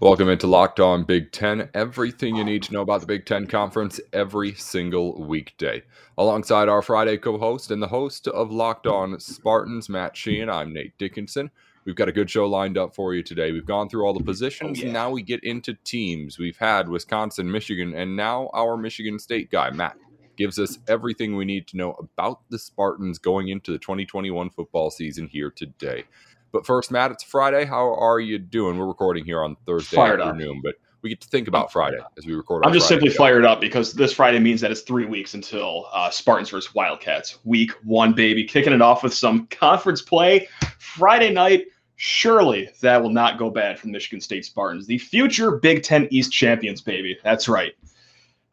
Welcome 0.00 0.28
into 0.28 0.46
Locked 0.46 0.78
On 0.78 1.02
Big 1.02 1.32
Ten. 1.32 1.70
Everything 1.74 2.36
you 2.36 2.44
need 2.44 2.62
to 2.62 2.72
know 2.72 2.82
about 2.82 3.00
the 3.00 3.06
Big 3.08 3.26
Ten 3.26 3.48
Conference 3.48 3.98
every 4.12 4.54
single 4.54 5.20
weekday. 5.26 5.82
Alongside 6.16 6.68
our 6.68 6.82
Friday 6.82 7.16
co 7.16 7.36
host 7.36 7.72
and 7.72 7.82
the 7.82 7.88
host 7.88 8.28
of 8.28 8.52
Locked 8.52 8.86
On 8.86 9.18
Spartans, 9.18 9.88
Matt 9.88 10.16
Sheehan, 10.16 10.48
I'm 10.48 10.72
Nate 10.72 10.96
Dickinson. 10.98 11.50
We've 11.84 11.96
got 11.96 12.08
a 12.08 12.12
good 12.12 12.30
show 12.30 12.46
lined 12.46 12.78
up 12.78 12.94
for 12.94 13.12
you 13.12 13.24
today. 13.24 13.50
We've 13.50 13.66
gone 13.66 13.88
through 13.88 14.06
all 14.06 14.14
the 14.14 14.22
positions, 14.22 14.78
oh, 14.78 14.82
yeah. 14.82 14.84
and 14.84 14.92
now 14.92 15.10
we 15.10 15.20
get 15.20 15.42
into 15.42 15.74
teams. 15.82 16.38
We've 16.38 16.58
had 16.58 16.88
Wisconsin, 16.88 17.50
Michigan, 17.50 17.92
and 17.92 18.14
now 18.14 18.50
our 18.54 18.76
Michigan 18.76 19.18
State 19.18 19.50
guy, 19.50 19.70
Matt, 19.70 19.96
gives 20.36 20.60
us 20.60 20.78
everything 20.86 21.34
we 21.34 21.44
need 21.44 21.66
to 21.66 21.76
know 21.76 21.94
about 21.94 22.48
the 22.50 22.58
Spartans 22.60 23.18
going 23.18 23.48
into 23.48 23.72
the 23.72 23.78
2021 23.78 24.50
football 24.50 24.92
season 24.92 25.26
here 25.26 25.50
today. 25.50 26.04
But 26.52 26.66
first, 26.66 26.90
Matt, 26.90 27.10
it's 27.10 27.22
Friday. 27.24 27.64
How 27.64 27.94
are 27.94 28.20
you 28.20 28.38
doing? 28.38 28.78
We're 28.78 28.86
recording 28.86 29.24
here 29.24 29.42
on 29.42 29.56
Thursday 29.66 29.96
fired 29.96 30.20
afternoon, 30.20 30.58
up. 30.58 30.62
but 30.64 30.74
we 31.02 31.10
get 31.10 31.20
to 31.20 31.28
think 31.28 31.46
about 31.46 31.70
Friday 31.72 31.98
as 32.16 32.26
we 32.26 32.34
record. 32.34 32.64
I'm 32.64 32.72
just 32.72 32.88
Friday 32.88 33.00
simply 33.00 33.14
show. 33.14 33.18
fired 33.18 33.44
up 33.44 33.60
because 33.60 33.92
this 33.92 34.12
Friday 34.12 34.38
means 34.38 34.60
that 34.62 34.70
it's 34.70 34.80
three 34.80 35.04
weeks 35.04 35.34
until 35.34 35.86
uh, 35.92 36.10
Spartans 36.10 36.50
versus 36.50 36.74
Wildcats. 36.74 37.38
Week 37.44 37.72
one, 37.84 38.14
baby. 38.14 38.44
Kicking 38.44 38.72
it 38.72 38.82
off 38.82 39.02
with 39.02 39.14
some 39.14 39.46
conference 39.48 40.02
play. 40.02 40.48
Friday 40.78 41.32
night. 41.32 41.66
Surely 42.00 42.70
that 42.80 43.02
will 43.02 43.10
not 43.10 43.38
go 43.38 43.50
bad 43.50 43.76
for 43.76 43.88
Michigan 43.88 44.20
State 44.20 44.44
Spartans. 44.44 44.86
The 44.86 44.98
future 44.98 45.56
Big 45.56 45.82
Ten 45.82 46.06
East 46.12 46.30
champions, 46.30 46.80
baby. 46.80 47.18
That's 47.24 47.48
right. 47.48 47.72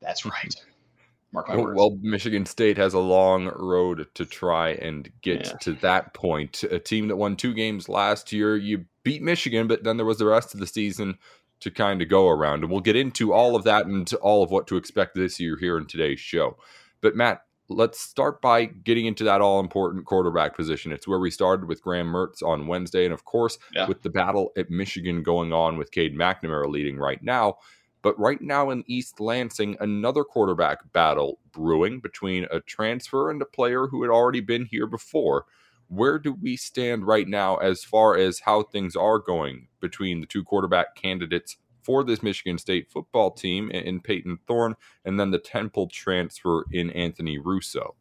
That's 0.01 0.25
right. 0.25 0.55
Mark 1.35 1.49
my 1.49 1.57
words. 1.57 1.77
Well, 1.77 1.97
Michigan 2.01 2.45
State 2.45 2.77
has 2.77 2.93
a 2.93 2.99
long 2.99 3.51
road 3.55 4.07
to 4.15 4.25
try 4.25 4.69
and 4.69 5.09
get 5.21 5.45
yeah. 5.45 5.53
to 5.61 5.73
that 5.73 6.13
point. 6.13 6.63
A 6.63 6.79
team 6.79 7.09
that 7.09 7.17
won 7.17 7.35
two 7.35 7.53
games 7.53 7.89
last 7.89 8.31
year, 8.31 8.55
you 8.55 8.85
beat 9.03 9.21
Michigan, 9.21 9.67
but 9.67 9.83
then 9.83 9.97
there 9.97 10.05
was 10.05 10.17
the 10.17 10.25
rest 10.25 10.53
of 10.53 10.59
the 10.59 10.67
season 10.67 11.17
to 11.59 11.69
kind 11.69 12.01
of 12.01 12.09
go 12.09 12.29
around. 12.29 12.63
And 12.63 12.71
we'll 12.71 12.79
get 12.79 12.95
into 12.95 13.33
all 13.33 13.55
of 13.55 13.63
that 13.65 13.85
and 13.85 14.11
all 14.15 14.43
of 14.43 14.49
what 14.49 14.65
to 14.67 14.77
expect 14.77 15.15
this 15.15 15.39
year 15.39 15.57
here 15.57 15.77
in 15.77 15.85
today's 15.85 16.19
show. 16.19 16.57
But 17.01 17.15
Matt, 17.15 17.41
let's 17.67 17.99
start 17.99 18.41
by 18.41 18.65
getting 18.65 19.05
into 19.05 19.23
that 19.25 19.41
all 19.41 19.59
important 19.59 20.05
quarterback 20.05 20.55
position. 20.55 20.91
It's 20.91 21.07
where 21.07 21.19
we 21.19 21.31
started 21.31 21.67
with 21.67 21.81
Graham 21.81 22.07
Mertz 22.07 22.41
on 22.41 22.67
Wednesday. 22.67 23.05
And 23.05 23.13
of 23.13 23.25
course, 23.25 23.57
yeah. 23.73 23.87
with 23.87 24.01
the 24.03 24.09
battle 24.09 24.51
at 24.57 24.69
Michigan 24.69 25.23
going 25.23 25.51
on 25.51 25.77
with 25.77 25.91
Cade 25.91 26.15
McNamara 26.15 26.69
leading 26.69 26.97
right 26.97 27.21
now, 27.21 27.57
but 28.05 28.19
right 28.19 28.39
now 28.39 28.69
in 28.69 28.83
East 28.85 29.19
Lansing, 29.19 29.77
another 29.79 30.23
quarterback 30.23 30.93
battle 30.93 31.39
brewing 31.51 31.99
between 31.99 32.45
a 32.51 32.59
transfer 32.59 33.31
and 33.31 33.41
a 33.41 33.45
player 33.45 33.87
who 33.87 34.03
had 34.03 34.11
already 34.11 34.41
been 34.41 34.65
here 34.65 34.85
before. 34.85 35.45
Where 35.87 36.19
do 36.19 36.33
we 36.39 36.55
stand 36.55 37.07
right 37.07 37.27
now 37.27 37.55
as 37.55 37.83
far 37.83 38.15
as 38.15 38.41
how 38.41 38.61
things 38.61 38.95
are 38.95 39.17
going 39.17 39.69
between 39.79 40.21
the 40.21 40.27
two 40.27 40.43
quarterback 40.43 40.93
candidates 40.93 41.57
for 41.81 42.03
this 42.03 42.21
Michigan 42.21 42.59
State 42.59 42.91
football 42.91 43.31
team 43.31 43.71
in 43.71 43.99
Payton 44.01 44.37
Thorne 44.47 44.75
and 45.03 45.19
then 45.19 45.31
the 45.31 45.39
Temple 45.39 45.87
transfer 45.87 46.63
in 46.71 46.91
Anthony 46.91 47.39
Russo? 47.39 47.95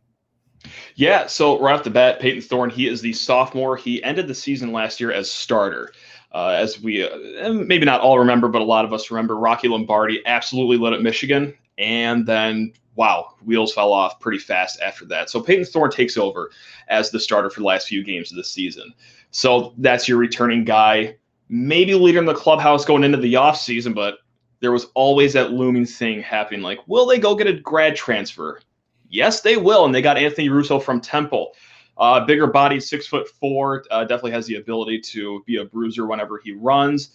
Yeah, 0.97 1.27
so 1.27 1.59
right 1.61 1.75
off 1.75 1.85
the 1.85 1.91
bat, 1.91 2.21
Payton 2.21 2.43
Thorne, 2.43 2.71
he 2.71 2.89
is 2.89 3.01
the 3.01 3.13
sophomore. 3.15 3.77
He 3.77 4.03
ended 4.03 4.29
the 4.29 4.35
season 4.35 4.73
last 4.73 5.01
year 5.01 5.13
as 5.13 5.31
starter. 5.31 5.93
Uh, 6.35 6.49
as 6.59 6.81
we 6.81 7.09
uh, 7.09 7.53
maybe 7.53 7.87
not 7.87 8.01
all 8.01 8.19
remember, 8.19 8.49
but 8.49 8.61
a 8.61 8.65
lot 8.65 8.85
of 8.85 8.93
us 8.93 9.11
remember, 9.11 9.37
Rocky 9.37 9.69
Lombardi 9.69 10.21
absolutely 10.27 10.77
led 10.77 10.93
at 10.93 11.01
Michigan, 11.01 11.55
and 11.79 12.27
then 12.27 12.73
wow, 12.97 13.35
wheels 13.45 13.73
fell 13.73 13.93
off 13.93 14.21
pretty 14.21 14.39
fast 14.39 14.81
after 14.81 15.05
that. 15.07 15.31
So 15.31 15.41
Payton 15.41 15.65
Thorne 15.67 15.91
takes 15.91 16.17
over 16.17 16.51
as 16.89 17.11
the 17.11 17.21
starter 17.21 17.51
for 17.51 17.61
the 17.61 17.67
last 17.67 17.89
few 17.89 18.05
games 18.05 18.31
of 18.31 18.37
the 18.37 18.45
season. 18.45 18.93
So 19.31 19.75
that's 19.79 20.09
your 20.09 20.19
returning 20.19 20.65
guy, 20.65 21.17
maybe 21.49 21.95
leader 21.95 22.19
in 22.19 22.27
the 22.27 22.35
clubhouse 22.35 22.85
going 22.85 23.05
into 23.05 23.19
the 23.19 23.35
offseason, 23.35 23.95
but 23.95 24.19
there 24.61 24.73
was 24.73 24.87
always 24.95 25.33
that 25.33 25.53
looming 25.53 25.87
thing 25.87 26.23
happening 26.23 26.63
like, 26.63 26.79
will 26.87 27.07
they 27.07 27.19
go 27.19 27.35
get 27.35 27.47
a 27.47 27.53
grad 27.53 27.97
transfer? 27.97 28.61
Yes, 29.09 29.41
they 29.41 29.57
will. 29.57 29.85
And 29.85 29.95
they 29.95 30.03
got 30.03 30.17
Anthony 30.17 30.49
Russo 30.49 30.79
from 30.79 31.01
Temple. 31.01 31.55
Uh, 31.97 32.25
bigger 32.25 32.47
body, 32.47 32.81
six 32.81 33.07
foot 33.07 33.29
four, 33.29 33.85
uh, 33.91 34.03
definitely 34.03 34.33
has 34.33 34.47
the 34.47 34.57
ability 34.57 35.01
to 35.01 35.43
be 35.47 35.57
a 35.59 35.65
bruiser 35.65 36.07
whenever 36.07 36.41
he 36.43 36.53
runs. 36.53 37.11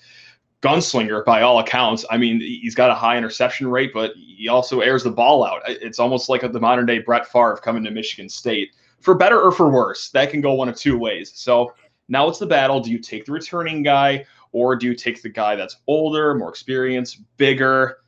Gunslinger, 0.62 1.24
by 1.24 1.42
all 1.42 1.60
accounts. 1.60 2.06
I 2.10 2.18
mean, 2.18 2.42
he's 2.42 2.76
got 2.76 2.90
a 2.90 2.96
high 2.96 3.18
interception 3.18 3.68
rate, 3.68 3.92
but 3.94 4.12
he 4.16 4.50
also 4.50 4.82
airs 4.82 5.04
the 5.04 5.12
ball 5.12 5.46
out. 5.46 5.62
It's 5.68 6.00
almost 6.00 6.28
like 6.28 6.42
the 6.42 6.60
modern 6.60 6.86
day 6.86 7.00
Brett 7.00 7.28
Favre 7.28 7.60
coming 7.64 7.84
to 7.86 7.92
Michigan 7.92 8.28
State, 8.28 8.72
for 9.00 9.16
better 9.16 9.42
or 9.42 9.52
for 9.52 9.70
worse. 9.70 10.10
That 10.10 10.32
can 10.32 10.42
go 10.42 10.54
one 10.54 10.68
of 10.68 10.76
two 10.76 10.98
ways. 10.98 11.32
So 11.34 11.74
now 12.10 12.28
it's 12.28 12.40
the 12.40 12.46
battle. 12.46 12.82
Do 12.82 12.92
you 12.92 13.00
take 13.00 13.26
the 13.26 13.32
returning 13.32 13.84
guy, 13.84 14.26
or 14.52 14.76
do 14.76 14.88
you 14.88 14.96
take 14.96 15.22
the 15.22 15.30
guy 15.30 15.56
that's 15.56 15.78
older, 15.88 16.36
more 16.36 16.50
experienced, 16.50 17.22
bigger? 17.38 18.00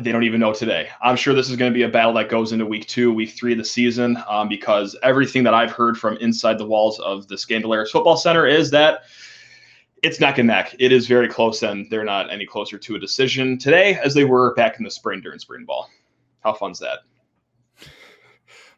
They 0.00 0.12
don't 0.12 0.22
even 0.22 0.38
know 0.38 0.52
today. 0.52 0.88
I'm 1.02 1.16
sure 1.16 1.34
this 1.34 1.50
is 1.50 1.56
going 1.56 1.72
to 1.72 1.74
be 1.74 1.82
a 1.82 1.88
battle 1.88 2.12
that 2.14 2.28
goes 2.28 2.52
into 2.52 2.64
week 2.64 2.86
two, 2.86 3.12
week 3.12 3.30
three 3.30 3.52
of 3.52 3.58
the 3.58 3.64
season, 3.64 4.16
um, 4.28 4.48
because 4.48 4.96
everything 5.02 5.42
that 5.42 5.54
I've 5.54 5.72
heard 5.72 5.98
from 5.98 6.16
inside 6.18 6.58
the 6.58 6.66
walls 6.66 7.00
of 7.00 7.26
the 7.26 7.34
Skandalaris 7.34 7.90
Football 7.90 8.16
Center 8.16 8.46
is 8.46 8.70
that 8.70 9.02
it's 10.02 10.20
neck 10.20 10.38
and 10.38 10.46
neck. 10.46 10.74
It 10.78 10.92
is 10.92 11.08
very 11.08 11.28
close, 11.28 11.62
and 11.64 11.90
they're 11.90 12.04
not 12.04 12.32
any 12.32 12.46
closer 12.46 12.78
to 12.78 12.94
a 12.94 12.98
decision 12.98 13.58
today 13.58 13.94
as 13.94 14.14
they 14.14 14.24
were 14.24 14.54
back 14.54 14.78
in 14.78 14.84
the 14.84 14.90
spring 14.90 15.20
during 15.20 15.40
spring 15.40 15.64
ball. 15.64 15.90
How 16.40 16.52
fun's 16.52 16.78
that? 16.78 17.00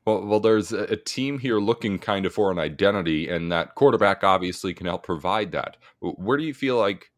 Well, 0.06 0.26
well, 0.26 0.40
there's 0.40 0.72
a 0.72 0.96
team 0.96 1.38
here 1.38 1.58
looking 1.58 1.98
kind 1.98 2.26
of 2.26 2.34
for 2.34 2.50
an 2.50 2.58
identity, 2.58 3.28
and 3.28 3.52
that 3.52 3.74
quarterback 3.74 4.22
obviously 4.22 4.74
can 4.74 4.86
help 4.86 5.02
provide 5.02 5.52
that. 5.52 5.76
Where 6.00 6.36
do 6.36 6.44
you 6.44 6.52
feel 6.52 6.78
like 6.78 7.10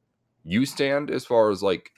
you 0.44 0.66
stand 0.66 1.10
as 1.10 1.24
far 1.24 1.50
as 1.50 1.62
like 1.64 1.90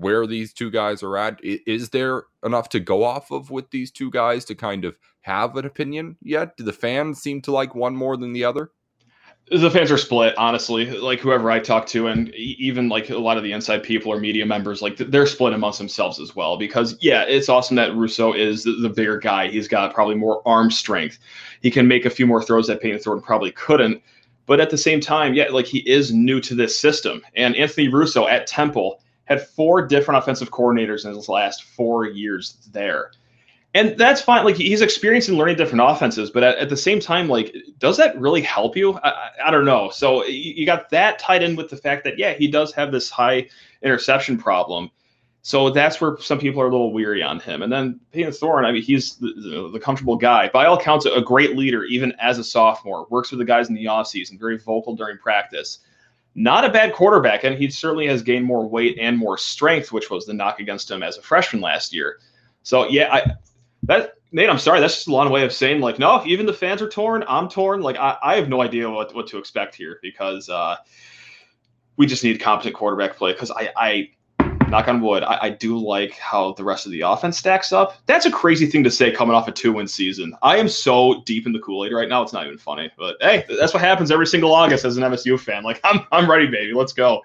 where 0.00 0.26
these 0.26 0.52
two 0.52 0.70
guys 0.70 1.02
are 1.02 1.16
at. 1.16 1.38
Is 1.42 1.90
there 1.90 2.24
enough 2.44 2.70
to 2.70 2.80
go 2.80 3.04
off 3.04 3.30
of 3.30 3.50
with 3.50 3.70
these 3.70 3.90
two 3.90 4.10
guys 4.10 4.44
to 4.46 4.54
kind 4.54 4.84
of 4.84 4.96
have 5.20 5.56
an 5.56 5.66
opinion 5.66 6.16
yet? 6.22 6.56
Do 6.56 6.64
the 6.64 6.72
fans 6.72 7.20
seem 7.20 7.42
to 7.42 7.52
like 7.52 7.74
one 7.74 7.94
more 7.94 8.16
than 8.16 8.32
the 8.32 8.44
other? 8.44 8.70
The 9.50 9.70
fans 9.70 9.90
are 9.90 9.98
split, 9.98 10.36
honestly. 10.38 10.90
Like 10.90 11.18
whoever 11.18 11.50
I 11.50 11.58
talk 11.58 11.86
to, 11.88 12.06
and 12.06 12.32
even 12.34 12.88
like 12.88 13.10
a 13.10 13.18
lot 13.18 13.36
of 13.36 13.42
the 13.42 13.52
inside 13.52 13.82
people 13.82 14.12
or 14.12 14.20
media 14.20 14.46
members, 14.46 14.80
like 14.80 14.96
they're 14.96 15.26
split 15.26 15.52
amongst 15.52 15.78
themselves 15.78 16.20
as 16.20 16.36
well. 16.36 16.56
Because 16.56 16.96
yeah, 17.00 17.24
it's 17.24 17.48
awesome 17.48 17.74
that 17.76 17.94
Russo 17.94 18.32
is 18.32 18.64
the, 18.64 18.92
bigger 18.94 19.18
guy. 19.18 19.48
He's 19.48 19.66
got 19.68 19.92
probably 19.92 20.14
more 20.14 20.40
arm 20.46 20.70
strength. 20.70 21.18
He 21.62 21.70
can 21.70 21.88
make 21.88 22.04
a 22.04 22.10
few 22.10 22.26
more 22.26 22.42
throws 22.42 22.68
that 22.68 22.80
Payton 22.80 23.00
Thorne 23.00 23.20
probably 23.20 23.50
couldn't. 23.50 24.00
But 24.46 24.60
at 24.60 24.70
the 24.70 24.78
same 24.78 25.00
time, 25.00 25.34
yeah, 25.34 25.48
like 25.50 25.66
he 25.66 25.80
is 25.80 26.12
new 26.12 26.40
to 26.40 26.54
this 26.54 26.78
system. 26.78 27.20
And 27.34 27.56
Anthony 27.56 27.88
Russo 27.88 28.28
at 28.28 28.46
Temple 28.46 29.02
had 29.30 29.46
four 29.46 29.86
different 29.86 30.18
offensive 30.18 30.50
coordinators 30.50 31.06
in 31.06 31.14
his 31.14 31.28
last 31.28 31.62
four 31.62 32.06
years 32.06 32.56
there. 32.72 33.12
And 33.72 33.96
that's 33.96 34.20
fine. 34.20 34.44
Like 34.44 34.56
he's 34.56 34.80
experienced 34.80 35.28
in 35.28 35.36
learning 35.36 35.56
different 35.56 35.88
offenses, 35.88 36.28
but 36.28 36.42
at, 36.42 36.58
at 36.58 36.68
the 36.68 36.76
same 36.76 36.98
time, 36.98 37.28
like, 37.28 37.54
does 37.78 37.96
that 37.98 38.20
really 38.20 38.42
help 38.42 38.76
you? 38.76 38.98
I, 39.04 39.30
I 39.46 39.50
don't 39.52 39.64
know. 39.64 39.88
So 39.90 40.24
you 40.24 40.66
got 40.66 40.90
that 40.90 41.20
tied 41.20 41.44
in 41.44 41.54
with 41.54 41.70
the 41.70 41.76
fact 41.76 42.02
that, 42.04 42.18
yeah, 42.18 42.32
he 42.32 42.48
does 42.48 42.74
have 42.74 42.90
this 42.90 43.08
high 43.08 43.48
interception 43.82 44.36
problem. 44.36 44.90
So 45.42 45.70
that's 45.70 46.00
where 46.00 46.18
some 46.18 46.40
people 46.40 46.60
are 46.60 46.66
a 46.66 46.70
little 46.70 46.92
weary 46.92 47.22
on 47.22 47.38
him. 47.38 47.62
And 47.62 47.72
then 47.72 48.00
Payton 48.12 48.32
Thorne, 48.32 48.64
I 48.64 48.72
mean, 48.72 48.82
he's 48.82 49.14
the, 49.14 49.70
the, 49.72 49.80
comfortable 49.80 50.16
guy. 50.16 50.48
By 50.48 50.66
all 50.66 50.76
accounts, 50.76 51.06
a 51.06 51.22
great 51.22 51.56
leader, 51.56 51.84
even 51.84 52.12
as 52.20 52.38
a 52.38 52.44
sophomore, 52.44 53.06
works 53.08 53.30
with 53.30 53.38
the 53.38 53.46
guys 53.46 53.68
in 53.68 53.74
the 53.76 53.86
offseason, 53.86 54.38
very 54.38 54.58
vocal 54.58 54.96
during 54.96 55.16
practice 55.16 55.78
not 56.34 56.64
a 56.64 56.70
bad 56.70 56.92
quarterback, 56.92 57.44
and 57.44 57.56
he 57.56 57.70
certainly 57.70 58.06
has 58.06 58.22
gained 58.22 58.44
more 58.44 58.68
weight 58.68 58.98
and 59.00 59.18
more 59.18 59.36
strength, 59.36 59.92
which 59.92 60.10
was 60.10 60.26
the 60.26 60.34
knock 60.34 60.60
against 60.60 60.90
him 60.90 61.02
as 61.02 61.18
a 61.18 61.22
freshman 61.22 61.60
last 61.60 61.92
year. 61.92 62.18
So 62.62 62.88
yeah, 62.88 63.12
I 63.12 63.32
that 63.84 64.14
Nate, 64.32 64.48
I'm 64.48 64.58
sorry, 64.58 64.80
that's 64.80 64.94
just 64.94 65.08
a 65.08 65.12
long 65.12 65.30
way 65.30 65.44
of 65.44 65.52
saying 65.52 65.80
like, 65.80 65.98
no, 65.98 66.22
even 66.24 66.46
the 66.46 66.52
fans 66.52 66.80
are 66.80 66.88
torn. 66.88 67.24
I'm 67.26 67.48
torn. 67.48 67.80
Like 67.80 67.96
I, 67.96 68.16
I 68.22 68.36
have 68.36 68.48
no 68.48 68.62
idea 68.62 68.88
what, 68.88 69.14
what 69.14 69.26
to 69.28 69.38
expect 69.38 69.74
here 69.74 69.98
because 70.02 70.48
uh, 70.48 70.76
we 71.96 72.06
just 72.06 72.22
need 72.22 72.40
competent 72.40 72.76
quarterback 72.76 73.16
play. 73.16 73.32
Because 73.32 73.50
I, 73.50 73.70
I 73.76 74.10
knock 74.70 74.88
on 74.88 75.00
wood, 75.00 75.22
I, 75.24 75.38
I, 75.42 75.50
do 75.50 75.76
like 75.76 76.12
how 76.12 76.52
the 76.52 76.64
rest 76.64 76.86
of 76.86 76.92
the 76.92 77.00
offense 77.00 77.36
stacks 77.36 77.72
up. 77.72 77.96
That's 78.06 78.24
a 78.24 78.30
crazy 78.30 78.66
thing 78.66 78.84
to 78.84 78.90
say 78.90 79.10
coming 79.10 79.34
off 79.34 79.48
a 79.48 79.52
two 79.52 79.72
win 79.72 79.88
season. 79.88 80.34
I 80.42 80.56
am 80.56 80.68
so 80.68 81.22
deep 81.26 81.46
in 81.46 81.52
the 81.52 81.58
Kool 81.58 81.84
Aid 81.84 81.92
right 81.92 82.08
now, 82.08 82.22
it's 82.22 82.32
not 82.32 82.46
even 82.46 82.58
funny. 82.58 82.90
But 82.96 83.16
hey, 83.20 83.44
that's 83.58 83.74
what 83.74 83.82
happens 83.82 84.10
every 84.10 84.26
single 84.26 84.54
August 84.54 84.84
as 84.84 84.96
an 84.96 85.02
MSU 85.02 85.38
fan. 85.38 85.64
Like, 85.64 85.80
I'm, 85.84 86.06
I'm 86.12 86.30
ready, 86.30 86.46
baby. 86.46 86.72
Let's 86.72 86.92
go. 86.92 87.22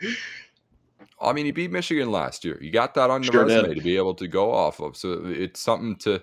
I 1.22 1.34
mean, 1.34 1.46
you 1.46 1.54
beat 1.54 1.72
Michigan 1.72 2.12
last 2.12 2.44
year. 2.44 2.58
You 2.62 2.72
got 2.72 2.94
that 2.96 3.10
on 3.10 3.24
your 3.24 3.32
sure 3.32 3.46
resume 3.46 3.70
did. 3.70 3.78
to 3.78 3.84
be 3.84 3.96
able 3.96 4.16
to 4.16 4.28
go 4.28 4.52
off 4.52 4.80
of. 4.80 4.98
So 4.98 5.22
it's 5.26 5.60
something 5.60 5.96
to 5.98 6.22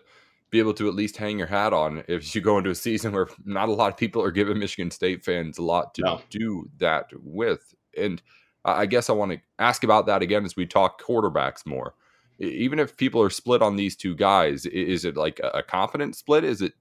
be 0.50 0.58
able 0.58 0.74
to 0.74 0.88
at 0.88 0.94
least 0.94 1.16
hang 1.16 1.38
your 1.38 1.46
hat 1.46 1.72
on 1.72 2.04
if 2.08 2.34
you 2.34 2.40
go 2.40 2.58
into 2.58 2.70
a 2.70 2.74
season 2.74 3.12
where 3.12 3.26
not 3.44 3.70
a 3.70 3.72
lot 3.72 3.90
of 3.90 3.96
people 3.96 4.22
are 4.22 4.30
giving 4.30 4.58
Michigan 4.58 4.90
State 4.90 5.24
fans 5.24 5.56
a 5.58 5.62
lot 5.62 5.94
to 5.94 6.02
no. 6.02 6.20
do 6.28 6.68
that 6.78 7.06
with. 7.22 7.74
And 7.96 8.20
I 8.64 8.86
guess 8.86 9.10
I 9.10 9.12
want 9.12 9.32
to 9.32 9.40
ask 9.58 9.84
about 9.84 10.06
that 10.06 10.22
again 10.22 10.44
as 10.44 10.56
we 10.56 10.66
talk 10.66 11.02
quarterbacks 11.02 11.66
more. 11.66 11.94
Even 12.38 12.78
if 12.78 12.96
people 12.96 13.20
are 13.22 13.30
split 13.30 13.62
on 13.62 13.76
these 13.76 13.96
two 13.96 14.14
guys, 14.14 14.66
is 14.66 15.04
it 15.04 15.16
like 15.16 15.40
a 15.42 15.62
confident 15.62 16.16
split? 16.16 16.44
Is 16.44 16.62
it 16.62 16.72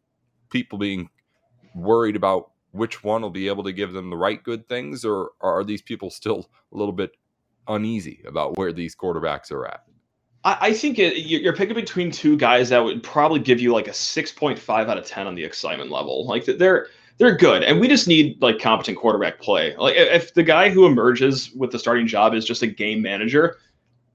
people 0.49 0.77
being 0.77 1.09
worried 1.75 2.15
about 2.15 2.51
which 2.71 3.03
one 3.03 3.21
will 3.21 3.29
be 3.29 3.47
able 3.47 3.63
to 3.63 3.73
give 3.73 3.93
them 3.93 4.09
the 4.09 4.17
right 4.17 4.41
good 4.43 4.67
things, 4.67 5.03
or 5.03 5.31
are 5.41 5.63
these 5.63 5.81
people 5.81 6.09
still 6.09 6.49
a 6.73 6.77
little 6.77 6.93
bit 6.93 7.11
uneasy 7.67 8.21
about 8.25 8.57
where 8.57 8.71
these 8.71 8.95
quarterbacks 8.95 9.51
are 9.51 9.67
at? 9.67 9.83
I 10.43 10.73
think 10.73 10.97
you're 10.97 11.55
picking 11.55 11.75
between 11.75 12.09
two 12.09 12.35
guys 12.35 12.69
that 12.69 12.83
would 12.83 13.03
probably 13.03 13.39
give 13.39 13.59
you 13.59 13.71
like 13.73 13.87
a 13.87 13.91
6.5 13.91 14.69
out 14.69 14.97
of 14.97 15.05
10 15.05 15.27
on 15.27 15.35
the 15.35 15.43
excitement 15.43 15.91
level. 15.91 16.25
Like 16.25 16.45
they're 16.45 16.87
they're 17.21 17.35
good, 17.35 17.61
and 17.61 17.79
we 17.79 17.87
just 17.87 18.07
need 18.07 18.41
like 18.41 18.57
competent 18.57 18.97
quarterback 18.97 19.39
play. 19.39 19.75
Like 19.75 19.95
if 19.95 20.33
the 20.33 20.41
guy 20.41 20.71
who 20.71 20.87
emerges 20.87 21.51
with 21.51 21.69
the 21.69 21.77
starting 21.77 22.07
job 22.07 22.33
is 22.33 22.43
just 22.43 22.63
a 22.63 22.67
game 22.67 22.99
manager, 22.99 23.57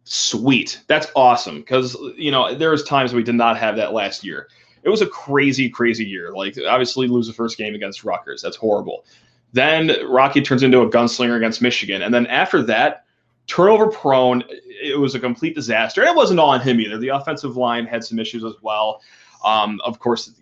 sweet, 0.02 0.82
that's 0.88 1.06
awesome. 1.14 1.60
Because 1.60 1.96
you 2.16 2.32
know 2.32 2.52
there 2.52 2.72
was 2.72 2.82
times 2.82 3.14
we 3.14 3.22
did 3.22 3.36
not 3.36 3.58
have 3.58 3.76
that 3.76 3.92
last 3.92 4.24
year. 4.24 4.48
It 4.82 4.88
was 4.88 5.02
a 5.02 5.06
crazy, 5.06 5.70
crazy 5.70 6.04
year. 6.04 6.32
Like 6.32 6.58
obviously 6.68 7.06
lose 7.06 7.28
the 7.28 7.32
first 7.32 7.56
game 7.56 7.76
against 7.76 8.02
Rutgers, 8.02 8.42
that's 8.42 8.56
horrible. 8.56 9.04
Then 9.52 9.92
Rocky 10.08 10.42
turns 10.42 10.64
into 10.64 10.80
a 10.80 10.90
gunslinger 10.90 11.36
against 11.36 11.62
Michigan, 11.62 12.02
and 12.02 12.12
then 12.12 12.26
after 12.26 12.60
that, 12.62 13.04
turnover 13.46 13.86
prone. 13.86 14.42
It 14.48 14.98
was 14.98 15.14
a 15.14 15.20
complete 15.20 15.54
disaster. 15.54 16.00
And 16.00 16.10
it 16.10 16.16
wasn't 16.16 16.40
all 16.40 16.50
on 16.50 16.60
him 16.60 16.80
either. 16.80 16.98
The 16.98 17.10
offensive 17.10 17.56
line 17.56 17.86
had 17.86 18.02
some 18.02 18.18
issues 18.18 18.42
as 18.42 18.54
well. 18.62 19.00
Um, 19.44 19.80
of 19.84 20.00
course, 20.00 20.32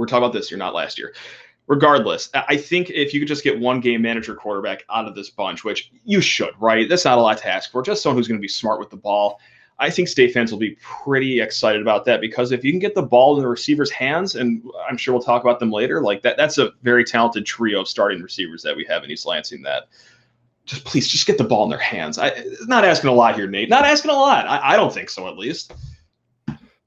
we're 0.00 0.06
talking 0.06 0.24
about 0.24 0.32
this 0.32 0.50
year, 0.50 0.56
not 0.56 0.74
last 0.74 0.98
year. 0.98 1.14
Regardless, 1.66 2.30
I 2.34 2.56
think 2.56 2.88
if 2.88 3.12
you 3.12 3.20
could 3.20 3.28
just 3.28 3.44
get 3.44 3.60
one 3.60 3.80
game 3.80 4.00
manager 4.00 4.34
quarterback 4.34 4.82
out 4.90 5.06
of 5.06 5.14
this 5.14 5.28
bunch, 5.28 5.62
which 5.62 5.92
you 6.04 6.22
should, 6.22 6.52
right? 6.58 6.88
That's 6.88 7.04
not 7.04 7.18
a 7.18 7.20
lot 7.20 7.36
to 7.38 7.48
ask 7.48 7.70
for. 7.70 7.82
Just 7.82 8.02
someone 8.02 8.16
who's 8.16 8.26
going 8.26 8.40
to 8.40 8.42
be 8.42 8.48
smart 8.48 8.80
with 8.80 8.88
the 8.88 8.96
ball. 8.96 9.38
I 9.78 9.90
think 9.90 10.08
state 10.08 10.32
fans 10.32 10.50
will 10.50 10.58
be 10.58 10.76
pretty 10.80 11.40
excited 11.40 11.82
about 11.82 12.06
that 12.06 12.20
because 12.22 12.50
if 12.50 12.64
you 12.64 12.72
can 12.72 12.80
get 12.80 12.94
the 12.94 13.02
ball 13.02 13.36
in 13.36 13.42
the 13.42 13.48
receiver's 13.48 13.90
hands, 13.90 14.36
and 14.36 14.64
I'm 14.88 14.96
sure 14.96 15.14
we'll 15.14 15.22
talk 15.22 15.44
about 15.44 15.60
them 15.60 15.70
later, 15.70 16.02
like 16.02 16.22
that, 16.22 16.36
that's 16.36 16.58
a 16.58 16.72
very 16.82 17.04
talented 17.04 17.44
trio 17.44 17.82
of 17.82 17.88
starting 17.88 18.22
receivers 18.22 18.62
that 18.62 18.74
we 18.74 18.84
have 18.86 19.04
in 19.04 19.10
East 19.10 19.26
Lansing 19.26 19.62
that 19.62 19.88
just 20.64 20.84
please 20.84 21.08
just 21.08 21.26
get 21.26 21.38
the 21.38 21.44
ball 21.44 21.64
in 21.64 21.70
their 21.70 21.78
hands. 21.78 22.18
I 22.18 22.42
not 22.62 22.84
asking 22.84 23.10
a 23.10 23.14
lot 23.14 23.36
here, 23.36 23.46
Nate. 23.46 23.68
Not 23.68 23.84
asking 23.84 24.10
a 24.10 24.14
lot. 24.14 24.46
I, 24.46 24.72
I 24.72 24.76
don't 24.76 24.92
think 24.92 25.10
so, 25.10 25.28
at 25.28 25.36
least. 25.38 25.72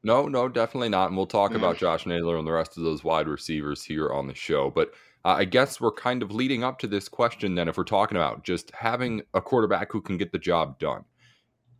No, 0.04 0.28
no, 0.28 0.50
definitely 0.50 0.90
not. 0.90 1.08
And 1.08 1.18
we'll 1.18 1.26
talk 1.26 1.52
yeah. 1.52 1.58
about 1.58 1.78
Josh 1.78 2.06
Naylor 2.06 2.38
and 2.38 2.48
the 2.48 2.52
rest 2.52 2.78
of 2.78 2.84
those 2.84 3.04
wide 3.04 3.28
receivers 3.28 3.84
here 3.84 4.10
on 4.10 4.28
the 4.28 4.36
show. 4.36 4.70
But 4.70 4.94
uh, 5.24 5.36
I 5.38 5.46
guess 5.46 5.80
we're 5.80 5.92
kind 5.92 6.22
of 6.22 6.32
leading 6.32 6.64
up 6.64 6.80
to 6.80 6.88
this 6.88 7.08
question 7.08 7.56
then, 7.56 7.68
if 7.68 7.78
we're 7.78 7.86
talking 7.86 8.18
about 8.18 8.44
just 8.44 8.72
having 8.72 9.22
a 9.34 9.42
quarterback 9.42 9.92
who 9.92 10.02
can 10.02 10.18
get 10.18 10.32
the 10.32 10.40
job 10.40 10.80
done. 10.80 11.06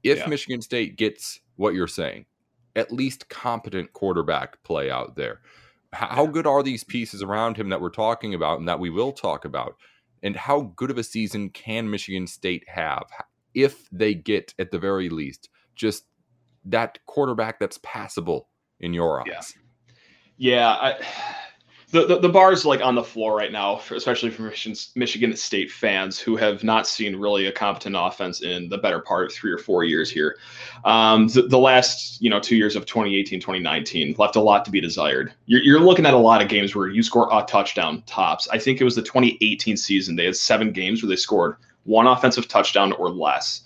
If 0.04 0.20
yeah. 0.20 0.28
Michigan 0.28 0.62
State 0.62 0.98
gets 0.98 1.40
what 1.56 1.74
you're 1.74 1.88
saying, 1.88 2.26
at 2.76 2.92
least 2.92 3.30
competent 3.30 3.94
quarterback 3.94 4.64
play 4.64 4.90
out 4.90 5.16
there, 5.16 5.42
how 5.92 6.26
good 6.26 6.48
are 6.48 6.64
these 6.64 6.84
pieces 6.84 7.22
around 7.22 7.58
him 7.58 7.70
that 7.70 7.82
we're 7.82 7.90
talking 7.90 8.34
about 8.34 8.60
and 8.60 8.68
that 8.68 8.80
we 8.80 8.90
will 8.90 9.12
talk 9.12 9.46
about? 9.46 9.76
and 10.24 10.38
how 10.38 10.74
good 10.76 10.90
of 10.90 10.98
a 10.98 11.04
season 11.04 11.50
can 11.50 11.90
Michigan 11.90 12.26
State 12.26 12.64
have 12.68 13.04
if 13.54 13.88
they 13.92 14.16
get 14.16 14.56
at 14.58 14.72
the 14.72 14.80
very 14.80 15.10
least 15.10 15.50
just 15.76 16.06
that 16.66 17.00
quarterback 17.06 17.60
that's 17.60 17.80
passable 17.84 18.50
in 18.80 18.94
your 18.94 19.22
eyes? 19.22 19.56
Yeah, 20.38 20.68
yeah 20.68 20.70
I, 20.70 21.00
the, 21.94 22.08
the, 22.08 22.20
the 22.22 22.30
bar 22.30 22.52
is 22.52 22.66
like 22.66 22.82
on 22.82 22.96
the 22.96 23.04
floor 23.04 23.38
right 23.38 23.52
now, 23.52 23.76
for, 23.76 23.94
especially 23.94 24.32
for 24.32 24.42
Michigan, 24.42 24.76
Michigan 24.96 25.36
State 25.38 25.72
fans 25.72 26.18
who 26.20 26.36
have 26.36 26.64
not 26.64 26.88
seen 26.88 27.16
really 27.16 27.46
a 27.46 27.52
competent 27.52 27.96
offense 27.98 28.42
in 28.42 28.68
the 28.68 28.80
better 28.80 29.00
part 29.00 29.28
of 29.28 29.32
three 29.32 29.52
or 29.52 29.60
four 29.60 29.84
years 29.84 30.10
here. 30.10 30.38
Um, 30.86 31.28
the, 31.28 31.44
the, 31.44 31.60
last 31.60 32.20
you 32.20 32.32
know 32.32 32.40
two 32.40 32.56
years 32.56 32.76
of 32.76 32.88
2018, 32.88 33.40
2019 33.40 34.16
left 34.18 34.36
a 34.36 34.42
lot 34.42 34.66
to 34.66 34.72
be 34.72 34.82
desired. 34.82 35.34
You're, 35.46 35.62
you're 35.62 35.80
looking 35.80 36.08
at 36.08 36.16
a 36.16 36.18
lot 36.18 36.42
of 36.42 36.50
games 36.50 36.76
where 36.76 36.90
you 36.90 37.04
score 37.04 37.30
a 37.32 37.44
touchdown 37.44 38.02
tops. 38.08 38.48
I 38.52 38.58
think 38.58 38.82
it 38.82 38.86
was 38.86 38.96
the 38.96 39.04
2018 39.04 39.78
season. 39.78 40.16
They 40.16 40.26
had 40.26 40.36
seven 40.36 40.72
games 40.72 41.04
where 41.04 41.10
they 41.10 41.16
scored 41.16 41.58
one 41.84 42.08
offensive 42.08 42.48
touchdown 42.48 42.94
or 42.94 43.12
less. 43.12 43.62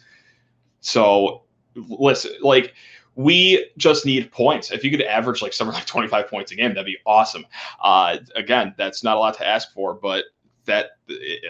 So 0.81 1.43
listen, 1.87 2.31
like 2.41 2.73
we 3.15 3.71
just 3.77 4.05
need 4.05 4.31
points. 4.31 4.71
If 4.71 4.83
you 4.83 4.91
could 4.91 5.01
average 5.01 5.41
like 5.41 5.51
somewhere 5.51 5.75
like 5.75 5.85
25 5.85 6.29
points 6.29 6.51
a 6.51 6.55
game, 6.55 6.69
that'd 6.69 6.85
be 6.85 6.97
awesome. 7.05 7.45
Uh, 7.83 8.17
again, 8.35 8.75
that's 8.77 9.03
not 9.03 9.17
a 9.17 9.19
lot 9.19 9.35
to 9.37 9.47
ask 9.47 9.73
for, 9.73 9.95
but 9.95 10.25
that 10.65 10.91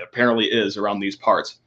apparently 0.02 0.46
is 0.46 0.78
around 0.78 1.00
these 1.00 1.16
parts. 1.16 1.60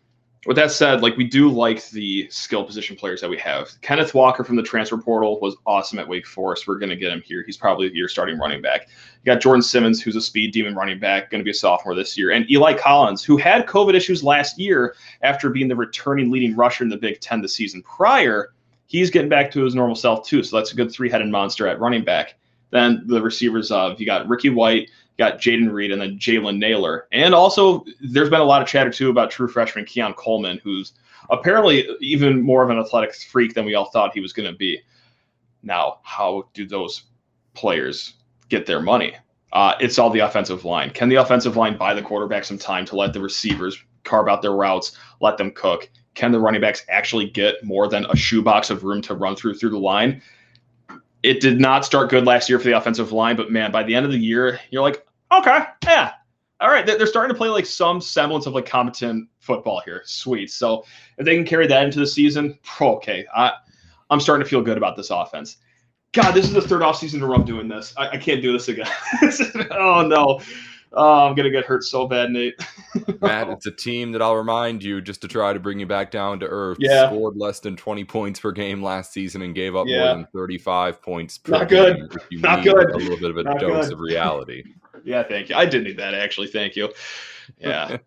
With 0.46 0.56
that 0.56 0.72
said, 0.72 1.02
like 1.02 1.18
we 1.18 1.24
do 1.24 1.50
like 1.50 1.86
the 1.90 2.26
skill 2.30 2.64
position 2.64 2.96
players 2.96 3.20
that 3.20 3.28
we 3.28 3.36
have. 3.38 3.78
Kenneth 3.82 4.14
Walker 4.14 4.42
from 4.42 4.56
the 4.56 4.62
transfer 4.62 4.96
portal 4.96 5.38
was 5.40 5.54
awesome 5.66 5.98
at 5.98 6.08
Wake 6.08 6.26
Forest. 6.26 6.66
We're 6.66 6.78
going 6.78 6.88
to 6.88 6.96
get 6.96 7.12
him 7.12 7.20
here. 7.20 7.42
He's 7.44 7.58
probably 7.58 7.90
your 7.92 8.08
starting 8.08 8.38
running 8.38 8.62
back. 8.62 8.88
You 9.22 9.32
got 9.32 9.42
Jordan 9.42 9.62
Simmons, 9.62 10.00
who's 10.00 10.16
a 10.16 10.20
speed 10.20 10.52
demon 10.52 10.74
running 10.74 10.98
back, 10.98 11.30
going 11.30 11.40
to 11.40 11.44
be 11.44 11.50
a 11.50 11.54
sophomore 11.54 11.94
this 11.94 12.16
year, 12.16 12.30
and 12.30 12.50
Eli 12.50 12.74
Collins, 12.74 13.22
who 13.22 13.36
had 13.36 13.66
COVID 13.66 13.94
issues 13.94 14.24
last 14.24 14.58
year 14.58 14.94
after 15.22 15.50
being 15.50 15.68
the 15.68 15.76
returning 15.76 16.30
leading 16.30 16.56
rusher 16.56 16.84
in 16.84 16.90
the 16.90 16.96
Big 16.96 17.20
Ten 17.20 17.42
the 17.42 17.48
season 17.48 17.82
prior 17.82 18.52
he's 18.90 19.08
getting 19.08 19.28
back 19.28 19.52
to 19.52 19.62
his 19.62 19.74
normal 19.74 19.94
self 19.94 20.26
too. 20.26 20.42
So 20.42 20.56
that's 20.56 20.72
a 20.72 20.76
good 20.76 20.90
three-headed 20.90 21.28
monster 21.28 21.68
at 21.68 21.78
running 21.78 22.04
back. 22.04 22.34
Then 22.70 23.04
the 23.06 23.22
receivers 23.22 23.70
of 23.70 24.00
you 24.00 24.06
got 24.06 24.28
Ricky 24.28 24.50
White, 24.50 24.88
you 24.88 25.16
got 25.16 25.38
Jayden 25.38 25.72
Reed, 25.72 25.92
and 25.92 26.02
then 26.02 26.18
Jalen 26.18 26.58
Nailor. 26.58 27.06
And 27.12 27.32
also, 27.32 27.84
there's 28.00 28.30
been 28.30 28.40
a 28.40 28.44
lot 28.44 28.62
of 28.62 28.68
chatter 28.68 28.90
too 28.90 29.10
about 29.10 29.30
true 29.30 29.46
freshman 29.46 29.84
Keon 29.84 30.14
Coleman, 30.14 30.60
who's 30.64 30.94
apparently 31.30 31.88
even 32.00 32.42
more 32.42 32.64
of 32.64 32.70
an 32.70 32.78
athletic 32.78 33.14
freak 33.14 33.54
than 33.54 33.64
we 33.64 33.76
all 33.76 33.90
thought 33.90 34.12
he 34.12 34.20
was 34.20 34.32
going 34.32 34.50
to 34.50 34.56
be. 34.56 34.80
Now, 35.62 35.98
how 36.02 36.48
do 36.52 36.66
those 36.66 37.04
players 37.54 38.14
get 38.50 38.66
their 38.66 38.82
money? 38.82 39.16
Uh, 39.52 39.74
it's 39.80 39.98
all 39.98 40.10
the 40.10 40.20
offensive 40.20 40.64
line. 40.64 40.90
Can 40.90 41.08
the 41.08 41.16
offensive 41.16 41.56
line 41.56 41.76
buy 41.76 41.94
the 41.94 42.02
quarterback 42.02 42.44
some 42.44 42.58
time 42.58 42.84
to 42.84 42.96
let 42.96 43.14
the 43.14 43.20
receivers 43.20 43.82
carve 44.04 44.28
out 44.28 44.42
their 44.42 44.52
routes, 44.52 44.96
let 45.20 45.38
them 45.38 45.50
cook? 45.50 45.88
can 46.14 46.32
the 46.32 46.40
running 46.40 46.60
backs 46.60 46.84
actually 46.88 47.30
get 47.30 47.62
more 47.64 47.88
than 47.88 48.04
a 48.06 48.16
shoebox 48.16 48.70
of 48.70 48.84
room 48.84 49.02
to 49.02 49.14
run 49.14 49.36
through 49.36 49.54
through 49.54 49.70
the 49.70 49.78
line? 49.78 50.22
It 51.22 51.40
did 51.40 51.60
not 51.60 51.84
start 51.84 52.10
good 52.10 52.26
last 52.26 52.48
year 52.48 52.58
for 52.58 52.64
the 52.64 52.76
offensive 52.76 53.12
line, 53.12 53.36
but 53.36 53.50
man, 53.50 53.70
by 53.70 53.82
the 53.82 53.94
end 53.94 54.06
of 54.06 54.12
the 54.12 54.18
year, 54.18 54.58
you're 54.70 54.82
like, 54.82 55.06
okay, 55.32 55.60
yeah, 55.84 56.12
all 56.60 56.68
right, 56.68 56.86
they're 56.86 57.06
starting 57.06 57.32
to 57.32 57.38
play 57.38 57.48
like 57.48 57.66
some 57.66 58.00
semblance 58.00 58.46
of 58.46 58.54
like 58.54 58.66
competent 58.66 59.28
football 59.38 59.80
here. 59.84 60.02
Sweet. 60.04 60.50
So 60.50 60.84
if 61.18 61.24
they 61.24 61.34
can 61.36 61.44
carry 61.44 61.66
that 61.66 61.84
into 61.84 61.98
the 61.98 62.06
season, 62.06 62.58
okay, 62.80 63.26
I, 63.34 63.52
I'm 64.08 64.20
starting 64.20 64.44
to 64.44 64.50
feel 64.50 64.62
good 64.62 64.76
about 64.76 64.96
this 64.96 65.10
offense. 65.10 65.58
God, 66.12 66.32
this 66.32 66.46
is 66.46 66.52
the 66.52 66.60
third 66.60 66.82
offseason 66.82 67.14
in 67.14 67.22
a 67.22 67.26
row 67.26 67.36
I'm 67.36 67.44
doing 67.44 67.68
this. 67.68 67.94
I, 67.96 68.08
I 68.08 68.16
can't 68.16 68.42
do 68.42 68.52
this 68.52 68.68
again. 68.68 68.88
oh 69.70 70.02
no. 70.06 70.40
Oh, 70.92 71.26
I'm 71.26 71.36
gonna 71.36 71.50
get 71.50 71.64
hurt 71.64 71.84
so 71.84 72.08
bad, 72.08 72.30
Nate. 72.30 72.54
Matt, 73.20 73.48
it's 73.48 73.66
a 73.66 73.70
team 73.70 74.10
that 74.12 74.20
I'll 74.20 74.34
remind 74.34 74.82
you 74.82 75.00
just 75.00 75.20
to 75.20 75.28
try 75.28 75.52
to 75.52 75.60
bring 75.60 75.78
you 75.78 75.86
back 75.86 76.10
down 76.10 76.40
to 76.40 76.46
earth. 76.46 76.78
Yeah. 76.80 77.06
Scored 77.06 77.36
less 77.36 77.60
than 77.60 77.76
20 77.76 78.04
points 78.04 78.40
per 78.40 78.50
game 78.50 78.82
last 78.82 79.12
season 79.12 79.42
and 79.42 79.54
gave 79.54 79.76
up 79.76 79.86
yeah. 79.86 79.98
more 79.98 80.14
than 80.14 80.26
35 80.34 81.00
points 81.00 81.38
per 81.38 81.52
Not 81.52 81.68
good. 81.68 82.10
game. 82.30 82.40
Not 82.40 82.64
good. 82.64 82.90
A 82.90 82.96
little 82.96 83.18
bit 83.18 83.30
of 83.30 83.36
a 83.36 83.44
Not 83.44 83.60
dose 83.60 83.86
good. 83.86 83.92
of 83.94 84.00
reality. 84.00 84.64
yeah, 85.04 85.22
thank 85.22 85.48
you. 85.48 85.54
I 85.54 85.64
did 85.64 85.84
need 85.84 85.96
that 85.98 86.14
actually. 86.14 86.48
Thank 86.48 86.74
you. 86.74 86.92
Yeah. 87.58 87.98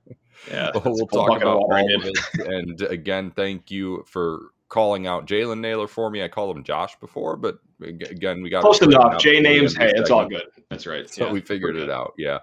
Yeah. 0.51 0.71
well, 0.73 0.83
we'll 0.85 1.07
talk 1.07 1.37
about 1.41 1.55
all 1.55 1.73
of 1.73 2.05
it. 2.05 2.47
And 2.47 2.81
again, 2.81 3.31
thank 3.31 3.71
you 3.71 4.03
for 4.05 4.51
calling 4.67 5.07
out 5.07 5.25
Jalen 5.25 5.59
Nailor 5.59 5.87
for 5.87 6.09
me. 6.09 6.21
I 6.21 6.27
called 6.27 6.57
him 6.57 6.63
Josh 6.63 6.99
before, 6.99 7.37
but 7.37 7.59
again, 7.83 8.41
we 8.41 8.49
got 8.49 8.61
close 8.61 8.81
enough. 8.81 9.19
J 9.19 9.39
names. 9.39 9.75
Hey, 9.75 9.91
it's 9.95 10.09
all 10.09 10.27
good. 10.27 10.43
That's 10.69 10.87
right. 10.87 11.09
So 11.09 11.25
yeah, 11.25 11.31
we 11.31 11.41
figured 11.41 11.75
it 11.75 11.89
out. 11.89 12.13
Yeah. 12.17 12.39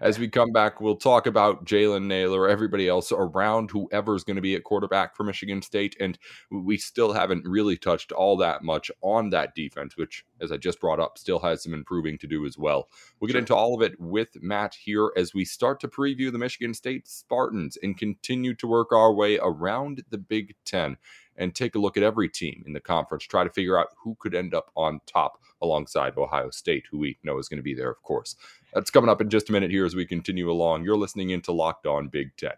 As 0.00 0.18
we 0.18 0.28
come 0.28 0.50
back, 0.52 0.80
we'll 0.80 0.96
talk 0.96 1.26
about 1.26 1.64
Jalen 1.64 2.06
Nailor, 2.06 2.48
everybody 2.48 2.88
else 2.88 3.12
around 3.12 3.70
whoever's 3.70 4.24
going 4.24 4.36
to 4.36 4.42
be 4.42 4.54
at 4.54 4.64
quarterback 4.64 5.14
for 5.14 5.22
Michigan 5.22 5.62
State. 5.62 5.96
And 6.00 6.18
we 6.50 6.78
still 6.78 7.12
haven't 7.12 7.46
really 7.46 7.76
touched 7.76 8.10
all 8.10 8.36
that 8.38 8.64
much 8.64 8.90
on 9.02 9.30
that 9.30 9.54
defense, 9.54 9.96
which, 9.96 10.24
as 10.40 10.50
I 10.50 10.56
just 10.56 10.80
brought 10.80 10.98
up, 10.98 11.18
still 11.18 11.38
has 11.40 11.62
some 11.62 11.74
improving 11.74 12.18
to 12.18 12.26
do 12.26 12.46
as 12.46 12.58
well. 12.58 12.88
We'll 13.20 13.28
get 13.28 13.34
sure. 13.34 13.40
into 13.40 13.54
all 13.54 13.74
of 13.74 13.82
it 13.82 14.00
with 14.00 14.42
Matt 14.42 14.74
here 14.74 15.12
as 15.16 15.34
we 15.34 15.44
start 15.44 15.78
to 15.80 15.88
preview 15.88 16.32
the 16.32 16.38
Michigan 16.38 16.74
State 16.74 17.06
Spartans 17.06 17.76
and 17.82 17.96
continue 17.96 18.54
to 18.54 18.66
work 18.66 18.92
our 18.92 19.12
way 19.12 19.38
around 19.40 20.02
the 20.10 20.18
Big 20.18 20.54
Ten 20.64 20.96
and 21.36 21.54
take 21.54 21.74
a 21.74 21.78
look 21.78 21.96
at 21.96 22.02
every 22.02 22.28
team 22.28 22.62
in 22.66 22.72
the 22.72 22.80
conference, 22.80 23.24
try 23.24 23.44
to 23.44 23.50
figure 23.50 23.78
out 23.78 23.88
who 24.02 24.16
could 24.20 24.34
end 24.34 24.54
up 24.54 24.70
on 24.76 25.00
top 25.06 25.40
alongside 25.60 26.16
Ohio 26.16 26.50
State, 26.50 26.84
who 26.90 26.98
we 26.98 27.18
know 27.22 27.38
is 27.38 27.48
going 27.48 27.58
to 27.58 27.62
be 27.62 27.74
there, 27.74 27.90
of 27.90 28.02
course. 28.02 28.36
That's 28.72 28.90
coming 28.90 29.10
up 29.10 29.20
in 29.20 29.30
just 29.30 29.48
a 29.48 29.52
minute 29.52 29.70
here 29.70 29.86
as 29.86 29.94
we 29.94 30.06
continue 30.06 30.50
along. 30.50 30.84
You're 30.84 30.96
listening 30.96 31.30
into 31.30 31.52
Locked 31.52 31.86
On 31.86 32.08
Big 32.08 32.36
Ten. 32.36 32.52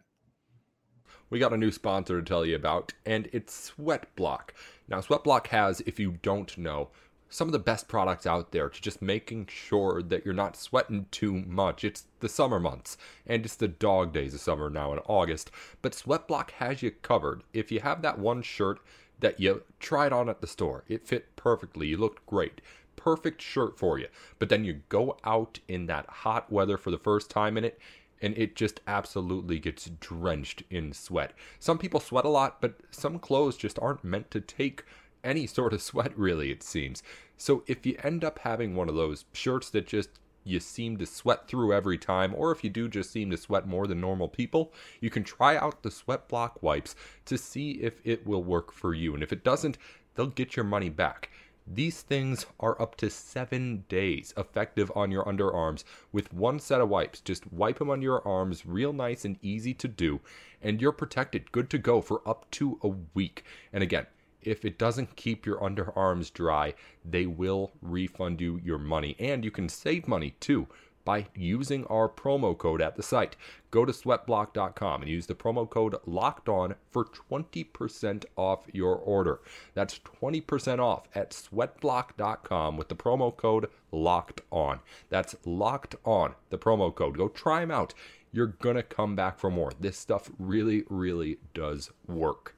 We 1.28 1.38
got 1.40 1.52
a 1.52 1.56
new 1.56 1.72
sponsor 1.72 2.20
to 2.20 2.24
tell 2.24 2.46
you 2.46 2.54
about, 2.54 2.92
and 3.04 3.28
it's 3.32 3.72
Sweatblock. 3.72 4.50
Now, 4.88 5.00
Sweatblock 5.00 5.48
has, 5.48 5.80
if 5.80 5.98
you 5.98 6.18
don't 6.22 6.56
know, 6.56 6.90
some 7.28 7.48
of 7.48 7.52
the 7.52 7.58
best 7.58 7.88
products 7.88 8.26
out 8.26 8.52
there 8.52 8.68
to 8.68 8.80
just 8.80 9.02
making 9.02 9.46
sure 9.46 10.02
that 10.02 10.24
you're 10.24 10.34
not 10.34 10.56
sweating 10.56 11.06
too 11.10 11.32
much. 11.32 11.84
It's 11.84 12.04
the 12.20 12.28
summer 12.28 12.60
months, 12.60 12.96
and 13.26 13.44
it's 13.44 13.56
the 13.56 13.68
dog 13.68 14.12
days 14.12 14.34
of 14.34 14.40
summer 14.40 14.70
now 14.70 14.92
in 14.92 15.00
August, 15.00 15.50
but 15.82 15.92
Sweatblock 15.92 16.50
has 16.52 16.82
you 16.82 16.90
covered. 16.90 17.42
If 17.52 17.72
you 17.72 17.80
have 17.80 18.02
that 18.02 18.18
one 18.18 18.42
shirt 18.42 18.78
that 19.20 19.40
you 19.40 19.62
tried 19.80 20.12
on 20.12 20.28
at 20.28 20.40
the 20.40 20.46
store, 20.46 20.84
it 20.88 21.06
fit 21.06 21.34
perfectly, 21.36 21.88
you 21.88 21.96
looked 21.96 22.26
great, 22.26 22.60
perfect 22.96 23.42
shirt 23.42 23.78
for 23.78 23.98
you, 23.98 24.08
but 24.38 24.48
then 24.48 24.64
you 24.64 24.82
go 24.88 25.16
out 25.24 25.58
in 25.68 25.86
that 25.86 26.06
hot 26.08 26.50
weather 26.52 26.76
for 26.76 26.90
the 26.90 26.98
first 26.98 27.30
time 27.30 27.56
in 27.56 27.64
it, 27.64 27.78
and 28.22 28.36
it 28.38 28.56
just 28.56 28.80
absolutely 28.86 29.58
gets 29.58 29.90
drenched 30.00 30.62
in 30.70 30.92
sweat. 30.92 31.32
Some 31.58 31.78
people 31.78 32.00
sweat 32.00 32.24
a 32.24 32.30
lot, 32.30 32.60
but 32.60 32.76
some 32.90 33.18
clothes 33.18 33.56
just 33.56 33.78
aren't 33.80 34.04
meant 34.04 34.30
to 34.30 34.40
take 34.40 34.84
any 35.26 35.46
sort 35.46 35.74
of 35.74 35.82
sweat, 35.82 36.16
really, 36.16 36.50
it 36.50 36.62
seems. 36.62 37.02
So 37.36 37.64
if 37.66 37.84
you 37.84 37.98
end 38.02 38.24
up 38.24 38.38
having 38.38 38.74
one 38.74 38.88
of 38.88 38.94
those 38.94 39.26
shirts 39.32 39.68
that 39.70 39.86
just 39.86 40.08
you 40.44 40.60
seem 40.60 40.96
to 40.96 41.06
sweat 41.06 41.48
through 41.48 41.72
every 41.72 41.98
time, 41.98 42.32
or 42.34 42.52
if 42.52 42.62
you 42.62 42.70
do 42.70 42.88
just 42.88 43.10
seem 43.10 43.30
to 43.30 43.36
sweat 43.36 43.66
more 43.66 43.86
than 43.86 44.00
normal 44.00 44.28
people, 44.28 44.72
you 45.00 45.10
can 45.10 45.24
try 45.24 45.56
out 45.56 45.82
the 45.82 45.90
Sweat 45.90 46.28
Block 46.28 46.62
wipes 46.62 46.94
to 47.24 47.36
see 47.36 47.72
if 47.72 48.00
it 48.04 48.24
will 48.24 48.44
work 48.44 48.72
for 48.72 48.94
you. 48.94 49.12
And 49.12 49.24
if 49.24 49.32
it 49.32 49.42
doesn't, 49.42 49.76
they'll 50.14 50.28
get 50.28 50.54
your 50.54 50.64
money 50.64 50.88
back. 50.88 51.30
These 51.66 52.02
things 52.02 52.46
are 52.60 52.80
up 52.80 52.94
to 52.98 53.10
seven 53.10 53.84
days 53.88 54.32
effective 54.36 54.92
on 54.94 55.10
your 55.10 55.24
underarms 55.24 55.82
with 56.12 56.32
one 56.32 56.60
set 56.60 56.80
of 56.80 56.88
wipes. 56.88 57.20
Just 57.20 57.52
wipe 57.52 57.80
them 57.80 57.90
on 57.90 58.00
your 58.00 58.26
arms, 58.26 58.64
real 58.64 58.92
nice 58.92 59.24
and 59.24 59.36
easy 59.42 59.74
to 59.74 59.88
do, 59.88 60.20
and 60.62 60.80
you're 60.80 60.92
protected, 60.92 61.50
good 61.50 61.68
to 61.70 61.78
go 61.78 62.00
for 62.00 62.22
up 62.24 62.48
to 62.52 62.78
a 62.82 62.88
week. 63.14 63.42
And 63.72 63.82
again, 63.82 64.06
if 64.46 64.64
it 64.64 64.78
doesn't 64.78 65.16
keep 65.16 65.44
your 65.44 65.58
underarms 65.58 66.32
dry, 66.32 66.72
they 67.04 67.26
will 67.26 67.72
refund 67.82 68.40
you 68.40 68.60
your 68.64 68.78
money. 68.78 69.16
And 69.18 69.44
you 69.44 69.50
can 69.50 69.68
save 69.68 70.08
money 70.08 70.36
too 70.40 70.68
by 71.06 71.26
using 71.34 71.86
our 71.86 72.08
promo 72.08 72.58
code 72.58 72.82
at 72.82 72.96
the 72.96 73.02
site. 73.02 73.36
Go 73.70 73.84
to 73.84 73.92
sweatblock.com 73.92 75.02
and 75.02 75.10
use 75.10 75.26
the 75.26 75.34
promo 75.34 75.68
code 75.70 75.94
locked 76.04 76.48
on 76.48 76.74
for 76.90 77.04
20% 77.04 78.24
off 78.36 78.66
your 78.72 78.96
order. 78.96 79.40
That's 79.74 80.00
20% 80.20 80.80
off 80.80 81.08
at 81.14 81.30
sweatblock.com 81.30 82.76
with 82.76 82.88
the 82.88 82.96
promo 82.96 83.34
code 83.34 83.68
locked 83.92 84.40
on. 84.50 84.80
That's 85.08 85.36
locked 85.44 85.94
on, 86.04 86.34
the 86.50 86.58
promo 86.58 86.94
code. 86.94 87.16
Go 87.16 87.28
try 87.28 87.60
them 87.60 87.70
out. 87.70 87.94
You're 88.32 88.48
going 88.48 88.76
to 88.76 88.82
come 88.82 89.14
back 89.14 89.38
for 89.38 89.50
more. 89.50 89.72
This 89.80 89.96
stuff 89.96 90.30
really, 90.38 90.82
really 90.90 91.38
does 91.54 91.90
work. 92.06 92.55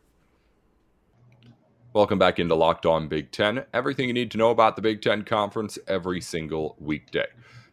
Welcome 1.98 2.20
back 2.20 2.38
into 2.38 2.54
Locked 2.54 2.86
On 2.86 3.08
Big 3.08 3.32
Ten. 3.32 3.64
Everything 3.74 4.06
you 4.06 4.14
need 4.14 4.30
to 4.30 4.38
know 4.38 4.50
about 4.50 4.76
the 4.76 4.82
Big 4.82 5.02
Ten 5.02 5.24
Conference 5.24 5.80
every 5.88 6.20
single 6.20 6.76
weekday. 6.78 7.26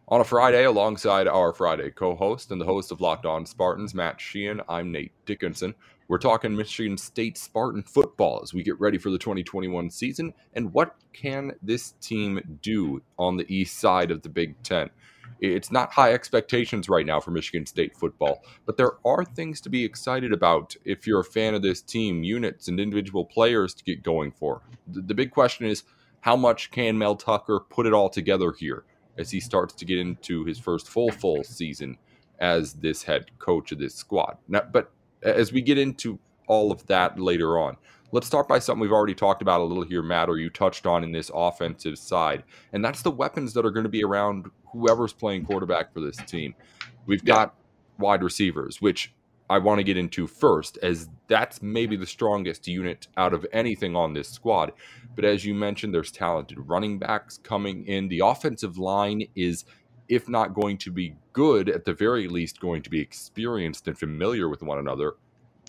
On 0.08 0.20
a 0.20 0.24
Friday, 0.24 0.64
alongside 0.64 1.28
our 1.28 1.52
Friday 1.52 1.92
co 1.92 2.16
host 2.16 2.50
and 2.50 2.60
the 2.60 2.64
host 2.64 2.90
of 2.90 3.00
Locked 3.00 3.24
On 3.24 3.46
Spartans, 3.46 3.94
Matt 3.94 4.20
Sheehan, 4.20 4.62
I'm 4.68 4.90
Nate 4.90 5.12
Dickinson. 5.26 5.76
We're 6.08 6.18
talking 6.18 6.56
Michigan 6.56 6.98
State 6.98 7.38
Spartan 7.38 7.84
football 7.84 8.40
as 8.42 8.52
we 8.52 8.64
get 8.64 8.80
ready 8.80 8.98
for 8.98 9.10
the 9.10 9.18
2021 9.18 9.90
season 9.90 10.34
and 10.54 10.72
what 10.72 10.96
can 11.12 11.52
this 11.62 11.92
team 12.00 12.58
do 12.62 13.00
on 13.20 13.36
the 13.36 13.46
east 13.48 13.78
side 13.78 14.10
of 14.10 14.22
the 14.22 14.28
Big 14.28 14.60
Ten. 14.64 14.90
It's 15.40 15.70
not 15.70 15.92
high 15.92 16.12
expectations 16.12 16.88
right 16.88 17.06
now 17.06 17.20
for 17.20 17.30
Michigan 17.30 17.66
State 17.66 17.96
football, 17.96 18.42
but 18.64 18.76
there 18.76 18.92
are 19.04 19.24
things 19.24 19.60
to 19.62 19.68
be 19.68 19.84
excited 19.84 20.32
about 20.32 20.74
if 20.84 21.06
you're 21.06 21.20
a 21.20 21.24
fan 21.24 21.54
of 21.54 21.62
this 21.62 21.82
team, 21.82 22.22
units 22.22 22.68
and 22.68 22.80
individual 22.80 23.24
players 23.24 23.74
to 23.74 23.84
get 23.84 24.02
going 24.02 24.32
for. 24.32 24.62
The, 24.86 25.02
the 25.02 25.14
big 25.14 25.30
question 25.30 25.66
is 25.66 25.84
how 26.20 26.36
much 26.36 26.70
can 26.70 26.98
Mel 26.98 27.16
Tucker 27.16 27.60
put 27.60 27.86
it 27.86 27.92
all 27.92 28.08
together 28.08 28.52
here 28.52 28.84
as 29.18 29.30
he 29.30 29.40
starts 29.40 29.74
to 29.74 29.84
get 29.84 29.98
into 29.98 30.44
his 30.44 30.58
first 30.58 30.88
full, 30.88 31.10
full 31.10 31.44
season 31.44 31.98
as 32.38 32.74
this 32.74 33.02
head 33.02 33.30
coach 33.38 33.72
of 33.72 33.78
this 33.78 33.94
squad? 33.94 34.38
Now, 34.48 34.62
but 34.72 34.90
as 35.22 35.52
we 35.52 35.60
get 35.60 35.78
into 35.78 36.18
all 36.48 36.72
of 36.72 36.86
that 36.86 37.18
later 37.18 37.58
on, 37.58 37.76
Let's 38.16 38.28
start 38.28 38.48
by 38.48 38.60
something 38.60 38.80
we've 38.80 38.92
already 38.92 39.14
talked 39.14 39.42
about 39.42 39.60
a 39.60 39.64
little 39.64 39.84
here, 39.84 40.02
Matt, 40.02 40.30
or 40.30 40.38
you 40.38 40.48
touched 40.48 40.86
on 40.86 41.04
in 41.04 41.12
this 41.12 41.30
offensive 41.34 41.98
side, 41.98 42.44
and 42.72 42.82
that's 42.82 43.02
the 43.02 43.10
weapons 43.10 43.52
that 43.52 43.66
are 43.66 43.70
going 43.70 43.84
to 43.84 43.90
be 43.90 44.02
around 44.02 44.46
whoever's 44.72 45.12
playing 45.12 45.44
quarterback 45.44 45.92
for 45.92 46.00
this 46.00 46.16
team. 46.24 46.54
We've 47.04 47.22
got 47.22 47.54
wide 47.98 48.22
receivers, 48.22 48.80
which 48.80 49.12
I 49.50 49.58
want 49.58 49.80
to 49.80 49.84
get 49.84 49.98
into 49.98 50.26
first, 50.26 50.78
as 50.78 51.10
that's 51.28 51.60
maybe 51.60 51.94
the 51.94 52.06
strongest 52.06 52.66
unit 52.66 53.06
out 53.18 53.34
of 53.34 53.44
anything 53.52 53.94
on 53.94 54.14
this 54.14 54.30
squad. 54.30 54.72
But 55.14 55.26
as 55.26 55.44
you 55.44 55.54
mentioned, 55.54 55.92
there's 55.92 56.10
talented 56.10 56.56
running 56.58 56.98
backs 56.98 57.36
coming 57.42 57.84
in. 57.84 58.08
The 58.08 58.20
offensive 58.20 58.78
line 58.78 59.28
is, 59.34 59.66
if 60.08 60.26
not 60.26 60.54
going 60.54 60.78
to 60.78 60.90
be 60.90 61.14
good, 61.34 61.68
at 61.68 61.84
the 61.84 61.92
very 61.92 62.28
least 62.28 62.60
going 62.60 62.80
to 62.80 62.88
be 62.88 62.98
experienced 62.98 63.88
and 63.88 63.98
familiar 63.98 64.48
with 64.48 64.62
one 64.62 64.78
another. 64.78 65.16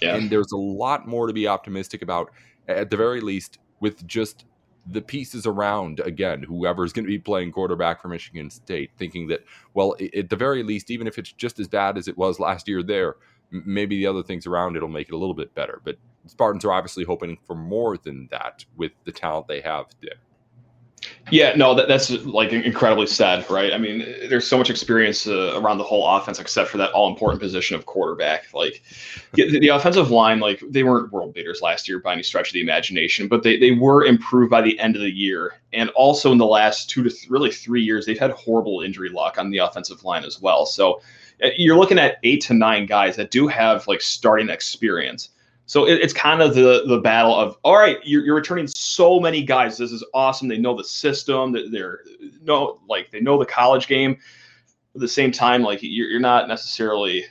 Yeah. 0.01 0.15
And 0.15 0.29
there's 0.29 0.51
a 0.51 0.57
lot 0.57 1.07
more 1.07 1.27
to 1.27 1.33
be 1.33 1.47
optimistic 1.47 2.01
about, 2.01 2.31
at 2.67 2.89
the 2.89 2.97
very 2.97 3.21
least, 3.21 3.59
with 3.79 4.05
just 4.07 4.45
the 4.89 5.01
pieces 5.01 5.45
around 5.45 5.99
again 5.99 6.41
whoever's 6.41 6.93
going 6.93 7.03
to 7.03 7.09
be 7.09 7.19
playing 7.19 7.51
quarterback 7.51 8.01
for 8.01 8.07
michigan 8.07 8.49
state 8.49 8.89
thinking 8.97 9.27
that 9.27 9.43
well 9.73 9.95
at 10.15 10.29
the 10.29 10.35
very 10.35 10.63
least 10.63 10.89
even 10.89 11.07
if 11.07 11.17
it's 11.17 11.31
just 11.33 11.59
as 11.59 11.67
bad 11.67 11.97
as 11.97 12.07
it 12.07 12.17
was 12.17 12.39
last 12.39 12.67
year 12.67 12.81
there 12.81 13.15
maybe 13.51 13.97
the 13.97 14.07
other 14.07 14.23
things 14.23 14.47
around 14.47 14.75
it 14.75 14.81
will 14.81 14.87
make 14.87 15.09
it 15.09 15.13
a 15.13 15.17
little 15.17 15.33
bit 15.33 15.53
better 15.55 15.81
but 15.83 15.97
spartans 16.25 16.63
are 16.63 16.71
obviously 16.71 17.03
hoping 17.03 17.37
for 17.45 17.55
more 17.55 17.97
than 17.97 18.27
that 18.31 18.63
with 18.77 18.91
the 19.03 19.11
talent 19.11 19.47
they 19.47 19.61
have 19.61 19.87
there 20.01 20.15
yeah, 21.29 21.53
no, 21.55 21.73
that, 21.75 21.87
that's 21.87 22.09
like 22.09 22.53
incredibly 22.53 23.05
sad, 23.05 23.49
right? 23.49 23.73
I 23.73 23.77
mean, 23.77 23.99
there's 24.29 24.47
so 24.47 24.57
much 24.57 24.69
experience 24.69 25.27
uh, 25.27 25.59
around 25.59 25.77
the 25.77 25.83
whole 25.83 26.07
offense, 26.07 26.39
except 26.39 26.69
for 26.69 26.77
that 26.77 26.91
all 26.91 27.09
important 27.09 27.41
position 27.41 27.75
of 27.75 27.85
quarterback. 27.85 28.53
Like 28.53 28.81
the, 29.33 29.59
the, 29.59 29.67
offensive 29.67 30.09
line, 30.09 30.39
like 30.39 30.61
they 30.69 30.83
weren't 30.83 31.11
world 31.11 31.33
beaters 31.33 31.61
last 31.61 31.87
year 31.87 31.99
by 31.99 32.13
any 32.13 32.23
stretch 32.23 32.49
of 32.49 32.53
the 32.53 32.61
imagination, 32.61 33.27
but 33.27 33.43
they, 33.43 33.57
they 33.57 33.71
were 33.71 34.05
improved 34.05 34.49
by 34.49 34.61
the 34.61 34.79
end 34.79 34.95
of 34.95 35.01
the 35.01 35.11
year. 35.11 35.59
And 35.73 35.89
also 35.91 36.31
in 36.31 36.37
the 36.37 36.45
last 36.45 36.89
two 36.89 37.03
to 37.03 37.09
th- 37.09 37.29
really 37.29 37.51
three 37.51 37.81
years, 37.81 38.05
they've 38.05 38.17
had 38.17 38.31
horrible 38.31 38.81
injury 38.81 39.09
luck 39.09 39.37
on 39.37 39.49
the 39.49 39.57
offensive 39.57 40.05
line 40.05 40.23
as 40.23 40.41
well. 40.41 40.65
So 40.65 41.01
uh, 41.43 41.49
you're 41.57 41.77
looking 41.77 41.99
at 41.99 42.17
eight 42.23 42.41
to 42.43 42.53
nine 42.53 42.85
guys 42.85 43.17
that 43.17 43.31
do 43.31 43.47
have 43.47 43.85
like 43.87 44.01
starting 44.01 44.49
experience. 44.49 45.29
So 45.67 45.85
it, 45.85 45.99
it's 46.01 46.13
kind 46.13 46.41
of 46.41 46.55
the 46.55 46.83
the 46.87 46.99
battle 46.99 47.35
of 47.35 47.57
all 47.63 47.77
right, 47.77 47.99
you're, 48.03 48.25
you're 48.25 48.35
returning 48.35 48.67
so 48.67 49.19
many 49.19 49.43
guys. 49.43 49.77
This 49.77 49.91
is 49.91 50.03
awesome. 50.13 50.47
They 50.47 50.57
know 50.57 50.75
the 50.75 50.83
system. 50.83 51.51
They're 51.71 51.99
know 52.41 52.79
like 52.87 53.11
they 53.11 53.19
know 53.19 53.37
the 53.37 53.45
college 53.45 53.87
game. 53.87 54.17
At 54.95 55.01
the 55.01 55.07
same 55.07 55.31
time, 55.31 55.61
like 55.61 55.79
you're, 55.83 56.07
you're 56.07 56.19
not 56.19 56.47
necessarily 56.47 57.25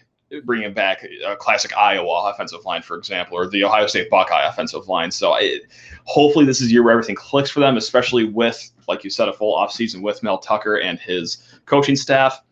bringing 0.44 0.72
back 0.72 1.04
a 1.24 1.34
classic 1.36 1.76
Iowa 1.76 2.30
offensive 2.32 2.64
line, 2.64 2.82
for 2.82 2.96
example, 2.96 3.38
or 3.38 3.48
the 3.48 3.64
Ohio 3.64 3.86
State 3.86 4.10
Buckeye 4.10 4.46
offensive 4.46 4.86
line. 4.86 5.10
So 5.10 5.34
it, 5.36 5.62
hopefully 6.04 6.44
this 6.44 6.60
is 6.60 6.70
year 6.70 6.82
where 6.82 6.92
everything 6.92 7.14
clicks 7.14 7.50
for 7.50 7.60
them, 7.60 7.76
especially 7.76 8.24
with, 8.24 8.72
like 8.86 9.02
you 9.02 9.10
said, 9.10 9.28
a 9.28 9.32
full 9.32 9.56
offseason 9.56 10.02
with 10.02 10.22
Mel 10.22 10.38
Tucker 10.38 10.76
and 10.76 10.98
his 10.98 11.58
coaching 11.64 11.96
staff. 11.96 12.42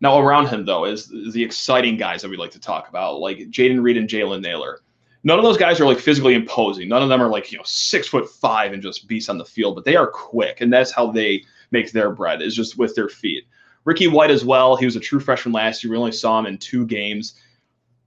Now 0.00 0.18
around 0.18 0.46
him, 0.46 0.64
though, 0.64 0.84
is 0.84 1.08
the 1.32 1.42
exciting 1.42 1.96
guys 1.96 2.22
that 2.22 2.30
we 2.30 2.36
like 2.36 2.52
to 2.52 2.60
talk 2.60 2.88
about, 2.88 3.20
like 3.20 3.38
Jayden 3.50 3.82
Reed 3.82 3.96
and 3.96 4.08
Jalen 4.08 4.40
Nailor 4.40 4.80
none 5.24 5.38
of 5.38 5.44
those 5.44 5.56
guys 5.56 5.80
are 5.80 5.86
like 5.86 5.98
physically 5.98 6.34
imposing. 6.34 6.88
None 6.88 7.02
of 7.02 7.08
them 7.08 7.20
are 7.20 7.28
like, 7.28 7.50
you 7.50 7.58
know, 7.58 7.64
six 7.66 8.06
foot 8.06 8.28
five 8.28 8.72
and 8.72 8.82
just 8.82 9.08
beasts 9.08 9.30
on 9.30 9.38
the 9.38 9.44
field, 9.44 9.74
but 9.74 9.84
they 9.84 9.96
are 9.96 10.06
quick. 10.06 10.60
And 10.60 10.72
that's 10.72 10.92
how 10.92 11.10
they 11.10 11.42
make 11.70 11.90
their 11.90 12.10
bread 12.12 12.42
is 12.42 12.54
just 12.54 12.78
with 12.78 12.94
their 12.94 13.08
feet. 13.08 13.44
Ricky 13.84 14.06
White 14.06 14.30
as 14.30 14.44
well. 14.44 14.76
He 14.76 14.84
was 14.84 14.96
a 14.96 15.00
true 15.00 15.20
freshman 15.20 15.52
last 15.52 15.82
year. 15.82 15.90
We 15.90 15.98
only 15.98 16.12
saw 16.12 16.38
him 16.38 16.46
in 16.46 16.58
two 16.58 16.86
games, 16.86 17.34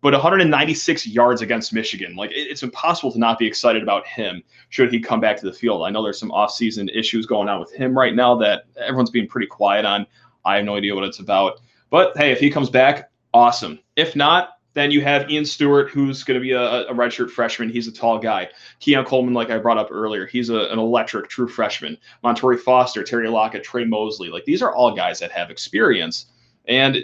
but 0.01 0.13
196 0.13 1.07
yards 1.07 1.41
against 1.41 1.73
Michigan. 1.73 2.15
Like 2.15 2.31
it's 2.33 2.63
impossible 2.63 3.11
to 3.11 3.19
not 3.19 3.39
be 3.39 3.47
excited 3.47 3.83
about 3.83 4.07
him 4.07 4.43
should 4.69 4.93
he 4.93 4.99
come 4.99 5.19
back 5.19 5.37
to 5.37 5.45
the 5.45 5.53
field. 5.53 5.83
I 5.83 5.89
know 5.89 6.03
there's 6.03 6.19
some 6.19 6.31
offseason 6.31 6.95
issues 6.95 7.25
going 7.25 7.49
on 7.49 7.59
with 7.59 7.73
him 7.73 7.97
right 7.97 8.15
now 8.15 8.35
that 8.35 8.63
everyone's 8.79 9.11
being 9.11 9.27
pretty 9.27 9.47
quiet 9.47 9.85
on. 9.85 10.05
I 10.45 10.57
have 10.57 10.65
no 10.65 10.75
idea 10.75 10.95
what 10.95 11.03
it's 11.03 11.19
about. 11.19 11.61
But 11.89 12.15
hey, 12.17 12.31
if 12.31 12.39
he 12.39 12.49
comes 12.49 12.69
back, 12.69 13.09
awesome. 13.33 13.79
If 13.95 14.15
not, 14.15 14.56
then 14.77 14.91
you 14.91 15.01
have 15.01 15.29
Ian 15.29 15.45
Stewart, 15.45 15.89
who's 15.89 16.23
going 16.23 16.39
to 16.39 16.41
be 16.41 16.51
a, 16.51 16.87
a 16.87 16.93
redshirt 16.93 17.31
freshman. 17.31 17.69
He's 17.69 17.87
a 17.87 17.91
tall 17.91 18.19
guy. 18.19 18.49
Keon 18.79 19.05
Coleman, 19.05 19.33
like 19.33 19.49
I 19.49 19.57
brought 19.57 19.77
up 19.77 19.89
earlier, 19.91 20.25
he's 20.25 20.49
a, 20.49 20.67
an 20.71 20.79
electric 20.79 21.29
true 21.29 21.47
freshman. 21.47 21.97
Montorie 22.23 22.59
Foster, 22.59 23.03
Terry 23.03 23.29
Lockett, 23.29 23.63
Tre 23.63 23.85
Mosley. 23.85 24.29
Like 24.29 24.45
these 24.45 24.61
are 24.61 24.73
all 24.73 24.95
guys 24.95 25.19
that 25.19 25.31
have 25.31 25.49
experience 25.49 26.27
and 26.67 26.97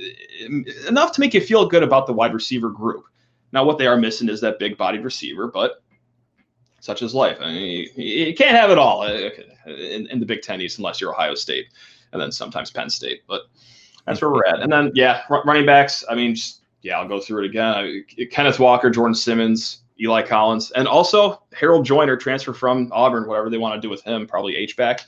enough 0.88 1.14
to 1.14 1.22
make 1.22 1.34
you 1.34 1.42
feel 1.42 1.68
good 1.68 1.84
about 1.84 2.06
the 2.06 2.14
wide 2.14 2.34
receiver 2.34 2.70
group. 2.70 3.06
Now, 3.52 3.64
what 3.64 3.78
they 3.78 3.88
are 3.88 3.98
missing 3.98 4.30
is 4.30 4.42
that 4.42 4.60
big 4.60 4.78
bodied 4.78 5.04
receiver, 5.04 5.48
but 5.48 5.82
such 6.80 7.02
is 7.02 7.16
life. 7.16 7.38
I 7.40 7.54
mean, 7.54 7.88
you, 7.96 8.36
can't 8.36 8.58
have 8.58 8.72
it 8.72 8.78
all 8.78 9.04
uh, 9.04 9.30
in, 9.68 10.08
in, 10.08 10.20
the 10.20 10.26
Big 10.26 10.42
Ten 10.42 10.60
East 10.60 10.80
unless 10.80 11.00
you're 11.00 11.14
Ohio 11.14 11.36
State, 11.36 11.68
and 12.12 12.22
then 12.22 12.32
sometimes 12.32 12.72
Penn 12.72 12.90
State. 12.90 13.22
But 13.28 13.44
that's 14.06 14.22
where 14.22 14.32
we're 14.32 14.46
at. 14.46 14.60
And 14.60 14.72
then 14.72 14.92
yeah, 14.96 15.22
running 15.30 15.66
backs. 15.66 16.04
I 16.10 16.16
mean, 16.16 16.36
just, 16.36 16.63
yeah, 16.84 17.00
I'll 17.00 17.08
go 17.08 17.20
through 17.20 17.44
it 17.44 17.48
again. 17.48 17.74
Uh, 17.74 18.26
Kenneth 18.30 18.60
Walker, 18.60 18.90
Jordan 18.90 19.16
Simmons, 19.16 19.80
Eli 20.00 20.22
Collins, 20.22 20.72
and 20.72 20.88
also 20.88 21.42
Harold 21.54 21.86
Joiner 21.86 22.18
transfer 22.18 22.54
from 22.54 22.90
Auburn. 22.92 23.28
Whatever 23.28 23.50
they 23.50 23.58
want 23.58 23.76
to 23.76 23.82
do 23.82 23.90
with 23.90 24.04
him, 24.04 24.28
probably 24.28 24.56
H 24.56 24.78
back. 24.78 25.02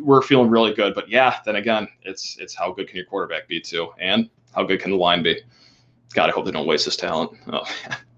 We're 0.00 0.22
feeling 0.22 0.50
really 0.50 0.72
good. 0.72 0.94
But 0.94 1.08
yeah, 1.08 1.40
then 1.44 1.56
again, 1.56 1.88
it's 2.02 2.36
it's 2.38 2.54
how 2.54 2.72
good 2.72 2.86
can 2.86 2.96
your 2.96 3.06
quarterback 3.06 3.48
be 3.48 3.60
too, 3.60 3.90
and 3.98 4.30
how 4.54 4.62
good 4.62 4.80
can 4.80 4.92
the 4.92 4.96
line 4.96 5.22
be? 5.22 5.40
God, 6.14 6.30
I 6.30 6.32
hope 6.32 6.44
they 6.44 6.52
don't 6.52 6.66
waste 6.66 6.84
this 6.84 6.96
talent. 6.96 7.32
Oh. 7.48 7.64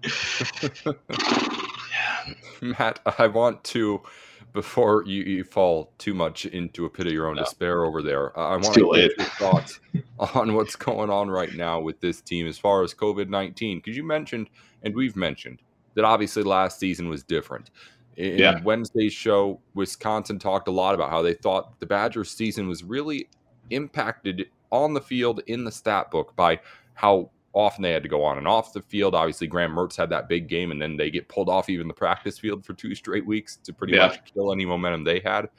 yeah. 1.91 2.33
Matt, 2.77 2.99
I 3.17 3.27
want 3.27 3.63
to 3.65 4.01
before 4.57 5.03
you, 5.05 5.21
you, 5.21 5.43
fall 5.43 5.93
too 5.99 6.15
much 6.15 6.47
into 6.47 6.85
a 6.85 6.89
pit 6.89 7.05
of 7.05 7.13
your 7.13 7.27
own 7.27 7.35
no. 7.35 7.43
despair 7.43 7.85
over 7.85 8.01
there. 8.01 8.37
I 8.37 8.55
want 8.55 8.73
to 8.73 8.91
get 8.95 9.15
your 9.15 9.27
thoughts 9.27 9.79
on 10.33 10.55
what's 10.55 10.75
going 10.75 11.11
on 11.11 11.29
right 11.29 11.53
now 11.53 11.79
with 11.79 11.99
this 11.99 12.21
team 12.21 12.47
as 12.47 12.57
far 12.57 12.81
as 12.81 12.91
COVID 12.91 13.29
nineteen. 13.29 13.77
Because 13.77 13.95
you 13.95 14.03
mentioned, 14.03 14.49
and 14.81 14.95
we've 14.95 15.15
mentioned 15.15 15.61
that 15.93 16.05
obviously 16.05 16.41
last 16.41 16.79
season 16.79 17.07
was 17.07 17.21
different. 17.21 17.69
In 18.15 18.39
yeah. 18.39 18.59
Wednesday's 18.63 19.13
show, 19.13 19.61
Wisconsin 19.75 20.39
talked 20.39 20.67
a 20.67 20.71
lot 20.71 20.95
about 20.95 21.11
how 21.11 21.21
they 21.21 21.35
thought 21.35 21.79
the 21.79 21.85
Badgers' 21.85 22.31
season 22.31 22.67
was 22.67 22.83
really 22.83 23.29
impacted 23.69 24.47
on 24.71 24.95
the 24.95 25.01
field 25.01 25.41
in 25.45 25.65
the 25.65 25.71
stat 25.71 26.09
book 26.09 26.35
by 26.35 26.59
how 26.95 27.29
often 27.57 27.81
they 27.81 27.91
had 27.91 28.03
to 28.03 28.09
go 28.09 28.23
on 28.23 28.37
and 28.37 28.47
off 28.47 28.73
the 28.73 28.81
field. 28.81 29.15
Obviously, 29.15 29.47
Graham 29.47 29.73
Mertz 29.73 29.97
had 29.97 30.09
that 30.11 30.29
big 30.29 30.47
game, 30.47 30.71
and 30.71 30.81
then 30.81 30.95
they 30.95 31.09
get 31.09 31.27
pulled 31.27 31.49
off 31.49 31.69
even 31.69 31.87
the 31.87 31.93
practice 31.93 32.37
field 32.37 32.65
for 32.65 32.73
two 32.73 32.93
straight 32.93 33.25
weeks 33.25 33.57
to 33.57 33.73
pretty 33.73 33.93
yeah. 33.93 34.07
much 34.07 34.33
kill 34.33 34.51
any 34.51 34.65
momentum 34.65 35.03
they 35.03 35.19
had. 35.19 35.49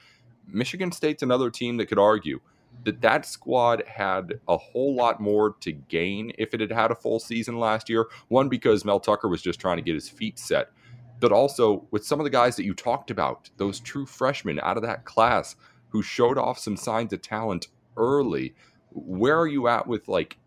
Michigan 0.46 0.92
State's 0.92 1.22
another 1.22 1.50
team 1.50 1.76
that 1.76 1.86
could 1.86 1.98
argue 1.98 2.40
that 2.84 3.00
that 3.00 3.26
squad 3.26 3.82
had 3.86 4.40
a 4.46 4.56
whole 4.56 4.94
lot 4.94 5.20
more 5.20 5.56
to 5.60 5.72
gain 5.72 6.32
if 6.38 6.54
it 6.54 6.60
had 6.60 6.70
had 6.70 6.90
a 6.90 6.94
full 6.94 7.18
season 7.18 7.58
last 7.58 7.88
year. 7.88 8.06
One, 8.28 8.48
because 8.48 8.84
Mel 8.84 9.00
Tucker 9.00 9.28
was 9.28 9.42
just 9.42 9.60
trying 9.60 9.76
to 9.76 9.82
get 9.82 9.94
his 9.94 10.08
feet 10.08 10.38
set, 10.38 10.70
but 11.18 11.32
also 11.32 11.84
with 11.90 12.06
some 12.06 12.20
of 12.20 12.24
the 12.24 12.30
guys 12.30 12.54
that 12.56 12.64
you 12.64 12.74
talked 12.74 13.10
about, 13.10 13.50
those 13.56 13.80
true 13.80 14.06
freshmen 14.06 14.60
out 14.60 14.76
of 14.76 14.84
that 14.84 15.04
class 15.04 15.56
who 15.88 16.02
showed 16.02 16.38
off 16.38 16.58
some 16.58 16.76
signs 16.76 17.12
of 17.12 17.20
talent 17.22 17.68
early. 17.96 18.54
Where 18.92 19.38
are 19.38 19.48
you 19.48 19.66
at 19.66 19.86
with 19.86 20.06
like 20.06 20.38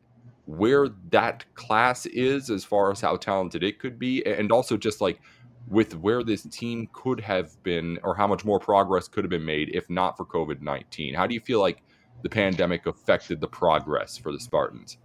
where 0.58 0.89
that 1.10 1.46
class 1.55 2.05
is 2.08 2.50
as 2.50 2.63
far 2.63 2.91
as 2.91 3.01
how 3.01 3.15
talented 3.17 3.63
it 3.63 3.79
could 3.79 3.98
be, 3.98 4.25
and 4.25 4.51
also 4.51 4.77
just 4.77 5.01
like 5.01 5.20
with 5.67 5.96
where 5.96 6.24
this 6.24 6.43
team 6.43 6.89
could 6.91 7.20
have 7.20 7.62
been 7.63 7.98
or 8.03 8.15
how 8.15 8.27
much 8.27 8.43
more 8.43 8.60
progress 8.60 9.08
could 9.08 9.24
have 9.24 9.29
been 9.29 9.46
made 9.46 9.70
if 9.74 9.89
not 9.89 10.17
for 10.17 10.25
COVID 10.25 10.62
19. 10.62 11.13
How 11.13 11.27
do 11.27 11.34
you 11.34 11.39
feel 11.39 11.60
like 11.60 11.84
the 12.24 12.29
pandemic 12.29 12.86
affected 12.86 13.39
the 13.39 13.48
progress 13.48 14.17
for 14.17 14.31
the 14.31 14.39
Spartans? 14.39 14.98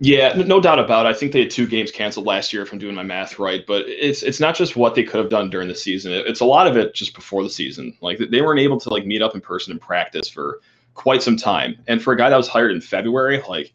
Yeah, 0.00 0.32
no 0.34 0.60
doubt 0.60 0.80
about 0.80 1.06
it. 1.06 1.10
I 1.10 1.12
think 1.12 1.32
they 1.32 1.42
had 1.42 1.50
two 1.50 1.66
games 1.66 1.92
canceled 1.92 2.26
last 2.26 2.52
year, 2.52 2.62
if 2.62 2.72
I'm 2.72 2.78
doing 2.78 2.94
my 2.94 3.04
math 3.04 3.38
right. 3.38 3.64
But 3.66 3.84
it's 3.86 4.22
it's 4.22 4.40
not 4.40 4.56
just 4.56 4.76
what 4.76 4.94
they 4.94 5.04
could 5.04 5.20
have 5.20 5.30
done 5.30 5.50
during 5.50 5.68
the 5.68 5.74
season. 5.74 6.12
It's 6.12 6.40
a 6.40 6.44
lot 6.44 6.66
of 6.66 6.76
it 6.76 6.94
just 6.94 7.14
before 7.14 7.42
the 7.42 7.50
season. 7.50 7.96
Like 8.00 8.18
they 8.18 8.42
weren't 8.42 8.60
able 8.60 8.80
to 8.80 8.90
like 8.90 9.06
meet 9.06 9.22
up 9.22 9.34
in 9.34 9.40
person 9.40 9.70
and 9.70 9.80
practice 9.80 10.28
for 10.28 10.60
quite 10.94 11.22
some 11.22 11.36
time. 11.36 11.76
And 11.86 12.02
for 12.02 12.12
a 12.12 12.16
guy 12.16 12.28
that 12.30 12.36
was 12.36 12.48
hired 12.48 12.72
in 12.72 12.80
February, 12.80 13.42
like 13.48 13.72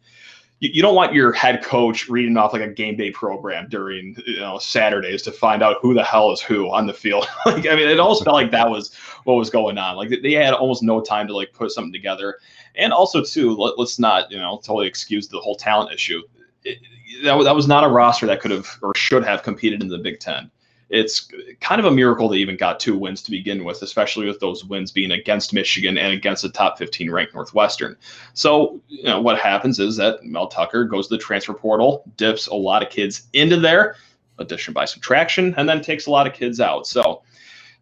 you, 0.60 0.70
you 0.74 0.82
don't 0.82 0.94
want 0.94 1.12
your 1.12 1.32
head 1.32 1.64
coach 1.64 2.08
reading 2.08 2.36
off 2.36 2.52
like 2.52 2.62
a 2.62 2.68
game 2.68 2.96
day 2.96 3.10
program 3.10 3.68
during 3.68 4.14
you 4.26 4.38
know 4.38 4.58
Saturdays 4.58 5.22
to 5.22 5.32
find 5.32 5.62
out 5.62 5.78
who 5.80 5.92
the 5.94 6.04
hell 6.04 6.30
is 6.30 6.40
who 6.40 6.70
on 6.70 6.86
the 6.86 6.94
field. 6.94 7.26
like 7.46 7.66
I 7.66 7.74
mean, 7.74 7.88
it 7.88 7.98
almost 7.98 8.24
felt 8.24 8.34
like 8.34 8.50
that 8.52 8.70
was 8.70 8.94
what 9.24 9.34
was 9.34 9.50
going 9.50 9.78
on. 9.78 9.96
Like 9.96 10.10
they 10.22 10.32
had 10.32 10.54
almost 10.54 10.82
no 10.82 11.00
time 11.00 11.26
to 11.26 11.34
like 11.34 11.52
put 11.52 11.72
something 11.72 11.92
together. 11.92 12.38
And 12.76 12.92
also 12.92 13.22
too, 13.24 13.56
let, 13.56 13.78
us 13.78 13.98
not 13.98 14.30
you 14.30 14.38
know 14.38 14.58
totally 14.58 14.86
excuse 14.86 15.26
the 15.26 15.40
whole 15.40 15.56
talent 15.56 15.92
issue. 15.92 16.22
It, 16.64 16.78
that, 17.24 17.42
that 17.42 17.56
was 17.56 17.66
not 17.66 17.82
a 17.82 17.88
roster 17.88 18.26
that 18.26 18.40
could 18.40 18.52
have 18.52 18.68
or 18.82 18.94
should 18.94 19.24
have 19.24 19.42
competed 19.42 19.82
in 19.82 19.88
the 19.88 19.98
Big 19.98 20.20
Ten 20.20 20.50
it's 20.90 21.28
kind 21.60 21.78
of 21.78 21.84
a 21.84 21.90
miracle 21.90 22.28
they 22.28 22.38
even 22.38 22.56
got 22.56 22.80
two 22.80 22.98
wins 22.98 23.22
to 23.22 23.30
begin 23.30 23.64
with, 23.64 23.80
especially 23.80 24.26
with 24.26 24.40
those 24.40 24.64
wins 24.64 24.90
being 24.90 25.12
against 25.12 25.54
Michigan 25.54 25.96
and 25.96 26.12
against 26.12 26.42
the 26.42 26.48
top 26.48 26.78
15 26.78 27.10
ranked 27.10 27.32
Northwestern. 27.32 27.96
So, 28.34 28.80
you 28.88 29.04
know, 29.04 29.20
what 29.20 29.38
happens 29.38 29.78
is 29.78 29.96
that 29.96 30.24
Mel 30.24 30.48
Tucker 30.48 30.84
goes 30.84 31.06
to 31.08 31.14
the 31.14 31.22
transfer 31.22 31.54
portal, 31.54 32.02
dips 32.16 32.48
a 32.48 32.54
lot 32.54 32.82
of 32.82 32.90
kids 32.90 33.28
into 33.32 33.58
there, 33.58 33.96
addition 34.38 34.74
by 34.74 34.84
subtraction, 34.84 35.54
and 35.56 35.68
then 35.68 35.80
takes 35.80 36.06
a 36.06 36.10
lot 36.10 36.26
of 36.26 36.32
kids 36.32 36.60
out. 36.60 36.86
So, 36.86 37.22